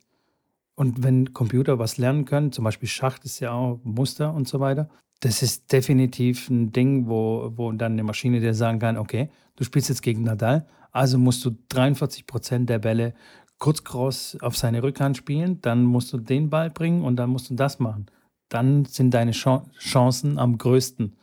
Und 0.75 1.03
wenn 1.03 1.33
Computer 1.33 1.77
was 1.79 1.97
lernen 1.97 2.25
können, 2.25 2.51
zum 2.51 2.63
Beispiel 2.63 2.87
Schach 2.87 3.19
ist 3.23 3.39
ja 3.39 3.51
auch 3.51 3.79
Muster 3.83 4.33
und 4.33 4.47
so 4.47 4.59
weiter, 4.59 4.89
das 5.19 5.41
ist 5.41 5.71
definitiv 5.73 6.49
ein 6.49 6.71
Ding, 6.71 7.07
wo, 7.07 7.51
wo 7.55 7.71
dann 7.73 7.93
eine 7.93 8.03
Maschine 8.03 8.39
dir 8.39 8.53
sagen 8.53 8.79
kann, 8.79 8.97
okay, 8.97 9.29
du 9.57 9.63
spielst 9.63 9.89
jetzt 9.89 10.01
gegen 10.01 10.23
Nadal, 10.23 10.65
also 10.91 11.17
musst 11.17 11.43
du 11.43 11.51
43 11.69 12.25
Prozent 12.25 12.69
der 12.69 12.79
Bälle 12.79 13.13
kurz 13.57 13.83
cross 13.83 14.37
auf 14.41 14.55
seine 14.57 14.81
Rückhand 14.81 15.17
spielen, 15.17 15.59
dann 15.61 15.83
musst 15.83 16.13
du 16.13 16.17
den 16.17 16.49
Ball 16.49 16.69
bringen 16.69 17.03
und 17.03 17.17
dann 17.17 17.29
musst 17.29 17.49
du 17.49 17.55
das 17.55 17.79
machen. 17.79 18.05
Dann 18.47 18.85
sind 18.85 19.13
deine 19.13 19.31
Chancen 19.31 20.39
am 20.39 20.57
größten. 20.57 21.15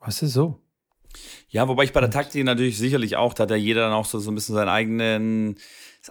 Was 0.00 0.22
ist 0.22 0.32
so? 0.32 0.63
Ja, 1.48 1.68
wobei 1.68 1.84
ich 1.84 1.92
bei 1.92 2.00
der 2.00 2.10
Taktik 2.10 2.44
natürlich 2.44 2.78
sicherlich 2.78 3.16
auch, 3.16 3.34
da 3.34 3.44
hat 3.44 3.50
ja 3.50 3.56
jeder 3.56 3.82
dann 3.82 3.92
auch 3.92 4.06
so, 4.06 4.18
so 4.18 4.30
ein 4.30 4.34
bisschen 4.34 4.54
seinen 4.54 4.68
eigenen 4.68 5.56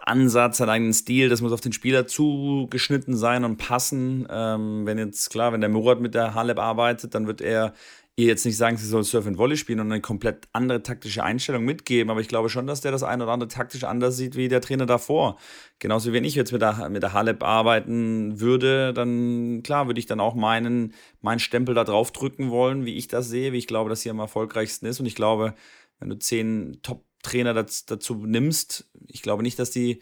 Ansatz, 0.02 0.58
seinen 0.58 0.70
eigenen 0.70 0.94
Stil, 0.94 1.30
das 1.30 1.42
muss 1.42 1.52
auf 1.52 1.62
den 1.62 1.74
Spieler 1.74 2.08
zugeschnitten 2.08 3.16
sein 3.16 3.44
und 3.44 3.58
passen. 3.58 4.28
Ähm, 4.30 4.86
wenn 4.86 4.98
jetzt, 4.98 5.30
klar, 5.30 5.54
wenn 5.54 5.62
der 5.62 5.70
Murat 5.70 6.00
mit 6.00 6.16
der 6.16 6.34
Haleb 6.34 6.60
arbeitet, 6.60 7.14
dann 7.14 7.28
wird 7.28 7.42
er 7.42 7.74
ihr 8.16 8.28
jetzt 8.28 8.46
nicht 8.46 8.58
sagen, 8.58 8.78
sie 8.78 8.86
soll 8.86 9.04
Surf 9.04 9.26
and 9.26 9.38
Volley 9.40 9.58
spielen 9.58 9.80
und 9.80 9.92
eine 9.92 10.02
komplett 10.02 10.48
andere 10.54 10.84
taktische 10.84 11.24
Einstellung 11.24 11.66
mitgeben, 11.66 12.12
aber 12.12 12.22
ich 12.22 12.28
glaube 12.28 12.50
schon, 12.50 12.68
dass 12.68 12.82
der 12.82 12.92
das 12.92 13.02
ein 13.02 13.22
oder 13.22 13.32
andere 13.32 13.48
taktisch 13.48 13.84
anders 13.84 14.18
sieht 14.18 14.36
wie 14.36 14.48
der 14.48 14.62
Trainer 14.62 14.86
davor. 14.86 15.38
Genauso 15.80 16.10
wie 16.10 16.14
wenn 16.14 16.24
ich 16.24 16.36
jetzt 16.36 16.52
mit 16.52 16.62
der, 16.62 16.90
mit 16.90 17.02
der 17.02 17.14
Halep 17.14 17.42
arbeiten 17.42 18.40
würde, 18.40 18.94
dann 18.94 19.64
klar 19.64 19.88
würde 19.88 20.00
ich 20.00 20.06
dann 20.06 20.20
auch 20.20 20.36
meinen, 20.36 20.94
meinen 21.22 21.40
Stempel 21.40 21.74
da 21.74 21.84
drauf 21.84 22.12
drücken 22.12 22.52
wollen, 22.52 22.86
wie 22.86 22.96
ich 22.96 23.08
das 23.08 23.30
sehe, 23.30 23.52
wie 23.52 23.58
ich 23.58 23.68
glaube, 23.68 23.90
dass 23.90 24.02
sie 24.02 24.12
am 24.12 24.20
erfolgreichsten 24.20 24.86
ist 24.86 25.00
und 25.00 25.08
ich 25.08 25.16
glaube, 25.16 25.56
wenn 26.00 26.10
du 26.10 26.20
zehn 26.20 26.80
Top-Trainer 26.84 27.54
dazu 27.54 28.16
nimmst, 28.16 28.92
ich 29.08 29.24
glaube 29.24 29.42
nicht, 29.42 29.58
dass 29.58 29.72
die 29.72 30.02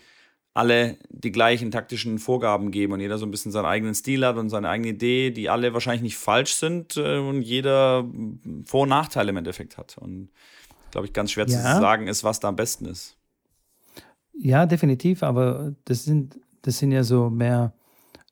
alle 0.54 0.98
die 1.10 1.32
gleichen 1.32 1.72
taktischen 1.72 2.20
Vorgaben 2.20 2.72
geben 2.72 2.94
und 2.94 3.00
jeder 3.00 3.18
so 3.18 3.26
ein 3.26 3.32
bisschen 3.32 3.52
seinen 3.52 3.66
eigenen 3.66 3.96
Stil 3.96 4.26
hat 4.26 4.38
und 4.38 4.50
seine 4.50 4.70
eigene 4.70 4.90
Idee, 4.90 5.32
die 5.32 5.50
alle 5.50 5.74
wahrscheinlich 5.74 6.02
nicht 6.02 6.18
falsch 6.18 6.56
sind 6.56 6.98
äh, 6.98 7.20
und 7.20 7.42
jeder 7.42 8.06
Vor- 8.66 8.82
und 8.82 8.90
Nachteile 8.90 9.30
im 9.30 9.38
Endeffekt 9.38 9.78
hat. 9.78 9.98
Und 9.98 10.30
glaube 10.92 11.08
ich, 11.08 11.14
ganz 11.14 11.32
schwer 11.32 11.48
ja. 11.48 11.58
zu 11.58 11.82
sagen 11.82 12.08
ist, 12.08 12.24
was 12.24 12.40
da 12.40 12.50
am 12.50 12.58
besten 12.58 12.86
ist. 12.86 13.16
Ja, 14.34 14.66
definitiv, 14.66 15.24
aber 15.24 15.74
das 15.86 16.04
sind, 16.04 16.40
das 16.64 16.80
sind 16.80 16.92
ja 16.92 17.04
so 17.04 17.30
mehr 17.30 17.74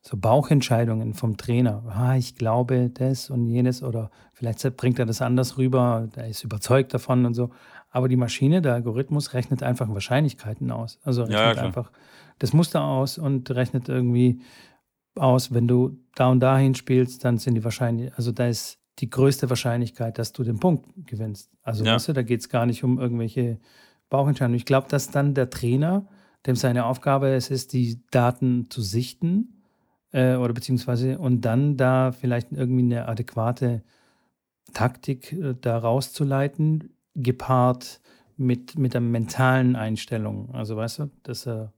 so 0.02 0.16
Bauchentscheidungen 0.16 1.14
vom 1.14 1.36
Trainer. 1.36 1.84
Ah, 1.88 2.16
ich 2.16 2.36
glaube 2.36 2.90
das 2.90 3.30
und 3.30 3.46
jenes 3.46 3.82
oder 3.82 4.10
vielleicht 4.32 4.76
bringt 4.76 4.98
er 4.98 5.06
das 5.06 5.20
anders 5.20 5.58
rüber, 5.58 6.08
der 6.16 6.28
ist 6.28 6.42
überzeugt 6.42 6.94
davon 6.94 7.26
und 7.26 7.34
so. 7.34 7.50
Aber 7.90 8.08
die 8.08 8.16
Maschine, 8.16 8.62
der 8.62 8.74
Algorithmus, 8.74 9.34
rechnet 9.34 9.62
einfach 9.62 9.88
Wahrscheinlichkeiten 9.88 10.70
aus. 10.70 10.98
Also 11.02 11.22
rechnet 11.22 11.56
ja, 11.56 11.62
einfach 11.62 11.90
das 12.38 12.52
Muster 12.52 12.82
aus 12.82 13.18
und 13.18 13.50
rechnet 13.50 13.88
irgendwie 13.88 14.40
aus, 15.16 15.52
wenn 15.52 15.68
du 15.68 15.98
da 16.14 16.28
und 16.28 16.40
dahin 16.40 16.74
spielst, 16.74 17.24
dann 17.24 17.38
sind 17.38 17.54
die 17.54 17.64
wahrscheinlich, 17.64 18.12
also 18.14 18.32
da 18.32 18.46
ist 18.46 18.78
die 18.98 19.10
größte 19.10 19.48
Wahrscheinlichkeit, 19.50 20.18
dass 20.18 20.32
du 20.32 20.44
den 20.44 20.60
Punkt 20.60 20.86
gewinnst. 21.06 21.50
Also 21.62 21.84
ja. 21.84 21.94
weißt 21.94 22.08
du, 22.08 22.12
da 22.12 22.22
geht 22.22 22.40
es 22.40 22.48
gar 22.48 22.66
nicht 22.66 22.84
um 22.84 22.98
irgendwelche 22.98 23.58
Bauchentscheidungen. 24.08 24.56
Ich 24.56 24.64
glaube, 24.64 24.88
dass 24.88 25.10
dann 25.10 25.34
der 25.34 25.50
Trainer, 25.50 26.06
dem 26.46 26.56
seine 26.56 26.84
Aufgabe 26.84 27.28
es 27.28 27.50
ist, 27.50 27.72
die 27.72 28.02
Daten 28.10 28.68
zu 28.70 28.82
sichten 28.82 29.62
äh, 30.12 30.34
oder 30.34 30.52
beziehungsweise 30.52 31.18
und 31.18 31.42
dann 31.42 31.76
da 31.76 32.12
vielleicht 32.12 32.52
irgendwie 32.52 32.82
eine 32.82 33.08
adäquate 33.08 33.82
Taktik 34.72 35.32
äh, 35.32 35.54
da 35.58 35.78
rauszuleiten, 35.78 36.90
gepaart 37.14 38.00
mit, 38.36 38.78
mit 38.78 38.94
der 38.94 39.00
mentalen 39.00 39.76
Einstellung. 39.76 40.54
Also 40.54 40.76
weißt 40.76 41.00
du, 41.00 41.10
dass 41.22 41.46
er 41.46 41.72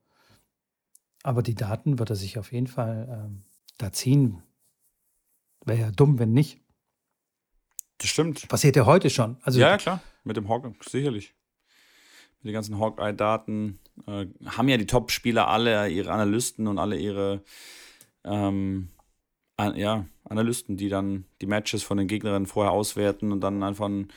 Aber 1.22 1.42
die 1.42 1.54
Daten 1.54 1.98
wird 1.98 2.10
er 2.10 2.16
sich 2.16 2.38
auf 2.38 2.52
jeden 2.52 2.66
Fall 2.66 3.08
ähm, 3.10 3.44
da 3.78 3.92
ziehen. 3.92 4.42
Wäre 5.64 5.80
ja 5.80 5.90
dumm, 5.90 6.18
wenn 6.18 6.32
nicht. 6.32 6.60
Das 7.98 8.08
stimmt. 8.10 8.48
Passiert 8.48 8.76
ja 8.76 8.86
heute 8.86 9.10
schon. 9.10 9.36
Also, 9.42 9.60
ja, 9.60 9.68
ja, 9.68 9.76
klar. 9.76 10.00
Mit 10.24 10.36
dem 10.36 10.48
Hawk, 10.48 10.66
sicherlich. 10.84 11.34
Mit 12.40 12.48
den 12.48 12.54
ganzen 12.54 12.78
Hawkeye-Daten 12.78 13.78
äh, 14.06 14.26
haben 14.46 14.68
ja 14.68 14.76
die 14.76 14.86
Top-Spieler 14.86 15.46
alle 15.46 15.88
ihre 15.88 16.10
Analysten 16.10 16.66
und 16.66 16.78
alle 16.78 16.96
ihre 16.96 17.44
ähm, 18.24 18.88
an, 19.56 19.76
ja, 19.76 20.06
Analysten, 20.24 20.76
die 20.76 20.88
dann 20.88 21.24
die 21.40 21.46
Matches 21.46 21.84
von 21.84 21.98
den 21.98 22.08
Gegnerinnen 22.08 22.46
vorher 22.46 22.72
auswerten 22.72 23.30
und 23.30 23.40
dann 23.40 23.62
einfach 23.62 23.86
ein 23.86 24.08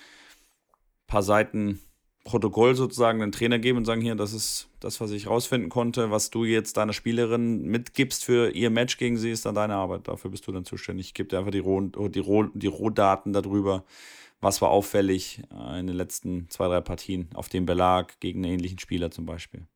paar 1.07 1.23
Seiten 1.23 1.79
Protokoll 2.25 2.75
sozusagen 2.75 3.19
den 3.19 3.31
Trainer 3.31 3.59
geben 3.59 3.77
und 3.77 3.85
sagen, 3.85 4.01
hier, 4.01 4.15
das 4.15 4.33
ist 4.33 4.67
das, 4.79 4.99
was 4.99 5.11
ich 5.11 5.27
rausfinden 5.27 5.69
konnte, 5.69 6.09
was 6.09 6.31
du 6.31 6.43
jetzt 6.43 6.75
deiner 6.77 6.91
Spielerin 6.91 7.61
mitgibst 7.67 8.25
für 8.25 8.49
ihr 8.49 8.71
Match 8.71 8.97
gegen 8.97 9.17
sie, 9.17 9.29
ist 9.29 9.45
dann 9.45 9.53
deine 9.53 9.75
Arbeit. 9.75 10.07
Dafür 10.07 10.31
bist 10.31 10.47
du 10.47 10.51
dann 10.51 10.65
zuständig. 10.65 11.07
Ich 11.07 11.13
gebe 11.13 11.29
dir 11.29 11.37
einfach 11.37 11.51
die, 11.51 11.59
Roh, 11.59 11.81
die, 11.81 12.19
Roh, 12.19 12.45
die 12.55 12.67
Rohdaten 12.67 13.31
darüber, 13.31 13.83
was 14.41 14.59
war 14.59 14.71
auffällig 14.71 15.43
äh, 15.51 15.79
in 15.79 15.85
den 15.85 15.95
letzten 15.95 16.49
zwei, 16.49 16.67
drei 16.67 16.81
Partien 16.81 17.29
auf 17.35 17.47
dem 17.47 17.67
Belag 17.67 18.19
gegen 18.19 18.43
einen 18.43 18.55
ähnlichen 18.55 18.79
Spieler 18.79 19.11
zum 19.11 19.27
Beispiel. 19.27 19.67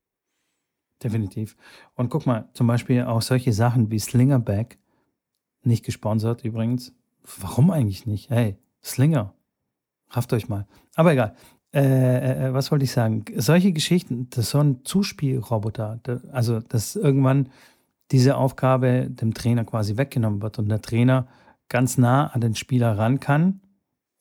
Definitiv. 1.04 1.56
Und 1.94 2.10
guck 2.10 2.26
mal, 2.26 2.50
zum 2.54 2.66
Beispiel 2.66 3.04
auch 3.04 3.22
solche 3.22 3.54
Sachen 3.54 3.92
wie 3.92 4.00
Slingerback, 4.00 4.80
nicht 5.62 5.86
gesponsert 5.86 6.44
übrigens. 6.44 6.94
Warum 7.40 7.70
eigentlich 7.70 8.08
nicht? 8.08 8.32
Hey, 8.32 8.58
Slinger, 8.84 9.36
rafft 10.12 10.34
euch 10.34 10.50
mal. 10.50 10.66
Aber 10.96 11.14
egal. 11.14 11.36
Äh, 11.72 11.82
äh, 11.82 12.48
äh, 12.48 12.54
was 12.54 12.72
wollte 12.72 12.86
ich 12.86 12.92
sagen? 12.92 13.26
Solche 13.38 13.72
Geschichten, 13.72 14.28
das 14.32 14.46
ist 14.46 14.50
so 14.52 14.60
ein 14.60 14.84
Zuspielroboter. 14.86 16.00
Also, 16.32 16.60
dass 16.62 16.96
irgendwann 16.96 17.50
diese 18.12 18.38
Aufgabe 18.38 19.08
dem 19.10 19.36
Trainer 19.36 19.66
quasi 19.66 19.96
weggenommen 19.98 20.42
wird 20.42 20.58
und 20.58 20.68
der 20.70 20.82
Trainer 20.82 21.28
ganz 21.70 22.00
nah 22.00 22.28
an 22.28 22.42
den 22.42 22.56
Spieler 22.56 22.98
ran 22.98 23.20
kann, 23.20 23.62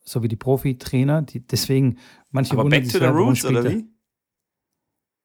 so 0.01 0.23
wie 0.23 0.29
die 0.29 0.37
Profi-Trainer. 0.37 1.23
Die, 1.23 1.41
deswegen, 1.41 1.97
manche 2.31 2.53
Aber 2.53 2.65
wundern 2.65 2.83
back 2.83 2.93
to 2.93 2.99
the 2.99 3.05
warum 3.05 3.29
roots, 3.29 3.45
oder 3.47 3.65
er- 3.65 3.71
wie? 3.71 3.87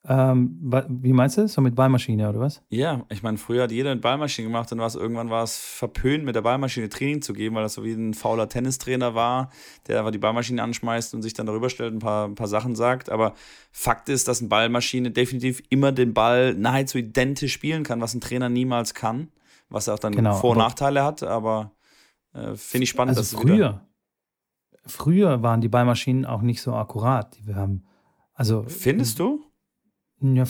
Ähm, 0.06 0.60
wie 0.90 1.14
meinst 1.14 1.38
du? 1.38 1.48
So 1.48 1.62
mit 1.62 1.76
Ballmaschine 1.76 2.28
oder 2.28 2.42
was? 2.42 2.62
Ja, 2.70 3.06
ich 3.10 3.24
meine, 3.24 3.38
früher 3.38 3.64
hat 3.64 3.72
jeder 3.72 3.94
mit 3.94 4.02
Ballmaschine 4.02 4.50
gemacht 4.50 4.70
und 4.74 4.80
was, 4.80 4.96
irgendwann 4.96 5.30
war 5.30 5.44
es 5.44 5.58
verpönt, 5.58 6.26
mit 6.26 6.36
der 6.36 6.42
Ballmaschine 6.42 6.90
Training 6.90 7.22
zu 7.22 7.32
geben, 7.32 7.56
weil 7.56 7.64
das 7.64 7.76
so 7.76 7.86
wie 7.86 7.94
ein 7.94 8.14
fauler 8.14 8.50
Tennistrainer 8.50 9.16
war, 9.16 9.50
der 9.88 10.00
einfach 10.00 10.12
die 10.12 10.18
Ballmaschine 10.18 10.62
anschmeißt 10.62 11.14
und 11.14 11.22
sich 11.22 11.34
dann 11.34 11.46
darüber 11.46 11.70
stellt, 11.70 11.94
ein 11.94 12.00
paar, 12.00 12.28
ein 12.28 12.36
paar 12.36 12.50
Sachen 12.50 12.76
sagt. 12.76 13.10
Aber 13.10 13.34
Fakt 13.72 14.10
ist, 14.10 14.28
dass 14.28 14.42
eine 14.42 14.50
Ballmaschine 14.50 15.12
definitiv 15.12 15.64
immer 15.70 15.94
den 15.94 16.14
Ball 16.14 16.54
nahezu 16.54 16.98
identisch 16.98 17.54
spielen 17.54 17.84
kann, 17.84 18.02
was 18.02 18.14
ein 18.14 18.20
Trainer 18.20 18.50
niemals 18.50 18.94
kann, 18.94 19.30
was 19.70 19.88
auch 19.88 20.00
dann 20.00 20.14
Genau, 20.14 20.34
Vor- 20.34 20.52
und 20.52 20.58
Nachteile 20.58 21.04
hat. 21.04 21.24
Aber 21.24 21.72
äh, 22.34 22.56
finde 22.56 22.84
ich 22.84 22.90
spannend, 22.90 23.18
Also 23.18 23.38
dass 23.38 23.42
früher, 23.42 23.88
früher 24.86 25.42
waren 25.44 25.62
die 25.62 25.70
Ballmaschinen 25.70 26.26
auch 26.26 26.42
nicht 26.42 26.62
so 26.62 26.74
akkurat. 26.74 27.38
Wir 27.46 27.56
haben, 27.56 27.86
also 28.34 28.66
Findest 28.68 29.20
du? 29.20 29.46
Ja, 30.24 30.46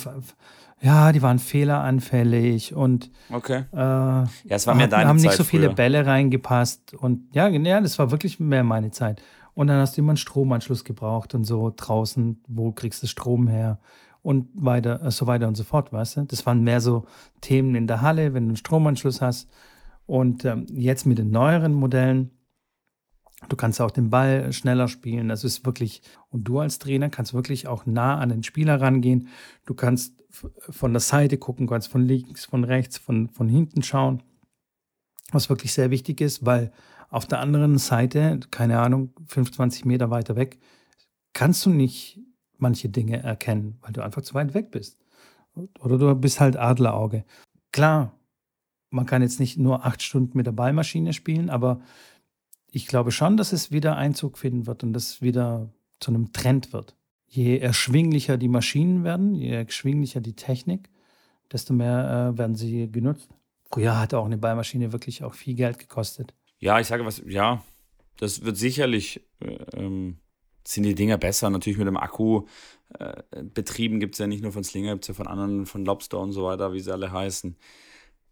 ja, 0.81 1.11
die 1.11 1.21
waren 1.21 1.39
fehleranfällig 1.39 2.73
und 2.75 3.09
Okay. 3.31 3.63
äh, 3.71 3.75
Ja, 3.77 4.27
es 4.49 4.67
war 4.67 4.75
mehr 4.75 4.83
haben, 4.83 4.91
deine 4.91 5.07
haben 5.09 5.19
Zeit 5.19 5.27
nicht 5.29 5.37
so 5.37 5.43
viele 5.43 5.67
früher. 5.67 5.75
Bälle 5.75 6.05
reingepasst. 6.05 6.93
Und 6.93 7.33
ja, 7.33 7.47
ja, 7.47 7.81
das 7.81 7.97
war 7.99 8.11
wirklich 8.11 8.39
mehr 8.39 8.63
meine 8.63 8.91
Zeit. 8.91 9.21
Und 9.53 9.67
dann 9.67 9.77
hast 9.79 9.95
du 9.97 10.01
immer 10.01 10.11
einen 10.11 10.17
Stromanschluss 10.17 10.83
gebraucht 10.83 11.35
und 11.35 11.43
so 11.45 11.71
draußen, 11.75 12.41
wo 12.47 12.71
kriegst 12.71 13.03
du 13.03 13.07
Strom 13.07 13.47
her? 13.47 13.79
Und 14.21 14.47
weiter, 14.55 15.01
äh, 15.03 15.11
so 15.11 15.27
weiter 15.27 15.47
und 15.47 15.55
so 15.55 15.63
fort, 15.63 15.91
weißt 15.93 16.17
du? 16.17 16.21
Das 16.25 16.45
waren 16.45 16.63
mehr 16.63 16.81
so 16.81 17.05
Themen 17.41 17.75
in 17.75 17.87
der 17.87 18.01
Halle, 18.01 18.33
wenn 18.33 18.43
du 18.45 18.49
einen 18.49 18.57
Stromanschluss 18.57 19.21
hast. 19.21 19.49
Und 20.05 20.43
ähm, 20.45 20.65
jetzt 20.71 21.05
mit 21.05 21.17
den 21.17 21.31
neueren 21.31 21.73
Modellen, 21.73 22.31
du 23.49 23.55
kannst 23.55 23.81
auch 23.81 23.91
den 23.91 24.09
Ball 24.09 24.51
schneller 24.53 24.87
spielen. 24.87 25.29
Das 25.29 25.43
ist 25.43 25.65
wirklich, 25.65 26.01
und 26.29 26.43
du 26.43 26.59
als 26.59 26.79
Trainer 26.79 27.09
kannst 27.09 27.33
wirklich 27.33 27.67
auch 27.67 27.85
nah 27.85 28.17
an 28.17 28.29
den 28.29 28.43
Spieler 28.43 28.81
rangehen. 28.81 29.27
Du 29.65 29.73
kannst 29.73 30.23
von 30.29 30.93
der 30.93 30.99
Seite 30.99 31.37
gucken, 31.37 31.67
kannst 31.67 31.89
von 31.89 32.01
links, 32.05 32.45
von 32.45 32.63
rechts, 32.63 32.97
von, 32.97 33.29
von 33.29 33.47
hinten 33.47 33.83
schauen. 33.83 34.23
Was 35.31 35.49
wirklich 35.49 35.73
sehr 35.73 35.91
wichtig 35.91 36.21
ist, 36.21 36.45
weil 36.45 36.71
auf 37.09 37.25
der 37.25 37.39
anderen 37.39 37.77
Seite, 37.77 38.39
keine 38.51 38.79
Ahnung, 38.79 39.13
25 39.27 39.85
Meter 39.85 40.09
weiter 40.09 40.35
weg, 40.35 40.59
kannst 41.33 41.65
du 41.65 41.69
nicht 41.69 42.19
manche 42.57 42.89
Dinge 42.89 43.21
erkennen, 43.21 43.77
weil 43.81 43.93
du 43.93 44.01
einfach 44.01 44.21
zu 44.21 44.33
weit 44.33 44.53
weg 44.53 44.71
bist. 44.71 44.97
Oder 45.79 45.97
du 45.97 46.15
bist 46.15 46.39
halt 46.39 46.57
Adlerauge. 46.57 47.25
Klar, 47.71 48.17
man 48.89 49.05
kann 49.05 49.21
jetzt 49.21 49.39
nicht 49.39 49.57
nur 49.57 49.85
acht 49.85 50.01
Stunden 50.01 50.37
mit 50.37 50.47
der 50.47 50.51
Ballmaschine 50.51 51.13
spielen, 51.13 51.49
aber 51.49 51.81
ich 52.75 52.87
glaube 52.87 53.11
schon, 53.11 53.37
dass 53.37 53.53
es 53.53 53.71
wieder 53.71 53.97
Einzug 53.97 54.39
finden 54.39 54.65
wird 54.65 54.83
und 54.83 54.93
dass 54.93 55.11
es 55.11 55.21
wieder 55.21 55.69
zu 55.99 56.09
einem 56.09 56.33
Trend 56.33 56.73
wird. 56.73 56.95
Je 57.27 57.59
erschwinglicher 57.59 58.37
die 58.37 58.47
Maschinen 58.47 59.03
werden, 59.03 59.35
je 59.35 59.49
erschwinglicher 59.49 60.21
die 60.21 60.35
Technik, 60.35 60.89
desto 61.51 61.73
mehr 61.73 62.33
äh, 62.33 62.37
werden 62.37 62.55
sie 62.55 62.91
genutzt. 62.91 63.29
Früher 63.71 63.99
hat 63.99 64.15
auch 64.15 64.25
eine 64.25 64.39
Ballmaschine 64.39 64.91
wirklich 64.91 65.23
auch 65.23 65.35
viel 65.35 65.53
Geld 65.53 65.77
gekostet. 65.77 66.33
Ja, 66.57 66.79
ich 66.79 66.87
sage 66.87 67.05
was, 67.05 67.21
ja, 67.27 67.63
das 68.17 68.43
wird 68.43 68.57
sicherlich, 68.57 69.21
äh, 69.39 69.53
ähm, 69.75 70.17
sind 70.65 70.83
die 70.83 70.95
Dinger 70.95 71.19
besser. 71.19 71.51
Natürlich 71.51 71.77
mit 71.77 71.87
dem 71.87 71.97
Akku 71.97 72.47
äh, 72.97 73.21
betrieben 73.53 73.99
gibt 73.99 74.15
es 74.15 74.19
ja 74.19 74.25
nicht 74.25 74.41
nur 74.41 74.51
von 74.51 74.63
Slinger, 74.63 74.93
gibt 74.93 75.03
es 75.03 75.09
ja 75.09 75.13
von 75.13 75.27
anderen, 75.27 75.67
von 75.67 75.85
Lobster 75.85 76.19
und 76.19 76.31
so 76.31 76.45
weiter, 76.45 76.73
wie 76.73 76.79
sie 76.79 76.91
alle 76.91 77.11
heißen. 77.11 77.55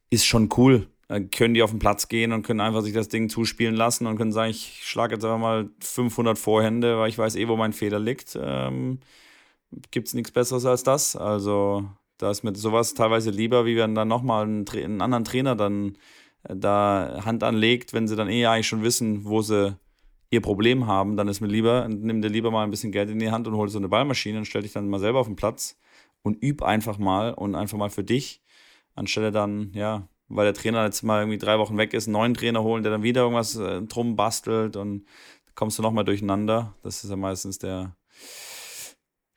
Ist 0.09 0.25
schon 0.25 0.49
cool. 0.57 0.87
Können 1.31 1.53
die 1.53 1.63
auf 1.63 1.71
den 1.71 1.79
Platz 1.79 2.07
gehen 2.07 2.31
und 2.31 2.43
können 2.43 2.61
einfach 2.61 2.81
sich 2.81 2.93
das 2.93 3.09
Ding 3.09 3.27
zuspielen 3.27 3.75
lassen 3.75 4.07
und 4.07 4.17
können 4.17 4.31
sagen, 4.31 4.51
ich 4.51 4.79
schlage 4.83 5.15
jetzt 5.15 5.25
einfach 5.25 5.39
mal 5.39 5.69
500 5.81 6.37
Vorhände, 6.37 6.97
weil 6.97 7.09
ich 7.09 7.17
weiß 7.17 7.35
eh, 7.35 7.47
wo 7.47 7.57
mein 7.57 7.73
Fehler 7.73 7.99
liegt. 7.99 8.37
Ähm, 8.41 8.99
gibt 9.91 10.07
es 10.07 10.13
nichts 10.13 10.31
Besseres 10.31 10.65
als 10.65 10.83
das. 10.83 11.15
Also 11.15 11.85
da 12.17 12.31
ist 12.31 12.43
mir 12.43 12.55
sowas 12.55 12.93
teilweise 12.93 13.31
lieber, 13.31 13.65
wie 13.65 13.75
wenn 13.77 13.95
dann 13.95 14.07
nochmal 14.07 14.43
einen, 14.43 14.67
einen 14.69 15.01
anderen 15.01 15.23
Trainer 15.23 15.55
dann 15.55 15.97
äh, 16.43 16.55
da 16.55 17.21
Hand 17.25 17.43
anlegt, 17.43 17.93
wenn 17.93 18.07
sie 18.07 18.15
dann 18.15 18.29
eh 18.29 18.45
eigentlich 18.45 18.67
schon 18.67 18.83
wissen, 18.83 19.25
wo 19.25 19.41
sie 19.41 19.75
ihr 20.29 20.41
Problem 20.41 20.87
haben, 20.87 21.17
dann 21.17 21.27
ist 21.27 21.41
mir 21.41 21.47
lieber, 21.47 21.87
nimm 21.89 22.21
dir 22.21 22.29
lieber 22.29 22.51
mal 22.51 22.63
ein 22.63 22.71
bisschen 22.71 22.93
Geld 22.93 23.09
in 23.09 23.19
die 23.19 23.31
Hand 23.31 23.47
und 23.47 23.55
hol 23.55 23.67
so 23.67 23.77
eine 23.77 23.89
Ballmaschine 23.89 24.37
und 24.37 24.45
stell 24.45 24.61
dich 24.61 24.71
dann 24.71 24.87
mal 24.87 24.99
selber 24.99 25.19
auf 25.19 25.27
den 25.27 25.35
Platz 25.35 25.77
und 26.23 26.41
üb 26.41 26.63
einfach 26.63 26.97
mal 26.97 27.33
und 27.33 27.53
einfach 27.53 27.77
mal 27.77 27.89
für 27.89 28.05
dich, 28.05 28.41
anstelle 28.95 29.31
dann, 29.31 29.71
ja, 29.73 30.07
weil 30.35 30.45
der 30.45 30.53
Trainer 30.53 30.83
jetzt 30.85 31.03
mal 31.03 31.21
irgendwie 31.21 31.37
drei 31.37 31.59
Wochen 31.59 31.77
weg 31.77 31.93
ist, 31.93 32.07
einen 32.07 32.13
neuen 32.13 32.33
Trainer 32.33 32.63
holen, 32.63 32.83
der 32.83 32.91
dann 32.91 33.03
wieder 33.03 33.21
irgendwas 33.21 33.55
äh, 33.55 33.81
drum 33.83 34.15
bastelt 34.15 34.75
und 34.75 35.05
kommst 35.55 35.77
du 35.77 35.81
nochmal 35.81 36.05
durcheinander. 36.05 36.73
Das 36.83 37.03
ist 37.03 37.09
ja 37.09 37.15
meistens 37.15 37.59
der, 37.59 37.95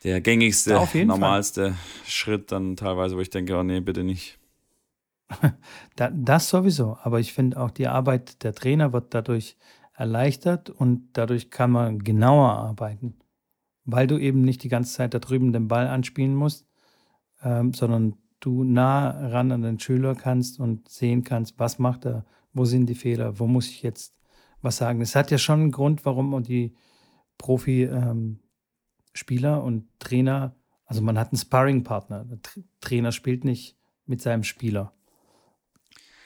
der 0.03 0.21
gängigste, 0.21 0.71
Ja, 0.71 0.81
jeden 0.81 0.93
Fall. 0.93 1.07
normalste 1.07 1.75
Schritt 2.07 2.53
dann 2.53 2.77
teilweise, 2.77 3.17
wo 3.17 3.21
ich 3.21 3.31
denke, 3.31 3.57
oh 3.57 3.63
nee, 3.63 3.81
bitte 3.81 4.05
nicht. 4.05 4.39
Da, 5.97 6.11
das 6.11 6.49
sowieso, 6.49 6.99
aber 7.03 7.21
ich 7.21 7.33
finde 7.33 7.61
auch 7.61 7.71
die 7.71 7.87
Arbeit 7.87 8.43
der 8.43 8.53
Trainer 8.53 8.93
wird 8.93 9.15
dadurch 9.15 9.57
erleichtert 9.95 10.71
und 10.71 11.11
dadurch 11.13 11.51
kann 11.51 11.71
man 11.71 12.01
genauer 12.01 12.51
arbeiten, 12.51 13.15
weil 13.85 14.07
du 14.09 14.19
eben 14.19 14.43
nicht 14.43 14.65
die 14.65 14.69
ganze 14.69 14.93
Zeit 14.93 15.15
da 15.15 15.21
drüben 15.21 15.53
den 15.53 15.69
Ball 15.69 15.87
anspielen 15.87 16.35
musst, 16.35 16.67
ähm, 17.43 17.73
sondern 17.73 18.17
du 18.41 18.65
nah 18.65 19.11
ran 19.29 19.53
an 19.53 19.63
den 19.63 19.79
Schüler 19.81 20.15
kannst 20.15 20.61
und 20.61 20.89
sehen 20.89 21.25
kannst, 21.25 21.59
was 21.59 21.79
macht 21.79 22.05
er, 22.07 22.25
wo 22.53 22.65
sind 22.65 22.87
die 22.87 22.95
Fehler, 22.95 23.39
wo 23.39 23.47
muss 23.47 23.69
ich 23.69 23.83
jetzt 23.83 24.15
was 24.63 24.77
sagen. 24.77 25.01
Es 25.01 25.15
hat 25.17 25.31
ja 25.31 25.39
schon 25.39 25.61
einen 25.61 25.71
Grund, 25.73 26.05
warum 26.05 26.35
und 26.35 26.49
die 26.49 26.75
Profi-Spieler 27.39 29.63
und 29.63 29.89
Trainer, 29.99 30.55
also 30.87 31.03
man 31.03 31.19
hat 31.19 31.33
einen 31.33 31.39
Sparring-Partner. 31.39 32.25
Der 32.25 32.39
Tra- 32.39 32.65
Trainer 32.81 33.13
spielt 33.13 33.45
nicht 33.45 33.77
mit 34.07 34.21
seinem 34.23 34.45
Spieler. 34.45 34.93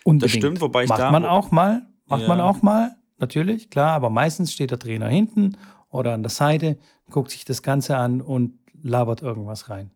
Unbedingt. 0.05 0.43
stimmt, 0.43 0.61
wobei 0.61 0.85
ich 0.85 0.89
macht 0.89 1.01
da- 1.01 1.11
man 1.11 1.25
auch 1.25 1.51
mal, 1.51 1.87
macht 2.07 2.27
man 2.29 2.39
Ja. 2.39 2.45
auch 2.45 2.63
mal, 2.63 2.97
natürlich, 3.19 3.71
klar, 3.71 3.93
aber 3.93 4.11
meistens 4.11 4.53
steht 4.53 4.71
der 4.71 4.79
Trainer 4.79 5.09
hinten 5.09 5.57
oder 5.91 6.15
an 6.15 6.23
der 6.23 6.31
Seite, 6.31 6.79
guckt 7.11 7.31
sich 7.31 7.45
das 7.45 7.63
Ganze 7.63 7.97
an 7.97 8.21
und 8.21 8.59
labert 8.83 9.23
irgendwas 9.23 9.71
rein. 9.71 9.91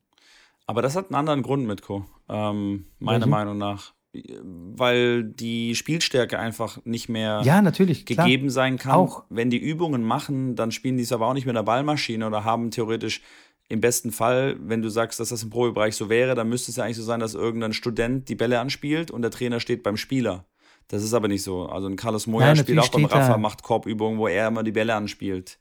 Aber 0.72 0.80
das 0.80 0.96
hat 0.96 1.06
einen 1.10 1.16
anderen 1.16 1.42
Grund, 1.42 1.66
Mitko, 1.66 2.06
ähm, 2.30 2.86
meiner 2.98 3.18
Welchen? 3.20 3.30
Meinung 3.30 3.58
nach. 3.58 3.92
Weil 4.14 5.22
die 5.24 5.74
Spielstärke 5.74 6.38
einfach 6.38 6.78
nicht 6.86 7.10
mehr 7.10 7.42
Ja, 7.44 7.60
natürlich, 7.60 8.06
klar. 8.06 8.24
gegeben 8.26 8.48
sein 8.48 8.78
kann. 8.78 8.92
Auch. 8.92 9.24
Wenn 9.28 9.50
die 9.50 9.58
Übungen 9.58 10.02
machen, 10.02 10.56
dann 10.56 10.72
spielen 10.72 10.96
die 10.96 11.02
es 11.02 11.12
aber 11.12 11.26
auch 11.26 11.34
nicht 11.34 11.44
mit 11.44 11.54
einer 11.54 11.62
Ballmaschine 11.62 12.26
oder 12.26 12.44
haben 12.44 12.70
theoretisch 12.70 13.20
im 13.68 13.82
besten 13.82 14.10
Fall, 14.12 14.56
wenn 14.60 14.80
du 14.80 14.88
sagst, 14.88 15.20
dass 15.20 15.28
das 15.28 15.42
im 15.42 15.50
Probebereich 15.50 15.94
so 15.94 16.08
wäre, 16.08 16.34
dann 16.34 16.48
müsste 16.48 16.70
es 16.70 16.76
ja 16.76 16.84
eigentlich 16.84 16.96
so 16.96 17.02
sein, 17.02 17.20
dass 17.20 17.34
irgendein 17.34 17.74
Student 17.74 18.28
die 18.30 18.34
Bälle 18.34 18.60
anspielt 18.60 19.10
und 19.10 19.20
der 19.22 19.30
Trainer 19.30 19.60
steht 19.60 19.82
beim 19.82 19.98
Spieler. 19.98 20.46
Das 20.88 21.02
ist 21.02 21.12
aber 21.14 21.28
nicht 21.28 21.42
so. 21.42 21.66
Also 21.66 21.86
ein 21.86 21.96
Carlos 21.96 22.26
Moya 22.26 22.46
Nein, 22.48 22.56
spielt 22.56 22.78
auch 22.80 22.88
beim 22.88 23.08
da- 23.08 23.16
Rafa, 23.16 23.36
macht 23.38 23.62
Korbübungen, 23.62 24.18
wo 24.18 24.26
er 24.26 24.48
immer 24.48 24.62
die 24.62 24.72
Bälle 24.72 24.94
anspielt. 24.94 25.58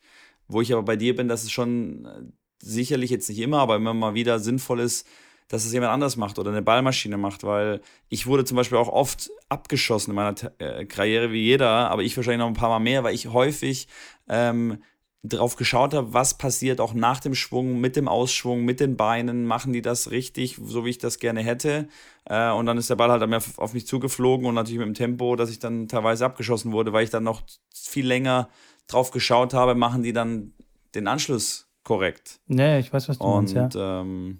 Wo 0.47 0.61
ich 0.61 0.71
aber 0.73 0.83
bei 0.83 0.95
dir 0.95 1.15
bin, 1.15 1.27
dass 1.27 1.43
es 1.43 1.51
schon 1.51 2.33
sicherlich 2.61 3.09
jetzt 3.09 3.29
nicht 3.29 3.39
immer, 3.39 3.59
aber 3.59 3.75
immer 3.75 3.93
mal 3.93 4.13
wieder 4.13 4.39
sinnvoll 4.39 4.79
ist, 4.79 5.07
dass 5.47 5.65
es 5.65 5.73
jemand 5.73 5.91
anders 5.91 6.15
macht 6.15 6.39
oder 6.39 6.51
eine 6.51 6.61
Ballmaschine 6.61 7.17
macht, 7.17 7.43
weil 7.43 7.81
ich 8.07 8.25
wurde 8.25 8.45
zum 8.45 8.55
Beispiel 8.55 8.77
auch 8.77 8.87
oft 8.87 9.29
abgeschossen 9.49 10.11
in 10.11 10.15
meiner 10.15 10.35
äh, 10.59 10.85
Karriere 10.85 11.31
wie 11.33 11.43
jeder, 11.43 11.89
aber 11.91 12.03
ich 12.03 12.15
wahrscheinlich 12.15 12.39
noch 12.39 12.47
ein 12.47 12.53
paar 12.53 12.69
Mal 12.69 12.79
mehr, 12.79 13.03
weil 13.03 13.13
ich 13.13 13.27
häufig 13.27 13.87
ähm, 14.29 14.81
drauf 15.23 15.55
geschaut 15.55 15.93
habe, 15.93 16.13
was 16.13 16.37
passiert 16.37 16.79
auch 16.79 16.93
nach 16.93 17.19
dem 17.19 17.35
Schwung, 17.35 17.79
mit 17.79 17.95
dem 17.95 18.07
Ausschwung, 18.07 18.63
mit 18.63 18.79
den 18.79 18.97
Beinen, 18.97 19.45
machen 19.45 19.73
die 19.73 19.81
das 19.81 20.09
richtig, 20.09 20.57
so 20.63 20.85
wie 20.85 20.89
ich 20.89 20.97
das 20.97 21.19
gerne 21.19 21.41
hätte. 21.41 21.87
Äh, 22.25 22.51
und 22.51 22.65
dann 22.65 22.77
ist 22.77 22.89
der 22.89 22.95
Ball 22.95 23.11
halt 23.11 23.21
auf 23.57 23.73
mich 23.73 23.85
zugeflogen 23.85 24.47
und 24.47 24.55
natürlich 24.55 24.79
mit 24.79 24.87
dem 24.87 24.93
Tempo, 24.93 25.35
dass 25.35 25.51
ich 25.51 25.59
dann 25.59 25.87
teilweise 25.87 26.25
abgeschossen 26.25 26.71
wurde, 26.71 26.93
weil 26.93 27.03
ich 27.03 27.11
dann 27.11 27.23
noch 27.23 27.41
viel 27.73 28.07
länger 28.07 28.49
drauf 28.87 29.11
geschaut 29.11 29.53
habe, 29.53 29.75
machen 29.75 30.01
die 30.01 30.13
dann 30.13 30.53
den 30.95 31.07
Anschluss 31.07 31.70
korrekt. 31.95 32.39
Ja, 32.47 32.77
ich 32.79 32.91
weiß, 32.93 33.09
was 33.09 33.17
du 33.19 33.25
und, 33.25 33.53
meinst, 33.53 33.75
ja. 33.75 34.01
Ähm, 34.01 34.39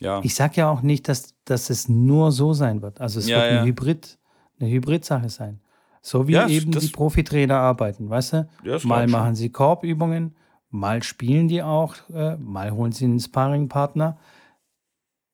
ja. 0.00 0.20
Ich 0.22 0.34
sag 0.34 0.56
ja 0.56 0.68
auch 0.70 0.82
nicht, 0.82 1.08
dass, 1.08 1.34
dass 1.44 1.70
es 1.70 1.88
nur 1.88 2.32
so 2.32 2.52
sein 2.52 2.82
wird. 2.82 3.00
Also 3.00 3.18
es 3.18 3.28
Ja, 3.28 3.36
wird 3.38 3.46
eine 3.50 3.58
ja. 3.60 3.64
Hybrid, 3.64 4.18
eine 4.60 4.70
Hybrid-Sache 4.70 5.28
sein. 5.30 5.60
So 6.02 6.26
wie 6.28 6.34
eben 6.34 6.72
das- 6.72 6.82
die 6.84 6.90
Profitrainer 6.90 7.56
arbeiten, 7.58 8.10
weißt 8.10 8.32
du? 8.34 8.48
Mal 8.84 9.06
machen 9.06 9.34
sie 9.36 9.50
Korbübungen, 9.50 10.34
mal 10.68 11.02
spielen 11.02 11.48
die 11.48 11.62
auch, 11.62 11.94
äh, 12.12 12.36
mal 12.36 12.72
holen 12.72 12.92
sie 12.92 13.04
einen 13.06 13.20
Sparringpartner 13.20 14.18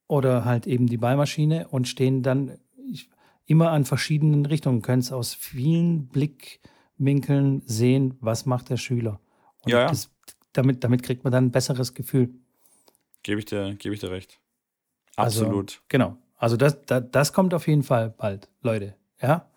oder 0.07 0.45
halt 0.45 0.67
eben 0.67 0.87
die 0.87 0.97
Ballmaschine 0.99 1.69
und 1.69 1.89
stehen 1.89 2.23
dann 2.23 2.59
ich, 2.91 3.09
immer 3.47 3.71
an 3.71 3.85
verschiedenen 3.85 4.47
Richtungen, 4.47 4.83
können 4.83 5.01
es 5.01 5.11
aus 5.13 5.35
vielen 5.35 6.07
Blickwinkeln 6.09 7.63
sehen, 7.67 8.17
was 8.21 8.47
macht 8.47 8.71
der 8.71 8.77
Schüler. 8.77 9.21
Und 9.63 9.73
Ja, 9.73 9.81
ja. 9.81 9.87
Das, 9.89 10.11
damit, 10.59 10.85
damit 10.85 11.03
kriegt 11.03 11.25
man 11.25 11.33
dann 11.33 11.47
ein 11.47 11.51
besseres 11.51 11.95
Gefühl. 11.95 12.31
Gebe 13.23 13.39
ich, 13.41 13.47
dir, 13.47 13.75
gebe 13.77 13.95
ich 13.95 14.01
dir 14.01 14.11
recht. 14.11 14.39
Also- 15.17 15.43
Absolut. 15.45 15.81
Genau. 15.89 16.17
Also 16.37 16.57
das, 16.57 16.83
das, 16.87 17.05
das 17.11 17.33
kommt 17.33 17.53
auf 17.55 17.67
jeden 17.67 17.83
Fall 17.83 18.11
bald, 18.11 18.49
Leute. 18.63 18.95
Ja? 19.21 19.49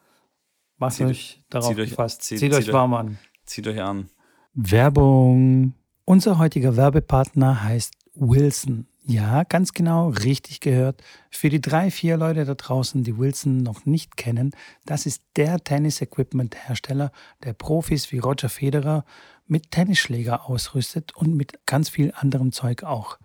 Macht 0.77 0.95
Zieht- 0.95 1.07
euch 1.07 1.43
darauf 1.49 1.69
zieht 1.69 1.79
euch- 1.79 1.89
gefasst. 1.91 2.23
zieht- 2.23 2.39
Zieht, 2.39 2.53
euch 2.53 2.71
warm 2.73 2.93
an. 2.95 3.19
Zieht 3.45 3.67
euch 3.67 3.79
an. 3.81 4.09
Werbung. 4.53 5.73
Unser 6.05 6.39
heutiger 6.39 6.75
Werbepartner 6.75 7.63
heißt 7.63 7.93
Wilson. 8.15 8.87
Ja, 9.03 9.43
ganz 9.43 9.73
genau, 9.73 10.09
richtig 10.09 10.59
gehört. 10.59 11.01
Für 11.29 11.49
die 11.49 11.61
drei, 11.61 11.91
vier 11.91 12.17
Leute 12.17 12.45
da 12.45 12.53
draußen, 12.55 13.03
die 13.03 13.17
Wilson 13.17 13.57
noch 13.57 13.85
nicht 13.85 14.15
kennen, 14.17 14.51
das 14.85 15.05
ist 15.05 15.21
der 15.35 15.59
Tennis-Equipment-Hersteller, 15.63 17.11
der 17.43 17.53
Profis 17.53 18.11
wie 18.11 18.19
Roger 18.19 18.49
Federer 18.49 19.05
mit 19.51 19.69
Tennisschläger 19.69 20.49
ausrüstet 20.49 21.13
und 21.15 21.35
mit 21.35 21.65
ganz 21.65 21.89
viel 21.89 22.13
anderem 22.15 22.53
Zeug 22.53 22.83
auch. 22.83 23.19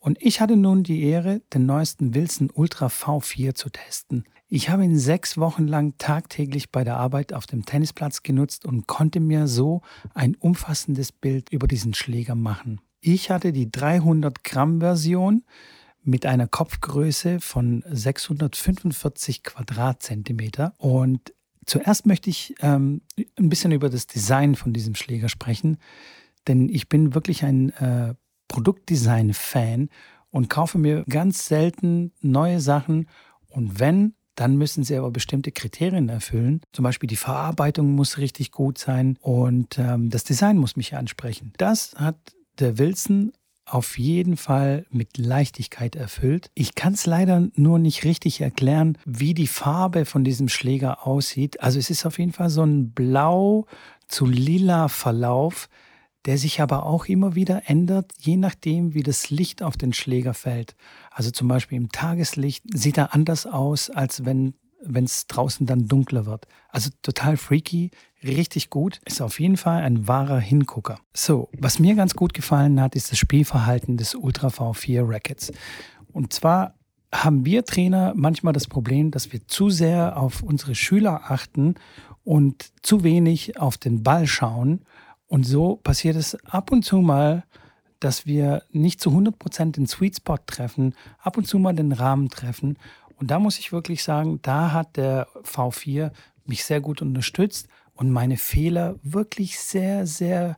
Und 0.00 0.20
ich 0.20 0.40
hatte 0.40 0.56
nun 0.56 0.82
die 0.82 1.04
Ehre, 1.04 1.40
den 1.54 1.66
neuesten 1.66 2.16
Wilson 2.16 2.50
Ultra 2.52 2.88
V4 2.88 3.54
zu 3.54 3.70
testen. 3.70 4.24
Ich 4.48 4.68
habe 4.68 4.84
ihn 4.84 4.98
sechs 4.98 5.38
Wochen 5.38 5.68
lang 5.68 5.94
tagtäglich 5.98 6.72
bei 6.72 6.82
der 6.82 6.96
Arbeit 6.96 7.32
auf 7.32 7.46
dem 7.46 7.64
Tennisplatz 7.64 8.24
genutzt 8.24 8.66
und 8.66 8.88
konnte 8.88 9.20
mir 9.20 9.46
so 9.46 9.82
ein 10.14 10.34
umfassendes 10.34 11.12
Bild 11.12 11.50
über 11.50 11.68
diesen 11.68 11.94
Schläger 11.94 12.34
machen. 12.34 12.80
Ich 13.00 13.30
hatte 13.30 13.52
die 13.52 13.70
300 13.70 14.42
Gramm 14.42 14.80
Version 14.80 15.44
mit 16.02 16.26
einer 16.26 16.48
Kopfgröße 16.48 17.38
von 17.38 17.84
645 17.88 19.44
Quadratzentimeter 19.44 20.74
und 20.78 21.32
Zuerst 21.66 22.06
möchte 22.06 22.30
ich 22.30 22.54
ähm, 22.60 23.02
ein 23.38 23.48
bisschen 23.48 23.72
über 23.72 23.88
das 23.88 24.06
Design 24.06 24.54
von 24.54 24.72
diesem 24.72 24.94
Schläger 24.94 25.28
sprechen, 25.28 25.78
denn 26.48 26.68
ich 26.68 26.88
bin 26.88 27.14
wirklich 27.14 27.44
ein 27.44 27.70
äh, 27.70 28.14
Produktdesign-Fan 28.48 29.88
und 30.30 30.48
kaufe 30.48 30.78
mir 30.78 31.04
ganz 31.08 31.46
selten 31.46 32.12
neue 32.20 32.60
Sachen 32.60 33.08
und 33.48 33.78
wenn, 33.78 34.14
dann 34.34 34.56
müssen 34.56 34.82
sie 34.82 34.96
aber 34.96 35.10
bestimmte 35.10 35.52
Kriterien 35.52 36.08
erfüllen. 36.08 36.62
Zum 36.72 36.82
Beispiel 36.84 37.06
die 37.06 37.16
Verarbeitung 37.16 37.92
muss 37.92 38.18
richtig 38.18 38.50
gut 38.50 38.78
sein 38.78 39.18
und 39.20 39.78
ähm, 39.78 40.10
das 40.10 40.24
Design 40.24 40.56
muss 40.56 40.76
mich 40.76 40.96
ansprechen. 40.96 41.52
Das 41.58 41.94
hat 41.96 42.16
der 42.58 42.78
Wilson 42.78 43.32
auf 43.64 43.98
jeden 43.98 44.36
Fall 44.36 44.86
mit 44.90 45.18
Leichtigkeit 45.18 45.96
erfüllt. 45.96 46.50
Ich 46.54 46.74
kann 46.74 46.94
es 46.94 47.06
leider 47.06 47.48
nur 47.54 47.78
nicht 47.78 48.04
richtig 48.04 48.40
erklären, 48.40 48.98
wie 49.04 49.34
die 49.34 49.46
Farbe 49.46 50.04
von 50.04 50.24
diesem 50.24 50.48
Schläger 50.48 51.06
aussieht. 51.06 51.60
Also 51.60 51.78
es 51.78 51.90
ist 51.90 52.04
auf 52.04 52.18
jeden 52.18 52.32
Fall 52.32 52.50
so 52.50 52.62
ein 52.64 52.90
blau 52.90 53.66
zu 54.08 54.26
lila 54.26 54.88
Verlauf, 54.88 55.68
der 56.24 56.38
sich 56.38 56.60
aber 56.60 56.86
auch 56.86 57.06
immer 57.06 57.34
wieder 57.34 57.62
ändert, 57.66 58.12
je 58.18 58.36
nachdem, 58.36 58.94
wie 58.94 59.02
das 59.02 59.30
Licht 59.30 59.62
auf 59.62 59.76
den 59.76 59.92
Schläger 59.92 60.34
fällt. 60.34 60.76
Also 61.10 61.30
zum 61.30 61.48
Beispiel 61.48 61.78
im 61.78 61.90
Tageslicht 61.90 62.64
sieht 62.72 62.98
er 62.98 63.14
anders 63.14 63.46
aus, 63.46 63.90
als 63.90 64.24
wenn 64.24 64.54
wenn 64.84 65.04
es 65.04 65.26
draußen 65.26 65.66
dann 65.66 65.88
dunkler 65.88 66.26
wird. 66.26 66.46
Also 66.68 66.90
total 67.02 67.36
freaky, 67.36 67.90
richtig 68.22 68.70
gut. 68.70 69.00
Ist 69.04 69.20
auf 69.20 69.40
jeden 69.40 69.56
Fall 69.56 69.82
ein 69.82 70.08
wahrer 70.08 70.38
Hingucker. 70.38 70.98
So, 71.14 71.48
was 71.58 71.78
mir 71.78 71.94
ganz 71.94 72.14
gut 72.14 72.34
gefallen 72.34 72.80
hat, 72.80 72.94
ist 72.94 73.10
das 73.10 73.18
Spielverhalten 73.18 73.96
des 73.96 74.14
Ultra 74.14 74.48
V4 74.48 75.08
Rackets. 75.08 75.52
Und 76.12 76.32
zwar 76.32 76.74
haben 77.14 77.44
wir 77.44 77.64
Trainer 77.64 78.12
manchmal 78.16 78.52
das 78.52 78.66
Problem, 78.66 79.10
dass 79.10 79.32
wir 79.32 79.46
zu 79.46 79.70
sehr 79.70 80.16
auf 80.16 80.42
unsere 80.42 80.74
Schüler 80.74 81.30
achten 81.30 81.74
und 82.24 82.72
zu 82.82 83.04
wenig 83.04 83.58
auf 83.58 83.76
den 83.76 84.02
Ball 84.02 84.26
schauen. 84.26 84.84
Und 85.26 85.44
so 85.44 85.76
passiert 85.76 86.16
es 86.16 86.34
ab 86.44 86.72
und 86.72 86.84
zu 86.84 86.98
mal, 86.98 87.44
dass 88.00 88.26
wir 88.26 88.64
nicht 88.72 89.00
zu 89.00 89.10
100% 89.10 89.72
den 89.72 89.86
Sweet 89.86 90.16
Spot 90.16 90.38
treffen, 90.44 90.94
ab 91.18 91.36
und 91.36 91.46
zu 91.46 91.58
mal 91.58 91.74
den 91.74 91.92
Rahmen 91.92 92.30
treffen. 92.30 92.76
Und 93.22 93.30
da 93.30 93.38
muss 93.38 93.60
ich 93.60 93.70
wirklich 93.70 94.02
sagen, 94.02 94.40
da 94.42 94.72
hat 94.72 94.96
der 94.96 95.28
V4 95.44 96.10
mich 96.44 96.64
sehr 96.64 96.80
gut 96.80 97.02
unterstützt 97.02 97.68
und 97.94 98.10
meine 98.10 98.36
Fehler 98.36 98.96
wirklich 99.04 99.60
sehr, 99.60 100.08
sehr 100.08 100.56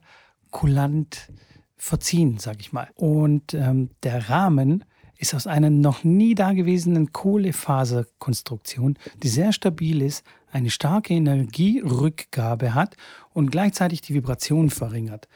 kulant 0.49 1.31
verziehen, 1.77 2.39
sag 2.39 2.61
ich 2.61 2.73
mal. 2.73 2.89
Und 2.95 3.53
ähm, 3.53 3.91
der 4.01 4.31
Rahmen 4.31 4.83
ist 5.19 5.35
aus 5.35 5.45
einer 5.45 5.69
noch 5.69 6.03
nie 6.03 6.33
dagewesenen 6.33 7.13
Kohlefaserkonstruktion, 7.13 8.97
die 9.21 9.29
sehr 9.29 9.53
stabil 9.53 10.01
ist, 10.01 10.25
eine 10.51 10.71
starke 10.71 11.13
Energierückgabe 11.13 12.73
hat 12.73 12.97
und 13.31 13.51
gleichzeitig 13.51 14.01
die 14.01 14.15
Vibration 14.15 14.71
verringert. 14.71 15.27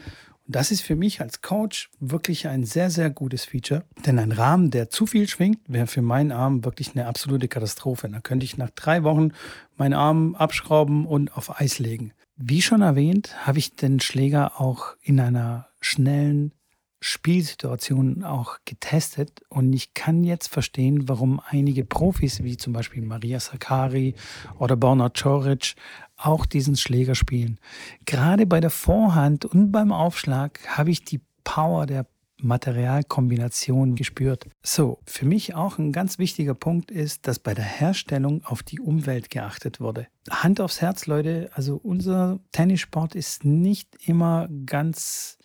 Das 0.52 0.72
ist 0.72 0.82
für 0.82 0.96
mich 0.96 1.22
als 1.22 1.44
Coach 1.44 1.92
wirklich 2.00 2.48
ein 2.48 2.64
sehr, 2.64 2.90
sehr 2.90 3.12
gutes 3.12 3.46
Feature. 3.46 3.84
Denn 4.08 4.18
ein 4.18 4.32
Rahmen, 4.32 4.72
der 4.72 4.90
zu 4.90 5.06
viel 5.06 5.28
schwingt, 5.28 5.60
wäre 5.68 5.86
für 5.86 6.02
meinen 6.02 6.32
Arm 6.32 6.66
wirklich 6.66 6.96
eine 6.96 7.06
absolute 7.06 7.48
Katastrophe. 7.48 8.10
Da 8.10 8.20
könnte 8.20 8.46
ich 8.46 8.58
nach 8.58 8.72
drei 8.72 9.04
Wochen 9.04 9.30
meinen 9.78 9.94
Arm 9.94 10.34
abschrauben 10.34 11.06
und 11.06 11.38
auf 11.38 11.62
Eis 11.62 11.78
legen. 11.78 12.14
Wie 12.36 12.64
schon 12.64 12.82
erwähnt, 12.82 13.46
habe 13.46 13.60
ich 13.60 13.76
den 13.76 14.00
Schläger 14.00 14.60
auch 14.60 14.96
in 15.04 15.20
einer 15.20 15.68
schnellen 15.82 16.52
Spielsituation 17.00 18.24
auch 18.24 18.58
getestet 18.66 19.42
und 19.50 19.72
ich 19.72 19.94
kann 19.94 20.24
jetzt 20.24 20.48
verstehen, 20.48 21.08
warum 21.08 21.40
einige 21.48 21.86
Profis 21.86 22.44
wie 22.44 22.58
zum 22.58 22.74
Beispiel 22.74 23.04
Maria 23.04 23.40
Sakkari 23.40 24.16
oder 24.58 24.76
Borna 24.76 25.10
Coric 25.10 25.76
auch 26.20 26.46
diesen 26.46 26.76
Schläger 26.76 27.16
spielen. 27.16 27.60
Gerade 28.06 28.46
bei 28.46 28.60
der 28.60 28.70
Vorhand 28.70 29.46
und 29.46 29.72
beim 29.72 29.92
Aufschlag 29.92 30.60
habe 30.68 30.92
ich 30.92 31.04
die 31.04 31.22
Power 31.44 31.86
der 31.86 32.06
Materialkombination 32.42 33.96
gespürt. 33.96 34.48
So, 34.64 35.00
für 35.06 35.26
mich 35.26 35.56
auch 35.56 35.78
ein 35.78 35.92
ganz 35.92 36.20
wichtiger 36.20 36.54
Punkt 36.54 36.92
ist, 36.92 37.28
dass 37.28 37.40
bei 37.40 37.54
der 37.54 37.66
Herstellung 37.66 38.44
auf 38.46 38.64
die 38.64 38.80
Umwelt 38.80 39.30
geachtet 39.30 39.80
wurde. 39.80 40.08
Hand 40.30 40.62
aufs 40.62 40.82
Herz, 40.82 41.06
Leute, 41.06 41.50
also 41.54 41.76
unser 41.76 42.40
Tennissport 42.52 43.16
ist 43.16 43.44
nicht 43.44 43.90
immer 44.08 44.48
ganz, 44.66 45.38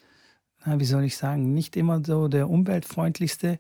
wie 0.65 0.85
soll 0.85 1.05
ich 1.05 1.17
sagen, 1.17 1.53
nicht 1.53 1.77
immer 1.77 2.03
so 2.05 2.29
der 2.29 2.49
umweltfreundlichste. 2.49 3.59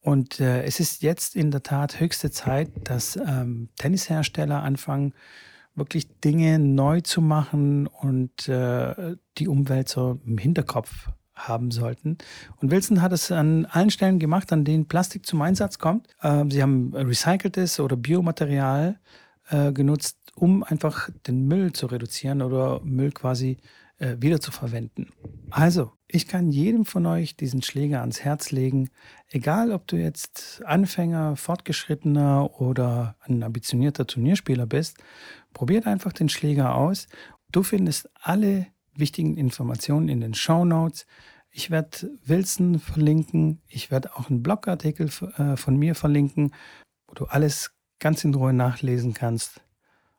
Und 0.00 0.40
äh, 0.40 0.62
es 0.62 0.80
ist 0.80 1.02
jetzt 1.02 1.36
in 1.36 1.50
der 1.50 1.62
Tat 1.62 2.00
höchste 2.00 2.30
Zeit, 2.30 2.70
dass 2.84 3.16
ähm, 3.16 3.68
Tennishersteller 3.76 4.62
anfangen, 4.62 5.12
wirklich 5.74 6.08
Dinge 6.20 6.58
neu 6.58 7.00
zu 7.00 7.20
machen 7.20 7.86
und 7.86 8.48
äh, 8.48 9.16
die 9.38 9.48
Umwelt 9.48 9.88
so 9.88 10.20
im 10.24 10.38
Hinterkopf 10.38 11.08
haben 11.34 11.70
sollten. 11.70 12.18
Und 12.56 12.70
Wilson 12.70 13.02
hat 13.02 13.12
es 13.12 13.32
an 13.32 13.66
allen 13.66 13.90
Stellen 13.90 14.18
gemacht, 14.18 14.52
an 14.52 14.64
denen 14.64 14.88
Plastik 14.88 15.26
zum 15.26 15.40
Einsatz 15.42 15.78
kommt. 15.78 16.08
Ähm, 16.22 16.50
sie 16.50 16.62
haben 16.62 16.94
recyceltes 16.94 17.80
oder 17.80 17.96
Biomaterial 17.96 18.98
äh, 19.48 19.72
genutzt, 19.72 20.18
um 20.34 20.62
einfach 20.62 21.10
den 21.26 21.46
Müll 21.46 21.72
zu 21.72 21.86
reduzieren 21.86 22.42
oder 22.42 22.80
Müll 22.84 23.12
quasi 23.12 23.58
äh, 24.00 24.16
wieder 24.18 24.40
zu 24.40 24.50
verwenden. 24.50 25.10
Also, 25.50 25.92
ich 26.08 26.26
kann 26.26 26.50
jedem 26.50 26.84
von 26.84 27.06
euch 27.06 27.36
diesen 27.36 27.62
Schläger 27.62 28.00
ans 28.00 28.20
Herz 28.20 28.50
legen, 28.50 28.90
egal 29.28 29.70
ob 29.70 29.86
du 29.86 29.96
jetzt 29.96 30.62
Anfänger, 30.64 31.36
Fortgeschrittener 31.36 32.60
oder 32.60 33.16
ein 33.20 33.42
ambitionierter 33.42 34.06
Turnierspieler 34.06 34.66
bist, 34.66 34.98
probiert 35.52 35.86
einfach 35.86 36.12
den 36.12 36.28
Schläger 36.28 36.74
aus. 36.74 37.06
Du 37.52 37.62
findest 37.62 38.10
alle 38.14 38.66
wichtigen 38.94 39.36
Informationen 39.36 40.08
in 40.08 40.20
den 40.20 40.34
Show 40.34 40.64
Notes. 40.64 41.06
Ich 41.50 41.70
werde 41.70 42.10
Wilson 42.24 42.78
verlinken. 42.78 43.60
Ich 43.68 43.90
werde 43.90 44.16
auch 44.16 44.30
einen 44.30 44.42
Blogartikel 44.42 45.10
äh, 45.36 45.56
von 45.56 45.76
mir 45.76 45.94
verlinken, 45.94 46.54
wo 47.06 47.14
du 47.14 47.24
alles 47.26 47.72
ganz 47.98 48.24
in 48.24 48.34
Ruhe 48.34 48.52
nachlesen 48.52 49.14
kannst. 49.14 49.60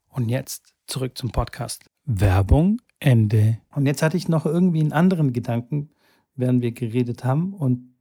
Und 0.08 0.30
jetzt 0.30 0.74
zurück 0.88 1.18
zum 1.18 1.32
Podcast. 1.32 1.91
Werbung, 2.06 2.82
Ende. 3.00 3.60
Und 3.74 3.86
jetzt 3.86 4.02
hatte 4.02 4.18
ich 4.18 4.28
noch 4.28 4.46
irgendwie 4.46 4.82
einen 4.82 4.94
anderen 4.94 5.34
Gedanken, 5.34 5.90
während 6.36 6.62
wir 6.62 6.72
geredet 6.72 7.24
haben. 7.24 7.54
Und 7.54 7.96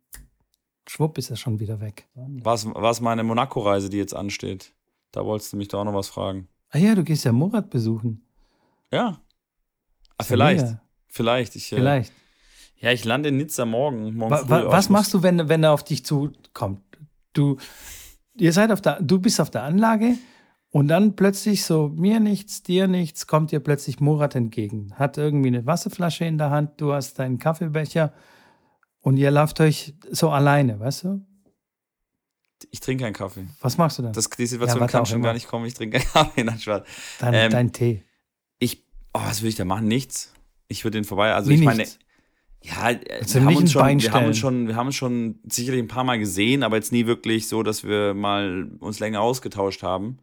schwupp 0.86 1.18
ist 1.18 1.30
er 1.30 1.36
schon 1.36 1.60
wieder 1.60 1.80
weg. 1.80 2.08
War 2.14 2.90
es 2.90 3.00
meine 3.00 3.22
Monaco-Reise, 3.22 3.90
die 3.90 3.98
jetzt 3.98 4.14
ansteht? 4.14 4.74
Da 5.12 5.24
wolltest 5.24 5.52
du 5.52 5.56
mich 5.56 5.68
doch 5.68 5.80
auch 5.80 5.84
noch 5.84 5.94
was 5.94 6.08
fragen. 6.08 6.48
Ah 6.70 6.78
ja, 6.78 6.94
du 6.94 7.02
gehst 7.02 7.24
ja 7.24 7.32
Murat 7.32 7.70
besuchen. 7.70 8.22
Ja. 8.92 9.20
Ah, 10.18 10.24
vielleicht. 10.24 10.66
Ja. 10.66 10.80
Vielleicht. 11.08 11.56
Ich, 11.56 11.72
äh, 11.72 11.76
vielleicht. 11.76 12.12
Äh, 12.12 12.86
ja, 12.86 12.92
ich 12.92 13.04
lande 13.04 13.28
in 13.28 13.36
Nizza 13.36 13.66
morgen. 13.66 14.14
morgen 14.14 14.32
wa 14.32 14.48
wa 14.48 14.72
was 14.72 14.88
machst 14.88 15.12
du, 15.12 15.22
wenn, 15.22 15.48
wenn 15.48 15.62
er 15.62 15.72
auf 15.72 15.84
dich 15.84 16.04
zukommt? 16.04 16.80
Du, 17.32 17.58
ihr 18.36 18.52
seid 18.52 18.70
auf 18.70 18.80
der, 18.80 19.00
du 19.02 19.20
bist 19.20 19.40
auf 19.40 19.50
der 19.50 19.64
Anlage 19.64 20.16
und 20.70 20.88
dann 20.88 21.16
plötzlich 21.16 21.64
so, 21.64 21.88
mir 21.88 22.20
nichts, 22.20 22.62
dir 22.62 22.86
nichts, 22.86 23.26
kommt 23.26 23.50
dir 23.50 23.60
plötzlich 23.60 23.98
Murat 24.00 24.36
entgegen. 24.36 24.92
Hat 24.94 25.18
irgendwie 25.18 25.48
eine 25.48 25.66
Wasserflasche 25.66 26.24
in 26.24 26.38
der 26.38 26.50
Hand, 26.50 26.80
du 26.80 26.92
hast 26.92 27.18
deinen 27.18 27.38
Kaffeebecher 27.38 28.12
und 29.00 29.16
ihr 29.16 29.30
lauft 29.30 29.60
euch 29.60 29.94
so 30.10 30.30
alleine, 30.30 30.78
weißt 30.78 31.04
du? 31.04 31.26
Ich 32.70 32.80
trinke 32.80 33.04
keinen 33.04 33.14
Kaffee. 33.14 33.46
Was 33.62 33.78
machst 33.78 33.98
du 33.98 34.02
dann? 34.02 34.12
Das, 34.12 34.28
die 34.28 34.46
Situation 34.46 34.80
ja, 34.80 34.86
kann 34.86 35.06
schon 35.06 35.16
immer. 35.16 35.28
gar 35.28 35.34
nicht 35.34 35.48
kommen. 35.48 35.64
Ich 35.64 35.74
trinke 35.74 35.98
keinen 35.98 36.12
Kaffee. 36.12 36.44
Nein. 36.44 36.82
Dein, 37.18 37.34
ähm, 37.34 37.50
dein 37.50 37.72
Tee. 37.72 38.04
Ich, 38.58 38.84
oh, 39.14 39.20
was 39.24 39.40
würde 39.40 39.48
ich 39.48 39.54
da 39.56 39.64
machen? 39.64 39.88
Nichts. 39.88 40.32
Ich 40.68 40.84
würde 40.84 40.98
den 40.98 41.04
vorbei. 41.04 41.32
Also 41.32 41.50
Wie 41.50 41.54
ich 41.54 41.62
meine, 41.62 41.84
ja, 42.62 42.90
wir 42.90 43.44
haben, 43.44 43.56
uns 43.56 43.72
schon, 43.72 44.00
wir 44.00 44.12
haben 44.12 44.26
uns 44.26 44.38
schon, 44.38 44.68
wir 44.68 44.76
haben 44.76 44.86
uns 44.86 44.96
schon 44.96 45.40
sicherlich 45.48 45.82
ein 45.82 45.88
paar 45.88 46.04
Mal 46.04 46.18
gesehen, 46.18 46.62
aber 46.62 46.76
jetzt 46.76 46.92
nie 46.92 47.06
wirklich 47.06 47.48
so, 47.48 47.62
dass 47.62 47.84
wir 47.84 48.12
mal 48.12 48.70
uns 48.78 49.00
länger 49.00 49.22
ausgetauscht 49.22 49.82
haben. 49.82 50.18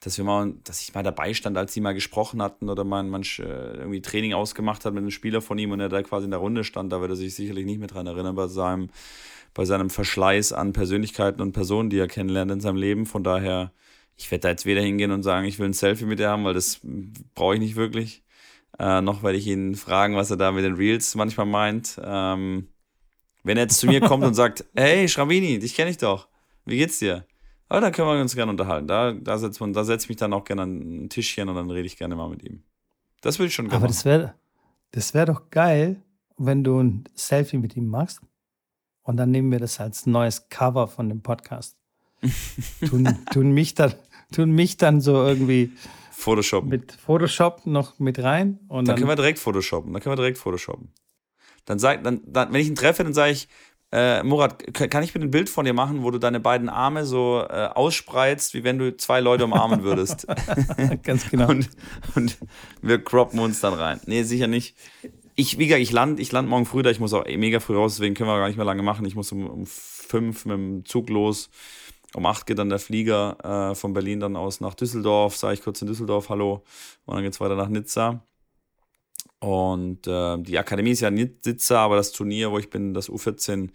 Dass 0.00 0.18
wir 0.18 0.24
mal, 0.24 0.54
dass 0.64 0.82
ich 0.82 0.94
mal 0.94 1.02
dabei 1.02 1.32
stand, 1.32 1.56
als 1.56 1.72
sie 1.72 1.80
mal 1.80 1.94
gesprochen 1.94 2.42
hatten 2.42 2.68
oder 2.68 2.84
man, 2.84 3.08
man 3.08 3.22
äh, 3.22 3.42
irgendwie 3.42 4.02
Training 4.02 4.34
ausgemacht 4.34 4.84
hat 4.84 4.92
mit 4.92 5.00
einem 5.00 5.10
Spieler 5.10 5.40
von 5.40 5.58
ihm 5.58 5.70
und 5.70 5.80
er 5.80 5.88
da 5.88 6.02
quasi 6.02 6.26
in 6.26 6.30
der 6.30 6.40
Runde 6.40 6.64
stand, 6.64 6.92
da 6.92 7.00
wird 7.00 7.10
er 7.10 7.16
sich 7.16 7.34
sicherlich 7.34 7.64
nicht 7.64 7.78
mehr 7.78 7.88
dran 7.88 8.06
erinnern 8.06 8.34
bei 8.34 8.46
seinem 8.46 8.90
bei 9.56 9.64
seinem 9.64 9.88
Verschleiß 9.88 10.52
an 10.52 10.74
Persönlichkeiten 10.74 11.40
und 11.40 11.52
Personen, 11.52 11.88
die 11.88 11.98
er 11.98 12.08
kennenlernt 12.08 12.50
in 12.50 12.60
seinem 12.60 12.76
Leben. 12.76 13.06
Von 13.06 13.24
daher, 13.24 13.72
ich 14.14 14.30
werde 14.30 14.42
da 14.42 14.48
jetzt 14.50 14.66
weder 14.66 14.82
hingehen 14.82 15.10
und 15.12 15.22
sagen, 15.22 15.46
ich 15.46 15.58
will 15.58 15.66
ein 15.66 15.72
Selfie 15.72 16.04
mit 16.04 16.18
dir 16.18 16.28
haben, 16.28 16.44
weil 16.44 16.52
das 16.52 16.80
brauche 17.34 17.54
ich 17.54 17.60
nicht 17.60 17.74
wirklich. 17.74 18.22
Äh, 18.78 19.00
noch 19.00 19.22
werde 19.22 19.38
ich 19.38 19.46
ihn 19.46 19.74
fragen, 19.74 20.14
was 20.14 20.30
er 20.30 20.36
da 20.36 20.52
mit 20.52 20.64
den 20.64 20.74
Reels 20.74 21.14
manchmal 21.14 21.46
meint. 21.46 21.98
Ähm, 22.04 22.68
wenn 23.44 23.56
er 23.56 23.62
jetzt 23.62 23.78
zu 23.78 23.86
mir 23.86 24.00
kommt 24.00 24.24
und 24.24 24.34
sagt, 24.34 24.66
hey 24.76 25.08
Schravini, 25.08 25.58
dich 25.58 25.74
kenne 25.74 25.90
ich 25.90 25.96
doch. 25.96 26.28
Wie 26.66 26.76
geht's 26.76 26.98
dir? 26.98 27.24
Aber 27.68 27.80
da 27.80 27.90
können 27.90 28.08
wir 28.08 28.20
uns 28.20 28.34
gerne 28.34 28.50
unterhalten. 28.50 28.86
Da, 28.86 29.12
da 29.12 29.38
setze 29.38 29.84
setz 29.84 30.04
ich 30.04 30.08
mich 30.08 30.18
dann 30.18 30.32
auch 30.32 30.44
gerne 30.44 30.62
an 30.62 31.04
ein 31.04 31.08
Tischchen 31.08 31.48
und 31.48 31.56
dann 31.56 31.70
rede 31.70 31.86
ich 31.86 31.96
gerne 31.96 32.14
mal 32.14 32.28
mit 32.28 32.44
ihm. 32.44 32.62
Das 33.20 33.38
würde 33.38 33.48
ich 33.48 33.54
schon 33.54 33.66
gerne 33.66 33.78
Aber 33.78 33.88
das 33.88 34.04
wäre 34.04 34.34
das 34.92 35.14
wär 35.14 35.26
doch 35.26 35.50
geil, 35.50 36.02
wenn 36.38 36.64
du 36.64 36.80
ein 36.80 37.04
Selfie 37.14 37.58
mit 37.58 37.76
ihm 37.76 37.88
machst 37.88 38.20
und 39.02 39.16
dann 39.16 39.30
nehmen 39.30 39.50
wir 39.50 39.58
das 39.58 39.80
als 39.80 40.06
neues 40.06 40.48
Cover 40.48 40.88
von 40.88 41.08
dem 41.08 41.22
Podcast. 41.22 41.76
tun, 42.88 43.18
tun, 43.32 43.52
mich 43.52 43.74
dann, 43.74 43.94
tun 44.32 44.50
mich 44.52 44.76
dann 44.76 45.00
so 45.00 45.26
irgendwie 45.26 45.72
Photoshop. 46.12 46.64
Mit 46.64 46.92
Photoshop 46.92 47.66
noch 47.66 47.98
mit 47.98 48.18
rein. 48.18 48.58
Und 48.68 48.78
dann, 48.78 48.84
dann 48.86 48.96
können 48.96 49.08
wir 49.08 49.16
direkt 49.16 49.38
Photoshoppen. 49.38 49.92
Dann 49.92 50.02
können 50.02 50.12
wir 50.12 50.16
direkt 50.16 50.38
Photoshoppen. 50.38 50.92
Dann 51.66 51.78
sag, 51.78 52.02
dann, 52.04 52.22
dann, 52.26 52.52
wenn 52.52 52.60
ich 52.60 52.68
ihn 52.68 52.74
treffe, 52.74 53.04
dann 53.04 53.12
sage 53.12 53.32
ich, 53.32 53.48
äh, 53.96 54.22
Murat, 54.22 54.74
kann 54.74 55.02
ich 55.02 55.14
mir 55.14 55.22
ein 55.22 55.30
Bild 55.30 55.48
von 55.48 55.64
dir 55.64 55.72
machen, 55.72 56.02
wo 56.02 56.10
du 56.10 56.18
deine 56.18 56.40
beiden 56.40 56.68
Arme 56.68 57.04
so 57.04 57.44
äh, 57.48 57.68
ausspreizt, 57.74 58.54
wie 58.54 58.64
wenn 58.64 58.78
du 58.78 58.96
zwei 58.96 59.20
Leute 59.20 59.44
umarmen 59.44 59.82
würdest? 59.82 60.26
Ganz 61.02 61.30
genau. 61.30 61.48
Und, 61.48 61.70
und 62.14 62.36
wir 62.82 63.02
croppen 63.02 63.38
uns 63.40 63.60
dann 63.60 63.74
rein. 63.74 64.00
Nee, 64.06 64.22
sicher 64.22 64.46
nicht 64.46 64.74
ich, 65.36 65.58
wie 65.58 65.66
gesagt, 65.66 65.82
ich 65.82 65.92
lande 65.92 66.20
ich 66.20 66.32
land 66.32 66.48
morgen 66.48 66.64
früh 66.64 66.82
da, 66.82 66.90
ich 66.90 66.98
muss 66.98 67.12
auch 67.12 67.24
mega 67.26 67.60
früh 67.60 67.76
raus, 67.76 67.94
deswegen 67.94 68.14
können 68.14 68.30
wir 68.30 68.38
gar 68.38 68.48
nicht 68.48 68.56
mehr 68.56 68.64
lange 68.64 68.82
machen. 68.82 69.04
Ich 69.04 69.14
muss 69.14 69.30
um, 69.32 69.46
um 69.46 69.66
fünf 69.66 70.46
mit 70.46 70.56
dem 70.56 70.84
Zug 70.84 71.10
los. 71.10 71.50
Um 72.14 72.24
acht 72.24 72.46
geht 72.46 72.58
dann 72.58 72.70
der 72.70 72.78
Flieger 72.78 73.70
äh, 73.70 73.74
von 73.74 73.92
Berlin 73.92 74.20
dann 74.20 74.36
aus 74.36 74.60
nach 74.60 74.74
Düsseldorf, 74.74 75.36
sage 75.36 75.54
ich 75.54 75.62
kurz 75.62 75.82
in 75.82 75.88
Düsseldorf 75.88 76.30
Hallo. 76.30 76.64
Und 77.04 77.14
dann 77.14 77.22
geht 77.22 77.34
es 77.34 77.40
weiter 77.40 77.56
nach 77.56 77.68
Nizza. 77.68 78.22
Und 79.40 80.06
äh, 80.06 80.38
die 80.38 80.58
Akademie 80.58 80.92
ist 80.92 81.00
ja 81.00 81.10
Nizza, 81.10 81.78
aber 81.78 81.96
das 81.96 82.12
Turnier, 82.12 82.50
wo 82.50 82.58
ich 82.58 82.70
bin, 82.70 82.94
das 82.94 83.10
U14 83.10 83.70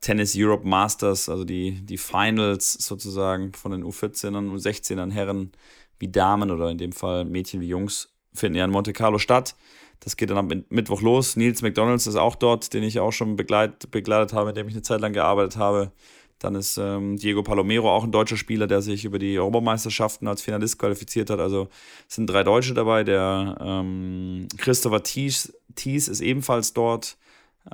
Tennis 0.00 0.34
Europe 0.36 0.66
Masters, 0.66 1.28
also 1.28 1.44
die, 1.44 1.80
die 1.82 1.98
Finals 1.98 2.72
sozusagen 2.74 3.52
von 3.54 3.72
den 3.72 3.84
U14ern, 3.84 4.50
U16ern 4.52 5.10
Herren 5.10 5.52
wie 5.98 6.08
Damen 6.08 6.50
oder 6.50 6.70
in 6.70 6.78
dem 6.78 6.92
Fall 6.92 7.24
Mädchen 7.24 7.60
wie 7.60 7.68
Jungs, 7.68 8.12
finden 8.32 8.58
ja 8.58 8.64
in 8.64 8.70
Monte 8.70 8.92
Carlo 8.92 9.18
statt. 9.18 9.56
Das 10.00 10.16
geht 10.16 10.30
dann 10.30 10.38
am 10.38 10.64
Mittwoch 10.70 11.02
los. 11.02 11.36
Nils 11.36 11.60
McDonalds 11.60 12.06
ist 12.06 12.16
auch 12.16 12.34
dort, 12.34 12.72
den 12.72 12.82
ich 12.82 13.00
auch 13.00 13.12
schon 13.12 13.36
begleit, 13.36 13.90
begleitet 13.90 14.32
habe, 14.32 14.46
mit 14.46 14.56
dem 14.56 14.68
ich 14.68 14.74
eine 14.74 14.82
Zeit 14.82 15.00
lang 15.00 15.12
gearbeitet 15.12 15.56
habe. 15.56 15.92
Dann 16.40 16.54
ist 16.54 16.78
ähm, 16.78 17.18
Diego 17.18 17.42
Palomero 17.42 17.90
auch 17.90 18.02
ein 18.02 18.12
deutscher 18.12 18.38
Spieler, 18.38 18.66
der 18.66 18.80
sich 18.80 19.04
über 19.04 19.18
die 19.18 19.38
Europameisterschaften 19.38 20.26
als 20.26 20.40
Finalist 20.40 20.78
qualifiziert 20.78 21.28
hat. 21.28 21.38
Also 21.38 21.68
sind 22.08 22.28
drei 22.28 22.42
Deutsche 22.42 22.72
dabei. 22.72 23.04
Der 23.04 23.58
ähm, 23.60 24.48
Christopher 24.56 25.02
Thies, 25.02 25.52
Thies 25.74 26.08
ist 26.08 26.22
ebenfalls 26.22 26.72
dort, 26.72 27.18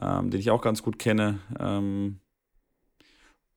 ähm, 0.03 0.31
den 0.31 0.41
ich 0.41 0.51
auch 0.51 0.61
ganz 0.61 0.83
gut 0.83 0.99
kenne. 0.99 1.39
Ähm, 1.61 2.19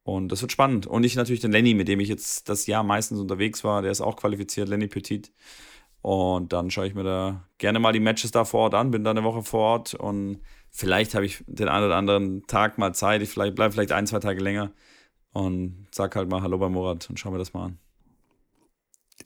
und 0.03 0.31
das 0.31 0.41
wird 0.41 0.51
spannend. 0.51 0.85
Und 0.85 1.03
ich 1.03 1.15
natürlich 1.15 1.41
den 1.41 1.51
Lenny, 1.51 1.73
mit 1.73 1.87
dem 1.87 1.99
ich 1.99 2.07
jetzt 2.07 2.47
das 2.47 2.67
Jahr 2.67 2.83
meistens 2.83 3.19
unterwegs 3.19 3.63
war. 3.63 3.81
Der 3.81 3.91
ist 3.91 4.01
auch 4.01 4.15
qualifiziert, 4.15 4.69
Lenny 4.69 4.87
Petit. 4.87 5.31
Und 6.03 6.53
dann 6.53 6.69
schaue 6.69 6.85
ich 6.85 6.93
mir 6.93 7.03
da 7.03 7.47
gerne 7.57 7.79
mal 7.79 7.93
die 7.93 7.99
Matches 7.99 8.29
da 8.29 8.45
vor 8.45 8.61
Ort 8.61 8.75
an, 8.75 8.91
bin 8.91 9.03
da 9.03 9.09
eine 9.11 9.23
Woche 9.23 9.43
vor 9.43 9.59
Ort 9.59 9.95
und 9.95 10.39
vielleicht 10.69 11.13
habe 11.13 11.25
ich 11.25 11.43
den 11.45 11.67
einen 11.67 11.87
oder 11.87 11.97
anderen 11.97 12.47
Tag 12.47 12.77
mal 12.77 12.93
Zeit. 12.93 13.21
Ich 13.21 13.29
vielleicht, 13.29 13.55
bleibe 13.55 13.73
vielleicht 13.73 13.91
ein, 13.91 14.07
zwei 14.07 14.19
Tage 14.19 14.41
länger 14.41 14.71
und 15.33 15.87
sag 15.91 16.15
halt 16.15 16.29
mal 16.29 16.41
Hallo 16.41 16.57
bei 16.57 16.69
Murat 16.69 17.09
und 17.09 17.19
schau 17.19 17.31
mir 17.31 17.37
das 17.37 17.53
mal 17.53 17.65
an. 17.65 17.79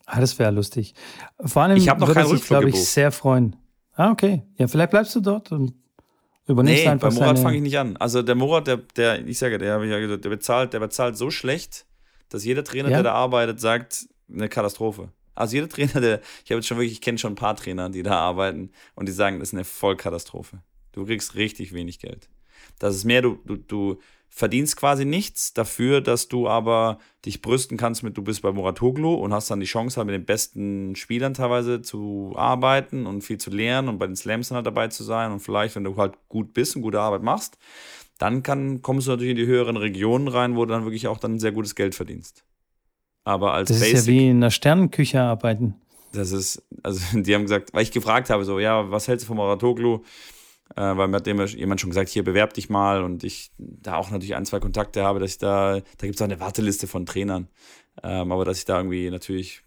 Ah, 0.06 0.20
das 0.20 0.38
wäre 0.40 0.52
lustig. 0.52 0.96
Vor 1.44 1.62
allem 1.62 1.78
ich 1.78 1.86
noch 1.86 2.08
würde 2.08 2.26
sich, 2.26 2.46
glaube 2.46 2.70
ich, 2.70 2.84
sehr 2.84 3.12
freuen. 3.12 3.56
Ah, 3.96 4.12
okay. 4.12 4.44
Ja, 4.58 4.68
vielleicht 4.68 4.92
bleibst 4.92 5.16
du 5.16 5.22
dort 5.22 5.52
und 5.52 5.74
übernimmst 6.48 6.84
nee, 6.84 6.90
einfach 6.90 7.10
bei 7.10 7.16
Murat 7.16 7.40
fange 7.40 7.58
ich 7.58 7.64
nicht 7.64 7.78
an. 7.78 7.96
Also 7.98 8.22
der 8.22 8.36
Murat, 8.36 8.68
der, 8.68 8.78
der 8.78 9.26
ich 9.26 9.38
sage, 9.38 9.58
der, 9.58 9.80
der 10.18 10.30
bezahlt, 10.30 10.74
der 10.74 10.80
bezahlt 10.80 11.16
so 11.16 11.30
schlecht, 11.30 11.86
dass 12.30 12.44
jeder 12.44 12.64
Trainer, 12.64 12.90
ja? 12.90 12.98
der 12.98 13.04
da 13.04 13.14
arbeitet, 13.14 13.60
sagt, 13.60 14.08
eine 14.32 14.50
Katastrophe. 14.50 15.10
Also 15.36 15.56
jeder 15.56 15.70
Trainer, 15.70 16.02
der, 16.02 16.22
ich 16.44 16.52
habe 16.52 16.60
jetzt 16.60 16.68
schon 16.68 16.78
wirklich, 16.78 16.94
ich 16.94 17.02
kenne 17.02 17.18
schon 17.18 17.34
ein 17.34 17.38
paar 17.38 17.56
Trainer, 17.56 17.90
die 17.90 18.04
da 18.04 18.20
arbeiten 18.20 18.72
und 18.96 19.08
die 19.08 19.14
sagen, 19.14 19.40
das 19.40 19.50
ist 19.50 19.54
eine 19.54 19.64
Vollkatastrophe. 19.64 20.60
Du 20.92 21.06
kriegst 21.06 21.36
richtig 21.36 21.74
wenig 21.74 22.00
Geld. 22.00 22.30
Das 22.80 22.96
ist 22.96 23.04
mehr, 23.04 23.22
du, 23.22 23.40
du, 23.46 23.58
du 23.58 24.00
verdienst 24.36 24.78
quasi 24.78 25.06
nichts 25.06 25.54
dafür, 25.54 26.02
dass 26.02 26.28
du 26.28 26.48
aber 26.48 26.98
dich 27.24 27.44
brüsten 27.44 27.78
kannst 27.78 28.02
mit, 28.02 28.18
du 28.18 28.24
bist 28.24 28.42
bei 28.42 28.52
Muratoglu 28.52 29.14
und 29.14 29.32
hast 29.32 29.52
dann 29.52 29.60
die 29.60 29.68
Chance, 29.68 29.98
halt 29.98 30.08
mit 30.08 30.16
den 30.16 30.26
besten 30.26 30.96
Spielern 30.96 31.36
teilweise 31.36 31.84
zu 31.84 32.34
arbeiten 32.36 33.06
und 33.06 33.22
viel 33.22 33.38
zu 33.38 33.52
lernen 33.52 33.90
und 33.90 34.00
bei 34.00 34.08
den 34.08 34.16
Slams 34.16 34.50
dann 34.50 34.56
halt 34.56 34.66
dabei 34.66 34.88
zu 34.88 35.04
sein 35.04 35.32
und 35.32 35.40
vielleicht, 35.40 35.76
wenn 35.76 35.84
du 35.84 35.96
halt 35.98 36.16
gut 36.30 36.52
bist 36.56 36.76
und 36.76 36.82
gute 36.82 37.00
Arbeit 37.00 37.22
machst, 37.22 37.60
dann 38.18 38.42
kann, 38.42 38.82
kommst 38.82 39.06
du 39.06 39.12
natürlich 39.12 39.32
in 39.32 39.38
die 39.38 39.46
höheren 39.46 39.78
Regionen 39.78 40.28
rein, 40.28 40.56
wo 40.56 40.66
du 40.66 40.74
dann 40.74 40.84
wirklich 40.84 41.08
auch 41.08 41.20
dann 41.20 41.40
sehr 41.40 41.52
gutes 41.52 41.76
Geld 41.76 41.94
verdienst. 41.94 42.44
Aber 43.26 43.54
als 43.54 43.70
das 43.70 43.82
Basic. 43.82 43.94
Ist 43.94 44.08
ja 44.08 44.14
wie 44.14 44.30
in 44.30 44.38
einer 44.38 44.52
Sternenküche 44.52 45.22
arbeiten. 45.22 45.76
Das 46.12 46.32
ist, 46.32 46.64
also 46.82 47.02
die 47.22 47.36
haben 47.36 47.44
gesagt, 47.44 47.72
weil 47.72 47.84
ich 47.84 47.92
gefragt 47.92 48.32
habe, 48.32 48.46
so, 48.46 48.60
ja, 48.60 48.90
was 48.90 49.08
hältst 49.08 49.26
du 49.26 49.28
von 49.28 49.38
Maratoglu? 49.38 50.02
Äh, 50.76 50.98
weil 50.98 51.08
mir 51.08 51.18
hat 51.18 51.28
jemand 51.28 51.82
schon 51.82 51.92
gesagt, 51.92 52.10
hier 52.10 52.24
bewerb 52.24 52.54
dich 52.54 52.70
mal 52.70 53.04
und 53.04 53.24
ich 53.24 53.52
da 53.58 53.98
auch 53.98 54.10
natürlich 54.10 54.36
ein, 54.36 54.46
zwei 54.46 54.60
Kontakte 54.60 55.04
habe, 55.04 55.20
dass 55.20 55.32
ich 55.32 55.38
da, 55.38 55.82
da 55.98 56.08
gibt 56.08 56.16
es 56.16 56.22
auch 56.22 56.26
eine 56.26 56.40
Warteliste 56.40 56.88
von 56.88 57.06
Trainern, 57.06 57.48
ähm, 58.02 58.32
aber 58.32 58.44
dass 58.44 58.58
ich 58.58 58.66
da 58.66 58.78
irgendwie 58.78 59.10
natürlich 59.12 59.62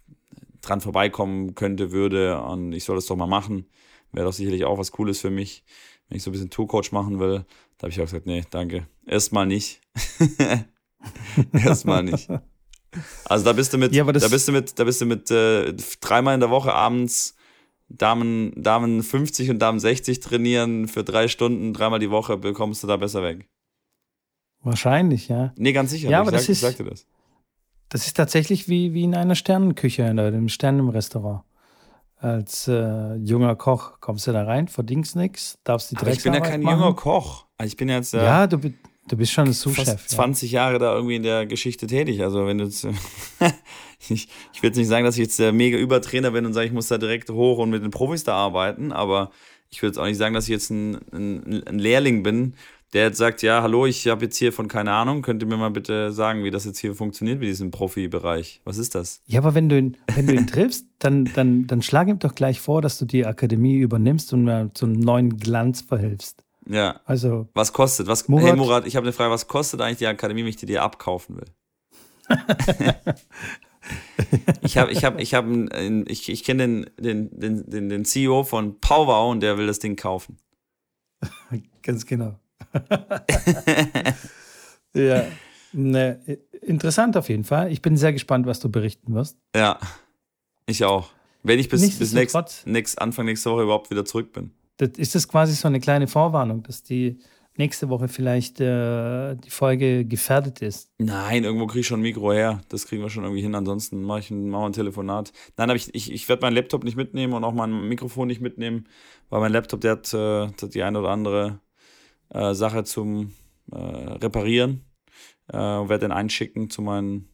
dran 0.61 0.81
vorbeikommen 0.81 1.55
könnte, 1.55 1.91
würde 1.91 2.41
und 2.41 2.73
ich 2.73 2.83
soll 2.83 2.97
das 2.97 3.05
doch 3.05 3.15
mal 3.15 3.27
machen, 3.27 3.67
wäre 4.11 4.25
doch 4.25 4.33
sicherlich 4.33 4.65
auch 4.65 4.77
was 4.77 4.91
Cooles 4.91 5.21
für 5.21 5.29
mich, 5.29 5.63
wenn 6.09 6.17
ich 6.17 6.23
so 6.23 6.29
ein 6.29 6.33
bisschen 6.33 6.49
Tourcoach 6.49 6.91
machen 6.91 7.19
will. 7.19 7.45
Da 7.77 7.83
habe 7.83 7.91
ich 7.91 7.99
auch 8.01 8.05
gesagt, 8.05 8.25
nee, 8.25 8.43
danke, 8.49 8.87
erstmal 9.05 9.45
nicht. 9.45 9.79
erstmal 11.53 12.03
nicht. 12.03 12.27
Also 13.25 13.45
da 13.45 13.53
bist 13.53 13.71
du 13.71 13.77
mit, 13.77 13.93
ja, 13.93 14.03
da 14.03 14.27
bist 14.27 14.47
du 14.47 14.51
mit, 14.51 14.77
da 14.77 14.83
bist 14.83 14.99
du 14.99 15.05
mit 15.05 15.31
äh, 15.31 15.73
dreimal 16.01 16.33
in 16.33 16.39
der 16.41 16.49
Woche 16.49 16.73
abends 16.73 17.36
Damen, 17.89 18.51
Damen 18.61 19.01
50 19.01 19.49
und 19.49 19.59
Damen 19.59 19.79
60 19.79 20.19
trainieren 20.19 20.87
für 20.87 21.03
drei 21.03 21.27
Stunden, 21.27 21.73
dreimal 21.73 21.99
die 21.99 22.11
Woche, 22.11 22.37
bekommst 22.37 22.83
du 22.83 22.87
da 22.87 22.97
besser 22.97 23.23
weg. 23.23 23.47
Wahrscheinlich, 24.61 25.27
ja. 25.29 25.53
Nee, 25.57 25.71
ganz 25.71 25.91
sicher. 25.91 26.09
Ja, 26.09 26.19
aber 26.21 26.29
ich 26.29 26.35
das 26.35 26.49
ist, 26.49 26.61
sagte 26.61 26.83
das. 26.83 27.05
Das 27.89 28.05
ist 28.05 28.17
tatsächlich 28.17 28.67
wie, 28.67 28.93
wie 28.93 29.03
in 29.03 29.15
einer 29.15 29.35
Sternenküche 29.35 30.03
in 30.03 30.19
einem 30.19 30.49
Sternenrestaurant. 30.49 31.43
Als 32.19 32.67
äh, 32.67 33.15
junger 33.15 33.55
Koch 33.55 33.99
kommst 34.01 34.25
du 34.27 34.31
da 34.31 34.43
rein, 34.43 34.67
verdienst 34.67 35.15
nichts, 35.15 35.59
darfst 35.63 35.91
die 35.91 35.97
Aber 35.97 36.11
ich 36.11 36.23
bin 36.23 36.33
ja 36.33 36.39
kein 36.41 36.61
machen. 36.63 36.79
junger 36.79 36.93
Koch. 36.95 37.45
Ich 37.63 37.77
bin 37.77 37.89
jetzt 37.89 38.13
äh, 38.15 38.23
Ja, 38.23 38.47
du, 38.47 38.57
bi- 38.57 38.73
du 39.07 39.17
bist 39.17 39.31
schon 39.31 39.47
ein 39.47 39.53
Sous-Chef. 39.53 39.85
fast 39.85 40.09
20 40.09 40.51
Jahre 40.51 40.79
da 40.79 40.93
irgendwie 40.95 41.15
in 41.15 41.23
der 41.23 41.45
Geschichte 41.45 41.87
tätig. 41.87 42.21
Also 42.21 42.45
wenn 42.45 42.57
du 42.57 42.65
jetzt, 42.65 42.85
ich, 44.09 44.27
ich 44.53 44.63
will 44.63 44.69
jetzt 44.69 44.77
nicht 44.77 44.87
sagen, 44.87 45.05
dass 45.05 45.15
ich 45.15 45.23
jetzt 45.23 45.39
der 45.39 45.53
mega 45.53 45.77
Übertrainer 45.77 46.31
bin 46.31 46.45
und 46.45 46.53
sage, 46.53 46.67
ich 46.67 46.73
muss 46.73 46.87
da 46.87 46.97
direkt 46.97 47.29
hoch 47.29 47.57
und 47.59 47.69
mit 47.69 47.83
den 47.83 47.91
Profis 47.91 48.23
da 48.23 48.35
arbeiten, 48.35 48.91
aber 48.91 49.31
ich 49.69 49.81
würde 49.81 49.91
jetzt 49.91 49.99
auch 49.99 50.05
nicht 50.05 50.17
sagen, 50.17 50.33
dass 50.33 50.45
ich 50.45 50.51
jetzt 50.51 50.69
ein, 50.69 50.97
ein, 51.11 51.63
ein 51.67 51.79
Lehrling 51.79 52.23
bin, 52.23 52.53
der 52.93 53.07
jetzt 53.07 53.17
sagt, 53.17 53.41
ja, 53.41 53.61
hallo, 53.61 53.85
ich 53.85 54.07
habe 54.07 54.25
jetzt 54.25 54.37
hier 54.37 54.53
von 54.53 54.69
keine 54.69 54.91
Ahnung, 54.93 55.21
könnt 55.21 55.43
ihr 55.43 55.47
mir 55.47 55.57
mal 55.57 55.71
bitte 55.71 56.13
sagen, 56.13 56.43
wie 56.45 56.51
das 56.51 56.63
jetzt 56.63 56.79
hier 56.79 56.95
funktioniert 56.95 57.39
mit 57.39 57.49
diesem 57.49 57.69
Profibereich? 57.69 58.61
Was 58.63 58.77
ist 58.77 58.95
das? 58.95 59.21
Ja, 59.25 59.41
aber 59.41 59.55
wenn 59.55 59.67
du 59.67 59.77
ihn, 59.77 59.97
wenn 60.15 60.25
du 60.25 60.33
ihn 60.33 60.47
triffst, 60.47 60.85
dann, 60.99 61.25
dann, 61.33 61.67
dann 61.67 61.81
schlag 61.81 62.07
ihm 62.07 62.19
doch 62.19 62.33
gleich 62.33 62.61
vor, 62.61 62.81
dass 62.81 62.97
du 62.97 63.05
die 63.05 63.25
Akademie 63.25 63.75
übernimmst 63.75 64.31
und 64.31 64.45
mal 64.45 64.71
zu 64.73 64.85
einem 64.85 64.99
neuen 64.99 65.37
Glanz 65.37 65.81
verhilfst. 65.81 66.43
Ja. 66.69 67.01
Also, 67.05 67.47
Was 67.53 67.73
kostet? 67.73 68.07
Was, 68.07 68.27
Murat? 68.27 68.45
hey 68.45 68.55
Murat, 68.55 68.87
ich 68.87 68.95
habe 68.95 69.05
eine 69.05 69.13
Frage, 69.13 69.31
was 69.31 69.47
kostet 69.47 69.81
eigentlich 69.81 69.99
die 69.99 70.07
Akademie, 70.07 70.41
wenn 70.41 70.49
ich 70.49 70.57
die 70.57 70.65
dir 70.65 70.83
abkaufen 70.83 71.37
will? 71.37 71.47
ich 74.61 74.77
habe, 74.77 74.91
ich 74.91 75.03
habe, 75.05 75.21
ich 75.21 75.33
habe, 75.33 76.03
ich, 76.07 76.29
ich 76.29 76.43
kenne 76.43 76.67
den, 76.67 76.89
den, 76.97 77.39
den, 77.39 77.69
den, 77.69 77.89
den 77.89 78.05
CEO 78.05 78.43
von 78.43 78.79
Powwow 78.79 79.31
und 79.31 79.39
der 79.41 79.57
will 79.57 79.67
das 79.67 79.79
Ding 79.79 79.95
kaufen. 79.95 80.37
ganz 81.81 82.05
genau. 82.05 82.37
ja, 84.93 85.25
ne, 85.71 86.39
interessant 86.61 87.15
auf 87.17 87.29
jeden 87.29 87.45
Fall. 87.45 87.71
Ich 87.71 87.81
bin 87.81 87.95
sehr 87.97 88.13
gespannt, 88.13 88.45
was 88.45 88.59
du 88.59 88.69
berichten 88.69 89.13
wirst. 89.13 89.37
Ja, 89.55 89.79
ich 90.65 90.83
auch. 90.83 91.09
Wenn 91.43 91.59
ich 91.59 91.69
bis, 91.69 91.97
bis 91.97 92.11
nächst, 92.11 92.67
nächst, 92.67 92.99
Anfang 92.99 93.25
nächster 93.25 93.51
Woche 93.51 93.63
überhaupt 93.63 93.89
wieder 93.89 94.03
zurück 94.03 94.33
bin. 94.33 94.51
Das, 94.77 94.89
ist 94.97 95.15
das 95.15 95.27
quasi 95.27 95.53
so 95.53 95.67
eine 95.67 95.79
kleine 95.79 96.07
Vorwarnung, 96.07 96.63
dass 96.63 96.83
die 96.83 97.19
nächste 97.57 97.89
Woche 97.89 98.07
vielleicht 98.07 98.59
äh, 98.61 99.35
die 99.35 99.49
Folge 99.49 100.05
gefährdet 100.05 100.61
ist? 100.61 100.91
Nein, 100.99 101.43
irgendwo 101.43 101.67
kriege 101.67 101.81
ich 101.81 101.87
schon 101.87 101.99
ein 101.99 102.03
Mikro 102.03 102.31
her. 102.31 102.61
Das 102.69 102.85
kriegen 102.85 103.01
wir 103.01 103.09
schon 103.09 103.23
irgendwie 103.23 103.41
hin. 103.41 103.55
Ansonsten 103.55 104.03
mache 104.03 104.19
ich 104.19 104.31
ein, 104.31 104.49
mach 104.49 104.65
ein 104.65 104.73
Telefonat. 104.73 105.31
Nein, 105.57 105.69
aber 105.69 105.75
ich, 105.75 105.93
ich, 105.93 106.11
ich 106.11 106.29
werde 106.29 106.41
meinen 106.43 106.55
Laptop 106.55 106.83
nicht 106.83 106.95
mitnehmen 106.95 107.33
und 107.33 107.43
auch 107.43 107.53
mein 107.53 107.87
Mikrofon 107.87 108.27
nicht 108.27 108.41
mitnehmen, 108.41 108.87
weil 109.29 109.41
mein 109.41 109.51
Laptop, 109.51 109.81
der 109.81 109.91
hat, 109.93 110.13
äh, 110.13 110.47
hat 110.47 110.73
die 110.73 110.83
eine 110.83 110.99
oder 110.99 111.09
andere 111.09 111.59
äh, 112.29 112.53
Sache 112.53 112.83
zum 112.83 113.33
äh, 113.71 113.77
Reparieren. 113.77 114.83
Äh, 115.51 115.57
werde 115.57 115.99
den 115.99 116.11
einschicken 116.11 116.69
zu 116.69 116.81
meinen 116.81 117.29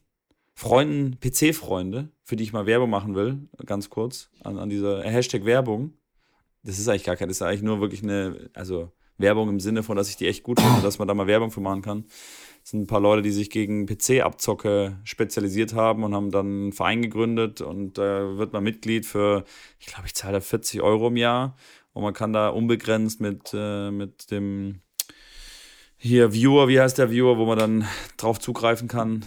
Freunden, 0.56 1.20
PC-Freunde, 1.20 2.10
für 2.24 2.36
die 2.36 2.44
ich 2.44 2.54
mal 2.54 2.68
Werbung 2.68 2.89
machen 2.89 3.16
will, 3.16 3.50
ganz 3.66 3.89
kurz, 3.89 4.30
an, 4.44 4.60
an 4.60 4.70
dieser 4.70 5.02
Hashtag 5.02 5.46
Werbung. 5.46 5.94
Das 6.64 6.80
ist 6.80 6.88
eigentlich 6.88 7.03
gar 7.03 7.16
keine, 7.16 7.30
das 7.30 7.38
ist 7.38 7.41
eigentlich 7.41 7.61
nur 7.61 7.82
wirklich 7.82 8.03
eine, 8.03 8.49
also 8.53 8.91
Werbung 9.18 9.49
im 9.49 9.59
Sinne 9.59 9.84
von, 9.84 9.95
dass 9.97 10.09
ich 10.09 10.18
die 10.18 10.28
echt 10.28 10.43
gut 10.43 10.59
finde, 10.59 10.82
dass 10.82 10.99
man 10.99 11.07
da 11.07 11.14
mal 11.14 11.28
Werbung 11.28 11.51
für 11.51 11.61
machen 11.61 11.82
kann. 11.82 12.05
Das 12.61 12.72
sind 12.72 12.84
ein 12.84 12.88
paar 12.88 13.01
Leute, 13.01 13.22
die 13.22 13.32
sich 13.32 13.49
gegen 13.49 13.86
PC-Abzocke 13.86 14.97
spezialisiert 15.03 15.74
haben 15.74 16.03
und 16.03 16.16
haben 16.16 16.32
dann 16.32 16.45
einen 16.45 16.72
Verein 16.72 17.01
gegründet 17.01 17.61
und 17.61 17.97
da 17.97 18.38
wird 18.38 18.53
man 18.53 18.64
Mitglied 18.64 19.05
für, 19.05 19.43
ich 19.80 19.88
glaube, 19.88 20.07
ich 20.07 20.16
zahle 20.16 20.34
da 20.34 20.39
40 20.39 20.82
Euro 20.82 21.09
im 21.09 21.18
Jahr 21.18 21.57
und 21.91 22.03
man 22.03 22.14
kann 22.14 22.34
da 22.34 22.49
unbegrenzt 22.49 23.20
mit, 23.20 23.51
äh, 23.53 23.91
mit 23.91 24.32
dem 24.32 24.82
hier 25.97 26.34
Viewer, 26.34 26.68
wie 26.68 26.80
heißt 26.80 26.97
der 26.97 27.11
Viewer, 27.11 27.38
wo 27.38 27.45
man 27.45 27.57
dann 27.57 27.88
drauf 28.18 28.39
zugreifen 28.39 28.88
kann. 28.88 29.26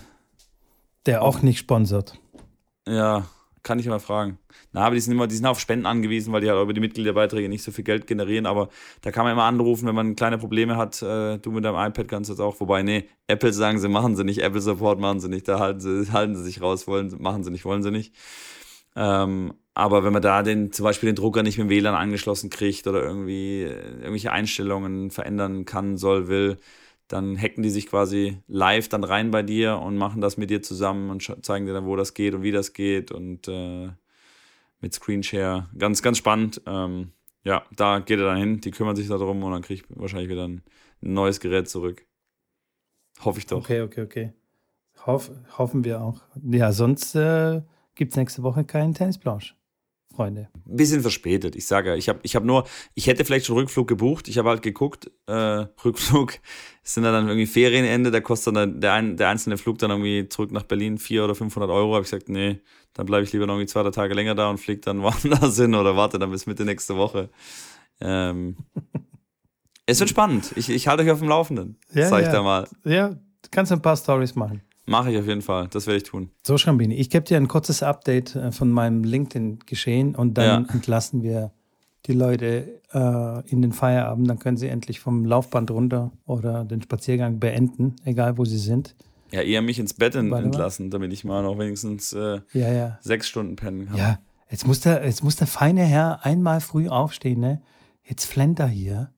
Der 1.06 1.22
auch 1.22 1.42
nicht 1.42 1.58
sponsert. 1.58 2.18
Ja, 2.88 3.28
kann 3.66 3.80
ich 3.80 3.86
immer 3.86 3.98
fragen. 3.98 4.38
Na, 4.72 4.82
aber 4.82 4.94
die 4.94 5.00
sind 5.00 5.12
immer, 5.12 5.26
die 5.26 5.34
sind 5.34 5.44
auf 5.44 5.58
Spenden 5.58 5.86
angewiesen, 5.86 6.32
weil 6.32 6.40
die 6.40 6.48
halt 6.48 6.62
über 6.62 6.72
die 6.72 6.80
Mitgliederbeiträge 6.80 7.48
nicht 7.48 7.64
so 7.64 7.72
viel 7.72 7.82
Geld 7.82 8.06
generieren. 8.06 8.46
Aber 8.46 8.68
da 9.02 9.10
kann 9.10 9.24
man 9.24 9.32
immer 9.32 9.42
anrufen, 9.42 9.88
wenn 9.88 9.94
man 9.94 10.14
kleine 10.14 10.38
Probleme 10.38 10.76
hat. 10.76 11.02
Äh, 11.02 11.38
du 11.38 11.50
mit 11.50 11.64
deinem 11.64 11.74
iPad 11.74 12.06
kannst 12.06 12.30
jetzt 12.30 12.38
auch. 12.38 12.60
Wobei, 12.60 12.84
nee, 12.84 13.08
Apple 13.26 13.52
sagen 13.52 13.80
sie, 13.80 13.88
machen 13.88 14.14
sie 14.14 14.22
nicht. 14.22 14.40
Apple 14.40 14.60
Support 14.60 15.00
machen 15.00 15.18
sie 15.18 15.28
nicht. 15.28 15.48
Da 15.48 15.58
halten 15.58 15.80
sie, 15.80 16.12
halten 16.12 16.36
sie 16.36 16.44
sich 16.44 16.62
raus, 16.62 16.86
wollen, 16.86 17.12
machen 17.18 17.42
sie 17.42 17.50
nicht, 17.50 17.64
wollen 17.64 17.82
sie 17.82 17.90
nicht. 17.90 18.14
Ähm, 18.94 19.52
aber 19.74 20.04
wenn 20.04 20.12
man 20.12 20.22
da 20.22 20.44
den, 20.44 20.70
zum 20.72 20.84
Beispiel 20.84 21.08
den 21.08 21.16
Drucker 21.16 21.42
nicht 21.42 21.58
mit 21.58 21.68
dem 21.68 21.70
WLAN 21.70 21.96
angeschlossen 21.96 22.48
kriegt 22.50 22.86
oder 22.86 23.02
irgendwie 23.02 23.64
äh, 23.64 23.70
irgendwelche 23.98 24.30
Einstellungen 24.30 25.10
verändern 25.10 25.64
kann, 25.64 25.96
soll, 25.96 26.28
will, 26.28 26.56
dann 27.08 27.40
hacken 27.40 27.62
die 27.62 27.70
sich 27.70 27.86
quasi 27.86 28.38
live 28.48 28.88
dann 28.88 29.04
rein 29.04 29.30
bei 29.30 29.42
dir 29.42 29.78
und 29.78 29.96
machen 29.96 30.20
das 30.20 30.36
mit 30.36 30.50
dir 30.50 30.62
zusammen 30.62 31.10
und 31.10 31.22
zeigen 31.44 31.66
dir 31.66 31.72
dann, 31.72 31.86
wo 31.86 31.96
das 31.96 32.14
geht 32.14 32.34
und 32.34 32.42
wie 32.42 32.52
das 32.52 32.72
geht 32.72 33.12
und 33.12 33.48
äh, 33.48 33.90
mit 34.80 34.94
Screenshare. 34.94 35.68
Ganz, 35.78 36.02
ganz 36.02 36.18
spannend. 36.18 36.60
Ähm, 36.66 37.12
ja, 37.44 37.64
da 37.74 38.00
geht 38.00 38.18
er 38.18 38.26
dann 38.26 38.38
hin, 38.38 38.60
die 38.60 38.72
kümmern 38.72 38.96
sich 38.96 39.08
darum 39.08 39.42
und 39.42 39.52
dann 39.52 39.62
kriege 39.62 39.82
ich 39.82 39.98
wahrscheinlich 39.98 40.28
wieder 40.28 40.48
ein 40.48 40.62
neues 41.00 41.40
Gerät 41.40 41.68
zurück. 41.68 42.04
Hoffe 43.24 43.38
ich 43.38 43.46
doch. 43.46 43.58
Okay, 43.58 43.82
okay, 43.82 44.02
okay. 44.02 44.32
Hoff, 45.06 45.30
hoffen 45.56 45.84
wir 45.84 46.00
auch. 46.02 46.22
Ja, 46.42 46.72
sonst 46.72 47.14
äh, 47.14 47.62
gibt 47.94 48.12
es 48.12 48.16
nächste 48.16 48.42
Woche 48.42 48.64
keinen 48.64 48.94
Tennisplausch, 48.94 49.54
Freunde. 50.16 50.48
Ein 50.66 50.76
bisschen 50.76 51.02
verspätet. 51.02 51.54
Ich 51.54 51.66
sage, 51.66 51.90
ja, 51.90 51.96
ich 51.96 52.08
habe 52.08 52.18
ich 52.22 52.34
hab 52.34 52.44
nur, 52.44 52.66
ich 52.94 53.06
hätte 53.06 53.24
vielleicht 53.24 53.46
schon 53.46 53.56
Rückflug 53.56 53.86
gebucht. 53.86 54.28
Ich 54.28 54.38
habe 54.38 54.48
halt 54.48 54.62
geguckt, 54.62 55.10
äh, 55.26 55.32
Rückflug 55.84 56.38
es 56.82 56.94
sind 56.94 57.04
dann 57.04 57.28
irgendwie 57.28 57.46
Ferienende, 57.46 58.10
da 58.10 58.20
kostet 58.20 58.56
dann 58.56 58.80
der, 58.80 58.94
ein, 58.94 59.16
der 59.16 59.28
einzelne 59.28 59.58
Flug 59.58 59.78
dann 59.78 59.90
irgendwie 59.90 60.28
zurück 60.28 60.50
nach 60.52 60.62
Berlin 60.64 60.98
400 60.98 61.30
oder 61.30 61.34
500 61.36 61.70
Euro. 61.70 61.94
Habe 61.94 62.04
ich 62.04 62.10
gesagt, 62.10 62.28
nee, 62.28 62.60
dann 62.94 63.06
bleibe 63.06 63.24
ich 63.24 63.32
lieber 63.32 63.46
noch 63.46 63.54
irgendwie 63.54 63.70
zwei, 63.70 63.82
drei 63.82 63.90
Tage 63.90 64.14
länger 64.14 64.34
da 64.34 64.48
und 64.48 64.58
fliege 64.58 64.80
dann 64.80 65.02
woanders 65.02 65.56
hin 65.56 65.74
oder 65.74 65.96
warte 65.96 66.18
dann 66.18 66.30
bis 66.30 66.46
Mitte 66.46 66.64
nächste 66.64 66.96
Woche. 66.96 67.28
Ähm, 68.00 68.56
es 69.86 70.00
wird 70.00 70.10
spannend. 70.10 70.52
Ich, 70.56 70.70
ich 70.70 70.88
halte 70.88 71.02
euch 71.02 71.10
auf 71.10 71.20
dem 71.20 71.28
Laufenden. 71.28 71.78
Ja, 71.92 72.08
sag 72.08 72.20
ich 72.20 72.26
ja. 72.26 72.32
da 72.32 72.42
mal. 72.42 72.68
Ja, 72.84 73.10
du 73.10 73.48
kannst 73.50 73.72
ein 73.72 73.82
paar 73.82 73.96
Stories 73.96 74.34
machen. 74.34 74.62
Mache 74.86 75.10
ich 75.12 75.18
auf 75.18 75.26
jeden 75.26 75.42
Fall. 75.42 75.68
Das 75.68 75.86
werde 75.86 75.98
ich 75.98 76.04
tun. 76.04 76.30
So, 76.46 76.56
Schrambini, 76.58 76.94
ich 76.94 77.10
gebe 77.10 77.24
dir 77.24 77.36
ein 77.36 77.48
kurzes 77.48 77.82
Update 77.82 78.36
äh, 78.36 78.52
von 78.52 78.70
meinem 78.70 79.02
LinkedIn-Geschehen 79.04 80.14
und 80.14 80.38
dann 80.38 80.64
Ja. 80.66 80.72
entlassen 80.72 81.22
wir 81.22 81.50
die 82.06 82.12
Leute 82.12 82.80
äh, 82.92 83.50
in 83.50 83.62
den 83.62 83.72
Feierabend. 83.72 84.30
Dann 84.30 84.38
können 84.38 84.56
sie 84.56 84.68
endlich 84.68 85.00
vom 85.00 85.24
Laufband 85.24 85.70
runter 85.72 86.12
oder 86.24 86.64
den 86.64 86.80
Spaziergang 86.82 87.40
beenden, 87.40 87.96
egal 88.04 88.38
wo 88.38 88.44
sie 88.44 88.58
sind. 88.58 88.94
Ja, 89.32 89.42
eher 89.42 89.60
mich 89.60 89.80
ins 89.80 89.92
Bett 89.92 90.14
Warte 90.14 90.28
mal. 90.28 90.44
entlassen, 90.44 90.90
damit 90.90 91.12
ich 91.12 91.24
mal 91.24 91.42
noch 91.42 91.58
wenigstens 91.58 92.12
äh, 92.12 92.40
Ja, 92.52 92.72
ja. 92.72 92.98
sechs 93.02 93.26
Stunden 93.28 93.56
pennen 93.56 93.86
kann. 93.86 93.96
Ja, 93.96 94.18
jetzt 94.48 94.68
muss, 94.68 94.78
der, 94.80 95.04
jetzt 95.04 95.24
muss 95.24 95.34
der 95.34 95.48
feine 95.48 95.82
Herr 95.82 96.24
einmal 96.24 96.60
früh 96.60 96.88
aufstehen, 96.88 97.40
ne? 97.40 97.60
Jetzt 98.04 98.26
flennt 98.26 98.60
er 98.60 98.68
hier. 98.68 99.10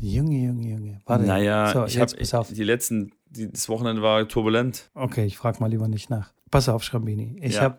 Junge, 0.00 0.36
Junge, 0.46 0.68
Junge. 0.68 1.00
Warte. 1.06 1.26
Naja, 1.26 1.72
so, 1.72 1.84
ich 1.84 2.00
habe 2.00 2.46
die 2.52 2.64
letzten, 2.64 3.12
das 3.30 3.68
Wochenende 3.68 4.02
war 4.02 4.26
turbulent. 4.28 4.90
Okay, 4.94 5.24
ich 5.24 5.36
frage 5.38 5.60
mal 5.60 5.68
lieber 5.70 5.88
nicht 5.88 6.10
nach. 6.10 6.32
Pass 6.50 6.68
auf, 6.68 6.82
Schrambini. 6.82 7.38
Ich 7.42 7.54
Ja. 7.56 7.62
habe, 7.62 7.78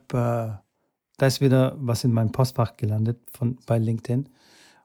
äh, 0.62 0.64
da 1.18 1.26
ist 1.28 1.42
wieder 1.42 1.76
was 1.78 2.04
in 2.04 2.14
meinem 2.14 2.32
Postfach 2.32 2.78
gelandet 2.78 3.20
von, 3.32 3.58
bei 3.66 3.78
LinkedIn. 3.78 4.30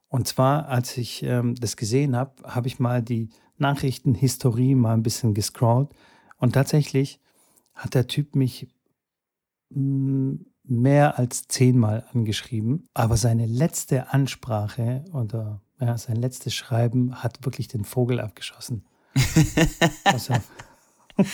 Und 0.09 0.29
zwar, 0.29 0.69
als 0.69 0.97
ich 0.97 1.23
ähm, 1.23 1.55
das 1.55 1.77
gesehen 1.77 2.17
habe, 2.17 2.33
habe 2.45 2.69
ich 2.69 2.79
mal 2.79 3.03
die 3.03 3.29
Nachrichtenhistorie 3.59 4.75
mal 4.75 4.95
ein 4.95 5.03
bisschen 5.03 5.35
gescrollt. 5.35 5.91
Und 6.39 6.53
tatsächlich 6.53 7.21
hat 7.75 7.95
der 7.95 8.07
Typ 8.07 8.35
mich 8.37 8.69
mh, 9.71 10.39
mehr 10.65 11.19
als 11.19 11.47
zehnmal 11.49 12.05
angeschrieben. 12.13 12.89
Aber 12.95 13.17
seine 13.17 13.47
letzte 13.47 14.13
Ansprache 14.13 15.05
oder 15.13 15.63
ja, 15.81 15.97
sein 15.99 16.17
letztes 16.17 16.55
Schreiben 16.55 17.23
hat 17.23 17.45
wirklich 17.45 17.69
den 17.69 17.85
Vogel 17.85 18.21
abgeschossen. 18.21 18.85
Pass 20.05 20.31
auf. 20.31 20.41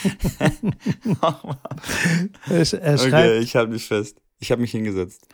er, 2.48 2.58
er 2.58 2.64
schreibt, 2.64 3.04
Okay, 3.12 3.38
ich 3.40 3.56
halte 3.56 3.72
mich 3.72 3.86
fest. 3.86 4.20
Ich 4.38 4.50
habe 4.52 4.60
mich 4.60 4.70
hingesetzt. 4.70 5.26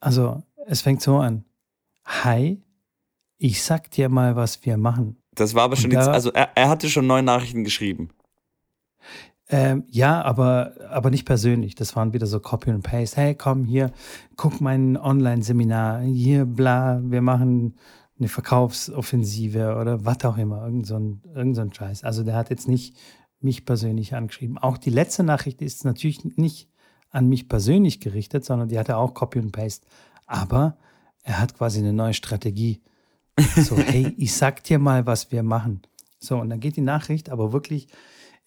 Also, 0.00 0.42
es 0.66 0.82
fängt 0.82 1.02
so 1.02 1.18
an. 1.18 1.44
Hi, 2.04 2.62
ich 3.38 3.62
sag 3.62 3.90
dir 3.90 4.08
mal, 4.08 4.36
was 4.36 4.64
wir 4.64 4.76
machen. 4.76 5.16
Das 5.34 5.54
war 5.54 5.64
aber 5.64 5.76
schon, 5.76 5.90
die, 5.90 5.96
Und 5.96 6.06
da- 6.06 6.12
also 6.12 6.30
er, 6.32 6.50
er 6.54 6.68
hatte 6.68 6.88
schon 6.88 7.06
neun 7.06 7.24
Nachrichten 7.24 7.64
geschrieben. 7.64 8.10
Ähm, 9.48 9.84
ja, 9.88 10.22
aber, 10.22 10.72
aber 10.90 11.10
nicht 11.10 11.24
persönlich. 11.24 11.76
Das 11.76 11.94
waren 11.94 12.12
wieder 12.12 12.26
so 12.26 12.40
Copy 12.40 12.70
and 12.70 12.82
Paste. 12.82 13.16
Hey, 13.20 13.34
komm 13.36 13.64
hier, 13.64 13.92
guck 14.36 14.60
mein 14.60 14.96
Online-Seminar. 14.96 16.00
Hier, 16.00 16.44
bla, 16.44 17.00
wir 17.04 17.22
machen 17.22 17.76
eine 18.18 18.28
Verkaufsoffensive 18.28 19.76
oder 19.76 20.04
was 20.04 20.24
auch 20.24 20.38
immer. 20.38 20.64
Irgend 20.64 20.86
so, 20.86 20.96
ein, 20.96 21.22
irgend 21.34 21.56
so 21.56 21.62
ein 21.62 21.72
Scheiß. 21.72 22.04
Also 22.04 22.22
der 22.22 22.34
hat 22.34 22.50
jetzt 22.50 22.68
nicht 22.68 22.96
mich 23.40 23.64
persönlich 23.64 24.14
angeschrieben. 24.14 24.58
Auch 24.58 24.78
die 24.78 24.90
letzte 24.90 25.22
Nachricht 25.22 25.60
ist 25.62 25.84
natürlich 25.84 26.24
nicht 26.36 26.68
an 27.10 27.28
mich 27.28 27.48
persönlich 27.48 28.00
gerichtet, 28.00 28.44
sondern 28.44 28.68
die 28.68 28.78
hatte 28.78 28.96
auch 28.96 29.14
Copy 29.14 29.38
and 29.38 29.52
Paste. 29.52 29.86
Aber 30.26 30.76
er 31.22 31.40
hat 31.40 31.56
quasi 31.56 31.78
eine 31.80 31.92
neue 31.92 32.14
Strategie. 32.14 32.82
So, 33.56 33.76
hey, 33.76 34.14
ich 34.16 34.34
sag 34.34 34.64
dir 34.64 34.78
mal, 34.78 35.06
was 35.06 35.30
wir 35.30 35.42
machen. 35.42 35.82
So, 36.18 36.38
und 36.38 36.50
dann 36.50 36.60
geht 36.60 36.76
die 36.76 36.82
Nachricht 36.82 37.28
aber 37.30 37.52
wirklich 37.52 37.88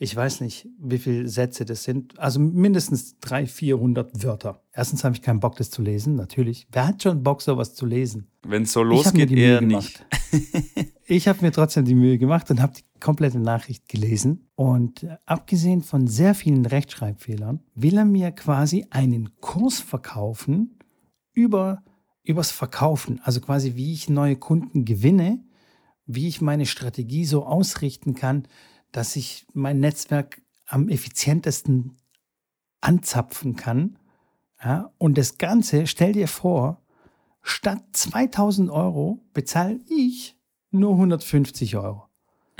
ich 0.01 0.15
weiß 0.15 0.39
nicht, 0.39 0.65
wie 0.79 0.97
viele 0.97 1.27
Sätze 1.27 1.65
das 1.65 1.83
sind. 1.83 2.17
Also 2.17 2.39
mindestens 2.39 3.19
300, 3.19 3.51
400 3.51 4.23
Wörter. 4.23 4.63
Erstens 4.71 5.03
habe 5.03 5.13
ich 5.13 5.21
keinen 5.21 5.41
Bock, 5.41 5.57
das 5.57 5.69
zu 5.69 5.81
lesen, 5.81 6.15
natürlich. 6.15 6.67
Wer 6.71 6.87
hat 6.87 7.03
schon 7.03 7.21
Bock, 7.21 7.41
sowas 7.41 7.75
zu 7.75 7.85
lesen? 7.85 8.31
Wenn 8.43 8.63
es 8.63 8.71
so 8.71 8.81
losgeht, 8.81 9.29
eher 9.29 9.59
nicht. 9.59 10.05
ich 11.05 11.27
habe 11.27 11.41
mir 11.41 11.51
trotzdem 11.51 11.83
die 11.83 11.95
Mühe 11.95 12.17
gemacht 12.17 12.49
und 12.49 12.61
habe 12.61 12.73
die 12.77 12.99
komplette 13.01 13.39
Nachricht 13.39 13.89
gelesen. 13.89 14.47
Und 14.55 15.05
abgesehen 15.25 15.81
von 15.81 16.07
sehr 16.07 16.33
vielen 16.33 16.65
Rechtschreibfehlern, 16.65 17.59
will 17.75 17.97
er 17.97 18.05
mir 18.05 18.31
quasi 18.31 18.87
einen 18.91 19.41
Kurs 19.41 19.81
verkaufen 19.81 20.79
über 21.33 21.83
übers 22.23 22.51
Verkaufen. 22.51 23.19
Also 23.23 23.41
quasi, 23.41 23.75
wie 23.75 23.91
ich 23.91 24.07
neue 24.07 24.37
Kunden 24.37 24.85
gewinne, 24.85 25.43
wie 26.05 26.29
ich 26.29 26.39
meine 26.39 26.65
Strategie 26.65 27.25
so 27.25 27.45
ausrichten 27.45 28.13
kann, 28.13 28.47
dass 28.91 29.15
ich 29.15 29.45
mein 29.53 29.79
Netzwerk 29.79 30.41
am 30.67 30.89
effizientesten 30.89 31.97
anzapfen 32.81 33.55
kann. 33.55 33.97
Ja, 34.63 34.91
und 34.97 35.17
das 35.17 35.37
Ganze, 35.37 35.87
stell 35.87 36.13
dir 36.13 36.27
vor, 36.27 36.81
statt 37.41 37.83
2000 37.93 38.69
Euro 38.69 39.23
bezahle 39.33 39.79
ich 39.89 40.37
nur 40.71 40.91
150 40.91 41.75
Euro. 41.77 42.05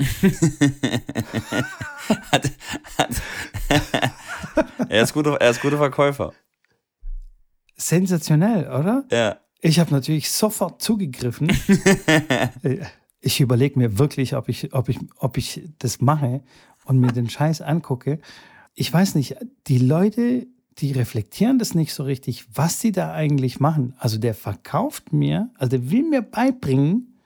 hat, 2.30 2.50
hat, 2.96 3.22
er, 4.88 5.02
ist 5.02 5.12
guter, 5.12 5.34
er 5.34 5.50
ist 5.50 5.60
guter 5.60 5.76
Verkäufer. 5.76 6.32
Sensationell, 7.76 8.66
oder? 8.68 9.04
Ja. 9.10 9.38
Ich 9.60 9.78
habe 9.78 9.92
natürlich 9.92 10.30
sofort 10.30 10.80
zugegriffen. 10.80 11.48
ich 13.20 13.40
überlege 13.40 13.78
mir 13.78 13.98
wirklich, 13.98 14.34
ob 14.34 14.48
ich, 14.48 14.72
ob, 14.72 14.88
ich, 14.88 14.98
ob 15.18 15.36
ich 15.36 15.62
das 15.78 16.00
mache 16.00 16.42
und 16.84 16.98
mir 16.98 17.12
den 17.12 17.28
Scheiß 17.28 17.60
angucke. 17.60 18.18
Ich 18.74 18.92
weiß 18.92 19.14
nicht, 19.14 19.36
die 19.66 19.78
Leute, 19.78 20.46
die 20.78 20.92
reflektieren 20.92 21.58
das 21.58 21.74
nicht 21.74 21.92
so 21.92 22.04
richtig, 22.04 22.46
was 22.54 22.80
sie 22.80 22.92
da 22.92 23.12
eigentlich 23.12 23.60
machen. 23.60 23.94
Also 23.98 24.18
der 24.18 24.34
verkauft 24.34 25.12
mir, 25.12 25.50
also 25.58 25.70
der 25.70 25.90
will 25.90 26.04
mir 26.04 26.22
beibringen, 26.22 27.18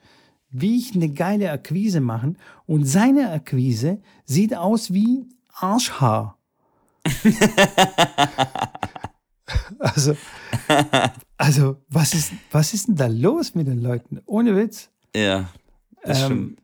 wie 0.49 0.77
ich 0.77 0.95
eine 0.95 1.09
geile 1.09 1.51
Akquise 1.51 2.01
machen 2.01 2.37
und 2.65 2.85
seine 2.85 3.31
Akquise 3.31 4.01
sieht 4.25 4.55
aus 4.55 4.93
wie 4.93 5.25
Arschhaar. 5.49 6.37
also, 9.79 10.15
also 11.37 11.77
was, 11.87 12.13
ist, 12.13 12.33
was 12.51 12.73
ist 12.73 12.87
denn 12.87 12.95
da 12.95 13.07
los 13.07 13.55
mit 13.55 13.67
den 13.67 13.81
Leuten? 13.81 14.21
Ohne 14.25 14.55
Witz. 14.55 14.89
Ja, 15.15 15.49
das 16.05 16.21
ähm, 16.21 16.25
stimmt. 16.25 16.61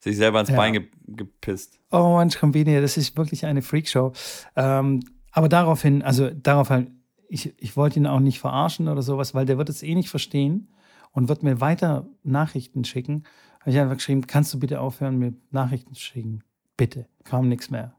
Sich 0.00 0.16
selber 0.16 0.40
ins 0.40 0.50
ja. 0.50 0.56
Bein 0.56 0.72
ge 0.72 0.88
gepisst. 1.08 1.80
Oh 1.90 2.14
Mann, 2.14 2.30
Schrambini, 2.30 2.80
das 2.80 2.96
ist 2.96 3.16
wirklich 3.16 3.46
eine 3.46 3.62
Freakshow. 3.62 4.12
Ähm, 4.56 5.00
aber 5.30 5.48
daraufhin, 5.48 6.02
also 6.02 6.30
darauf 6.30 6.70
halt, 6.70 6.90
ich, 7.28 7.54
ich 7.60 7.76
wollte 7.76 7.98
ihn 7.98 8.06
auch 8.06 8.20
nicht 8.20 8.40
verarschen 8.40 8.88
oder 8.88 9.02
sowas, 9.02 9.34
weil 9.34 9.46
der 9.46 9.58
wird 9.58 9.68
es 9.68 9.82
eh 9.82 9.94
nicht 9.94 10.08
verstehen 10.08 10.68
und 11.12 11.28
wird 11.28 11.42
mir 11.42 11.60
weiter 11.60 12.06
Nachrichten 12.22 12.84
schicken. 12.84 13.24
Habe 13.60 13.70
ich 13.70 13.78
einfach 13.78 13.96
geschrieben, 13.96 14.26
kannst 14.26 14.52
du 14.54 14.58
bitte 14.58 14.80
aufhören, 14.80 15.18
mir 15.18 15.34
Nachrichten 15.50 15.94
zu 15.94 16.00
schicken? 16.00 16.44
Bitte. 16.76 17.06
Kam 17.24 17.48
nichts 17.48 17.70
mehr. 17.70 17.94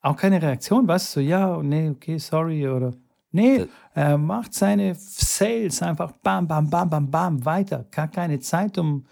Auch 0.00 0.16
keine 0.16 0.40
Reaktion, 0.40 0.88
was? 0.88 1.12
So, 1.12 1.20
ja, 1.20 1.62
nee, 1.62 1.90
okay, 1.90 2.18
sorry 2.18 2.68
oder. 2.68 2.92
Nee, 3.30 3.66
er 3.94 4.18
macht 4.18 4.52
seine 4.52 4.94
Sales 4.94 5.80
einfach 5.82 6.12
bam, 6.12 6.46
bam, 6.46 6.68
bam, 6.68 6.90
bam, 6.90 7.10
bam 7.10 7.44
weiter. 7.44 7.86
Gar 7.90 8.08
keine 8.08 8.40
Zeit, 8.40 8.76
um 8.78 9.06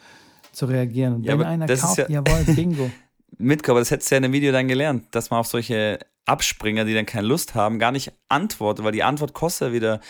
zu 0.52 0.66
reagieren. 0.66 1.14
Und 1.14 1.24
ja, 1.24 1.38
wenn 1.38 1.46
einer 1.46 1.66
kauft, 1.66 1.98
ja 1.98 2.08
jawohl, 2.08 2.44
Bingo. 2.54 2.90
Mitko, 3.38 3.72
aber 3.72 3.80
das 3.80 3.90
hättest 3.90 4.10
du 4.10 4.14
ja 4.14 4.16
in 4.18 4.22
dem 4.24 4.32
Video 4.32 4.52
dann 4.52 4.68
gelernt, 4.68 5.06
dass 5.12 5.30
man 5.30 5.40
auf 5.40 5.46
solche 5.46 5.98
Abspringer, 6.26 6.84
die 6.84 6.94
dann 6.94 7.06
keine 7.06 7.26
Lust 7.26 7.54
haben, 7.54 7.78
gar 7.78 7.92
nicht 7.92 8.12
antwortet, 8.28 8.84
weil 8.84 8.92
die 8.92 9.02
Antwort 9.02 9.32
kostet 9.32 9.68
ja 9.68 9.74
wieder 9.74 10.00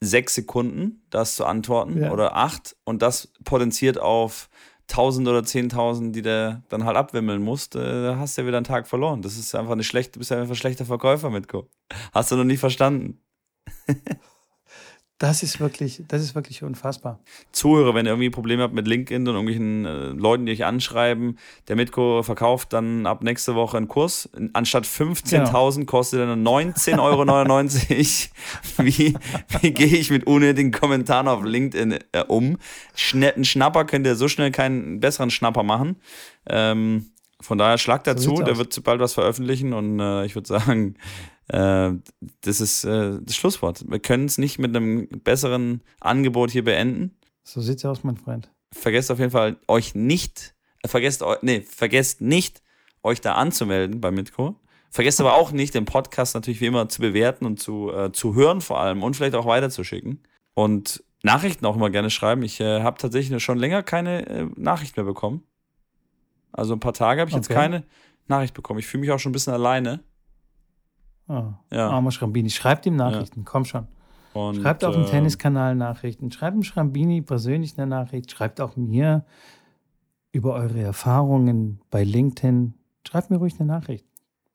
sechs 0.00 0.34
Sekunden, 0.34 1.02
das 1.10 1.36
zu 1.36 1.44
antworten 1.46 2.02
ja. 2.02 2.10
oder 2.10 2.36
acht 2.36 2.76
und 2.84 3.02
das 3.02 3.32
potenziert 3.44 3.98
auf 3.98 4.48
tausend 4.88 5.28
oder 5.28 5.44
zehntausend, 5.44 6.14
die 6.14 6.22
der 6.22 6.62
dann 6.68 6.84
halt 6.84 6.96
abwimmeln 6.96 7.42
musst, 7.42 7.76
äh, 7.76 8.02
da 8.02 8.16
hast 8.18 8.36
du 8.36 8.42
ja 8.42 8.48
wieder 8.48 8.58
einen 8.58 8.64
Tag 8.64 8.86
verloren. 8.86 9.22
Das 9.22 9.38
ist 9.38 9.54
einfach 9.54 9.72
eine 9.72 9.84
schlechte, 9.84 10.12
du 10.12 10.18
bist 10.18 10.30
ja 10.30 10.38
einfach 10.38 10.52
ein 10.52 10.56
schlechter 10.56 10.84
Verkäufer, 10.84 11.30
Mitko. 11.30 11.68
Hast 12.12 12.30
du 12.30 12.36
noch 12.36 12.44
nie 12.44 12.56
verstanden. 12.56 13.20
Das 15.22 15.44
ist 15.44 15.60
wirklich, 15.60 16.02
das 16.08 16.20
ist 16.20 16.34
wirklich 16.34 16.64
unfassbar. 16.64 17.20
Zuhörer, 17.52 17.94
wenn 17.94 18.06
ihr 18.06 18.10
irgendwie 18.10 18.28
Probleme 18.28 18.64
habt 18.64 18.74
mit 18.74 18.88
LinkedIn 18.88 19.28
und 19.28 19.34
irgendwelchen 19.36 19.84
äh, 19.84 20.06
Leuten, 20.20 20.46
die 20.46 20.52
euch 20.52 20.64
anschreiben, 20.64 21.38
der 21.68 21.76
Mitko 21.76 22.24
verkauft 22.24 22.72
dann 22.72 23.06
ab 23.06 23.22
nächste 23.22 23.54
Woche 23.54 23.76
einen 23.76 23.86
Kurs. 23.86 24.28
Anstatt 24.52 24.84
15.000 24.84 25.74
genau. 25.74 25.86
kostet 25.86 26.18
er 26.18 26.26
19,99 26.34 26.98
Euro. 26.98 27.24
wie 28.84 29.14
wie 29.60 29.70
gehe 29.70 29.96
ich 29.96 30.10
mit 30.10 30.26
unnötigen 30.26 30.72
Kommentaren 30.72 31.28
auf 31.28 31.44
LinkedIn 31.44 31.98
äh, 32.10 32.24
um? 32.26 32.58
Schne 32.96 33.32
einen 33.32 33.44
Schnapper 33.44 33.84
könnt 33.84 34.04
ihr 34.06 34.16
so 34.16 34.26
schnell 34.26 34.50
keinen 34.50 34.98
besseren 34.98 35.30
Schnapper 35.30 35.62
machen. 35.62 36.00
Ähm, 36.46 37.12
von 37.40 37.58
daher 37.58 37.78
schlagt 37.78 38.08
dazu, 38.08 38.36
so 38.38 38.42
der 38.42 38.56
wird 38.56 38.82
bald 38.82 39.00
was 39.00 39.14
veröffentlichen 39.14 39.72
und 39.72 40.00
äh, 40.00 40.24
ich 40.24 40.34
würde 40.34 40.48
sagen, 40.48 40.96
äh, 41.48 41.92
das 42.40 42.60
ist 42.60 42.84
äh, 42.84 43.18
das 43.20 43.36
Schlusswort. 43.36 43.84
Wir 43.88 44.00
können 44.00 44.26
es 44.26 44.38
nicht 44.38 44.58
mit 44.58 44.74
einem 44.74 45.08
besseren 45.08 45.82
Angebot 46.00 46.50
hier 46.50 46.64
beenden. 46.64 47.16
So 47.44 47.60
sieht's 47.60 47.84
aus, 47.84 48.04
mein 48.04 48.16
Freund. 48.16 48.50
Vergesst 48.72 49.10
auf 49.10 49.18
jeden 49.18 49.30
Fall 49.30 49.56
euch 49.68 49.94
nicht, 49.94 50.54
äh, 50.82 50.88
vergesst, 50.88 51.22
nee, 51.42 51.60
vergesst 51.60 52.20
nicht, 52.20 52.62
euch 53.02 53.20
da 53.20 53.34
anzumelden 53.34 54.00
bei 54.00 54.10
Mitco. 54.10 54.56
Vergesst 54.90 55.20
aber 55.20 55.34
auch 55.34 55.52
nicht, 55.52 55.74
den 55.74 55.86
Podcast 55.86 56.34
natürlich 56.34 56.60
wie 56.60 56.66
immer 56.66 56.88
zu 56.88 57.00
bewerten 57.00 57.46
und 57.46 57.58
zu, 57.58 57.90
äh, 57.90 58.12
zu 58.12 58.34
hören 58.34 58.60
vor 58.60 58.80
allem 58.80 59.02
und 59.02 59.16
vielleicht 59.16 59.34
auch 59.34 59.46
weiterzuschicken. 59.46 60.22
Und 60.54 61.02
Nachrichten 61.22 61.64
auch 61.66 61.76
immer 61.76 61.88
gerne 61.88 62.10
schreiben. 62.10 62.42
Ich 62.42 62.60
äh, 62.60 62.82
habe 62.82 62.98
tatsächlich 62.98 63.42
schon 63.42 63.58
länger 63.58 63.82
keine 63.82 64.26
äh, 64.26 64.48
Nachricht 64.56 64.96
mehr 64.96 65.06
bekommen. 65.06 65.44
Also 66.52 66.74
ein 66.74 66.80
paar 66.80 66.92
Tage 66.92 67.20
habe 67.20 67.30
ich 67.30 67.34
okay. 67.34 67.42
jetzt 67.42 67.54
keine 67.54 67.84
Nachricht 68.28 68.54
bekommen. 68.54 68.80
Ich 68.80 68.86
fühle 68.86 69.00
mich 69.00 69.10
auch 69.10 69.18
schon 69.18 69.30
ein 69.30 69.32
bisschen 69.32 69.54
alleine. 69.54 70.00
Oh, 71.32 71.54
ja. 71.74 71.88
Armer 71.88 72.10
Schrambini. 72.10 72.50
Schreibt 72.50 72.84
ihm 72.84 72.96
Nachrichten, 72.96 73.40
ja. 73.40 73.46
komm 73.46 73.64
schon. 73.64 73.86
Und, 74.34 74.56
schreibt 74.56 74.84
auf 74.84 74.94
dem 74.94 75.04
äh, 75.04 75.06
Tenniskanal 75.06 75.74
Nachrichten. 75.74 76.30
Schreibt 76.30 76.54
dem 76.54 76.62
Schrambini 76.62 77.22
persönlich 77.22 77.78
eine 77.78 77.86
Nachricht. 77.86 78.30
Schreibt 78.30 78.60
auch 78.60 78.76
mir 78.76 79.24
über 80.30 80.54
eure 80.54 80.80
Erfahrungen 80.80 81.80
bei 81.90 82.04
LinkedIn. 82.04 82.74
Schreibt 83.06 83.30
mir 83.30 83.38
ruhig 83.38 83.54
eine 83.58 83.66
Nachricht. 83.66 84.06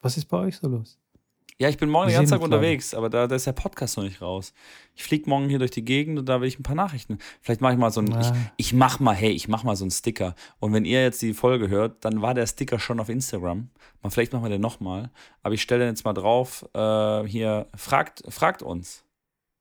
Was 0.02 0.18
ist 0.18 0.26
bei 0.26 0.38
euch 0.38 0.58
so 0.58 0.68
los? 0.68 1.00
Ja, 1.60 1.70
ich 1.70 1.78
bin 1.78 1.90
morgen 1.90 2.10
den 2.10 2.16
ganzen 2.18 2.34
Tag 2.34 2.42
unterwegs, 2.42 2.94
aber 2.94 3.10
da, 3.10 3.26
da 3.26 3.36
ist 3.36 3.48
der 3.48 3.54
Podcast 3.54 3.98
noch 3.98 4.04
nicht 4.04 4.22
raus. 4.22 4.54
Ich 4.94 5.04
fliege 5.04 5.28
morgen 5.28 5.50
hier 5.50 5.58
durch 5.58 5.72
die 5.72 5.84
Gegend 5.84 6.20
und 6.20 6.30
da 6.30 6.40
will 6.40 6.48
ich 6.48 6.60
ein 6.60 6.64
paar 6.64 6.76
Nachrichten. 6.76 7.18
Vielleicht 7.42 7.62
mache 7.62 7.74
ich 7.74 7.80
mal 7.80 7.90
so 7.90 8.00
ein, 8.00 8.12
ja. 8.12 8.20
ich, 8.22 8.68
ich 8.68 8.74
mach 8.74 9.00
mal, 9.00 9.16
hey, 9.16 9.32
ich 9.32 9.48
mach 9.48 9.64
mal 9.64 9.76
so 9.76 9.84
einen 9.84 9.90
Sticker. 9.90 10.36
Und 10.60 10.74
wenn 10.74 10.86
ihr 10.86 11.02
jetzt 11.02 11.20
die 11.24 11.34
Folge 11.34 11.68
hört, 11.68 12.06
dann 12.06 12.22
war 12.22 12.36
der 12.36 12.46
Sticker 12.46 12.78
schon 12.78 13.00
auf 13.00 13.10
Instagram. 13.10 13.72
Mal, 14.04 14.10
vielleicht 14.12 14.34
machen 14.34 14.44
wir 14.44 14.50
den 14.50 14.62
nochmal. 14.62 15.10
Aber 15.42 15.56
ich 15.56 15.64
stelle 15.64 15.86
den 15.86 15.90
jetzt 15.90 16.06
mal 16.06 16.14
drauf, 16.14 16.64
äh, 16.76 17.24
hier, 17.24 17.66
fragt, 17.76 18.22
fragt 18.30 18.62
uns. 18.62 19.04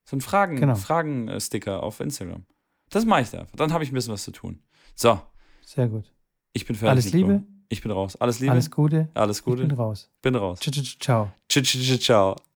So 0.04 0.16
ein 0.16 0.20
Fragen, 0.20 0.56
genau. 0.56 0.74
Fragen-Sticker 0.74 1.82
auf 1.82 2.00
Instagram. 2.00 2.44
Das 2.90 3.06
mache 3.06 3.22
ich 3.22 3.30
da. 3.30 3.46
Dann 3.56 3.72
habe 3.72 3.84
ich 3.84 3.90
ein 3.90 3.94
bisschen 3.94 4.12
was 4.12 4.22
zu 4.22 4.32
tun. 4.32 4.60
So. 4.94 5.18
Sehr 5.64 5.88
gut. 5.88 6.12
Ich 6.52 6.66
bin 6.66 6.76
fertig. 6.76 6.90
Alles 6.90 7.12
Liebe. 7.12 7.42
Ich 7.68 7.82
bin 7.82 7.90
raus. 7.90 8.16
Alles 8.16 8.40
Liebe. 8.40 8.52
Alles 8.52 8.70
Gute. 8.70 9.08
Alles 9.14 9.42
Gute. 9.42 9.62
Ich 9.62 9.68
bin 9.68 9.76
raus. 9.76 10.10
Bin 10.22 10.34
raus. 10.34 10.60
Ciao. 10.60 11.32
Ciao. 11.48 11.98
Ciao. 11.98 12.36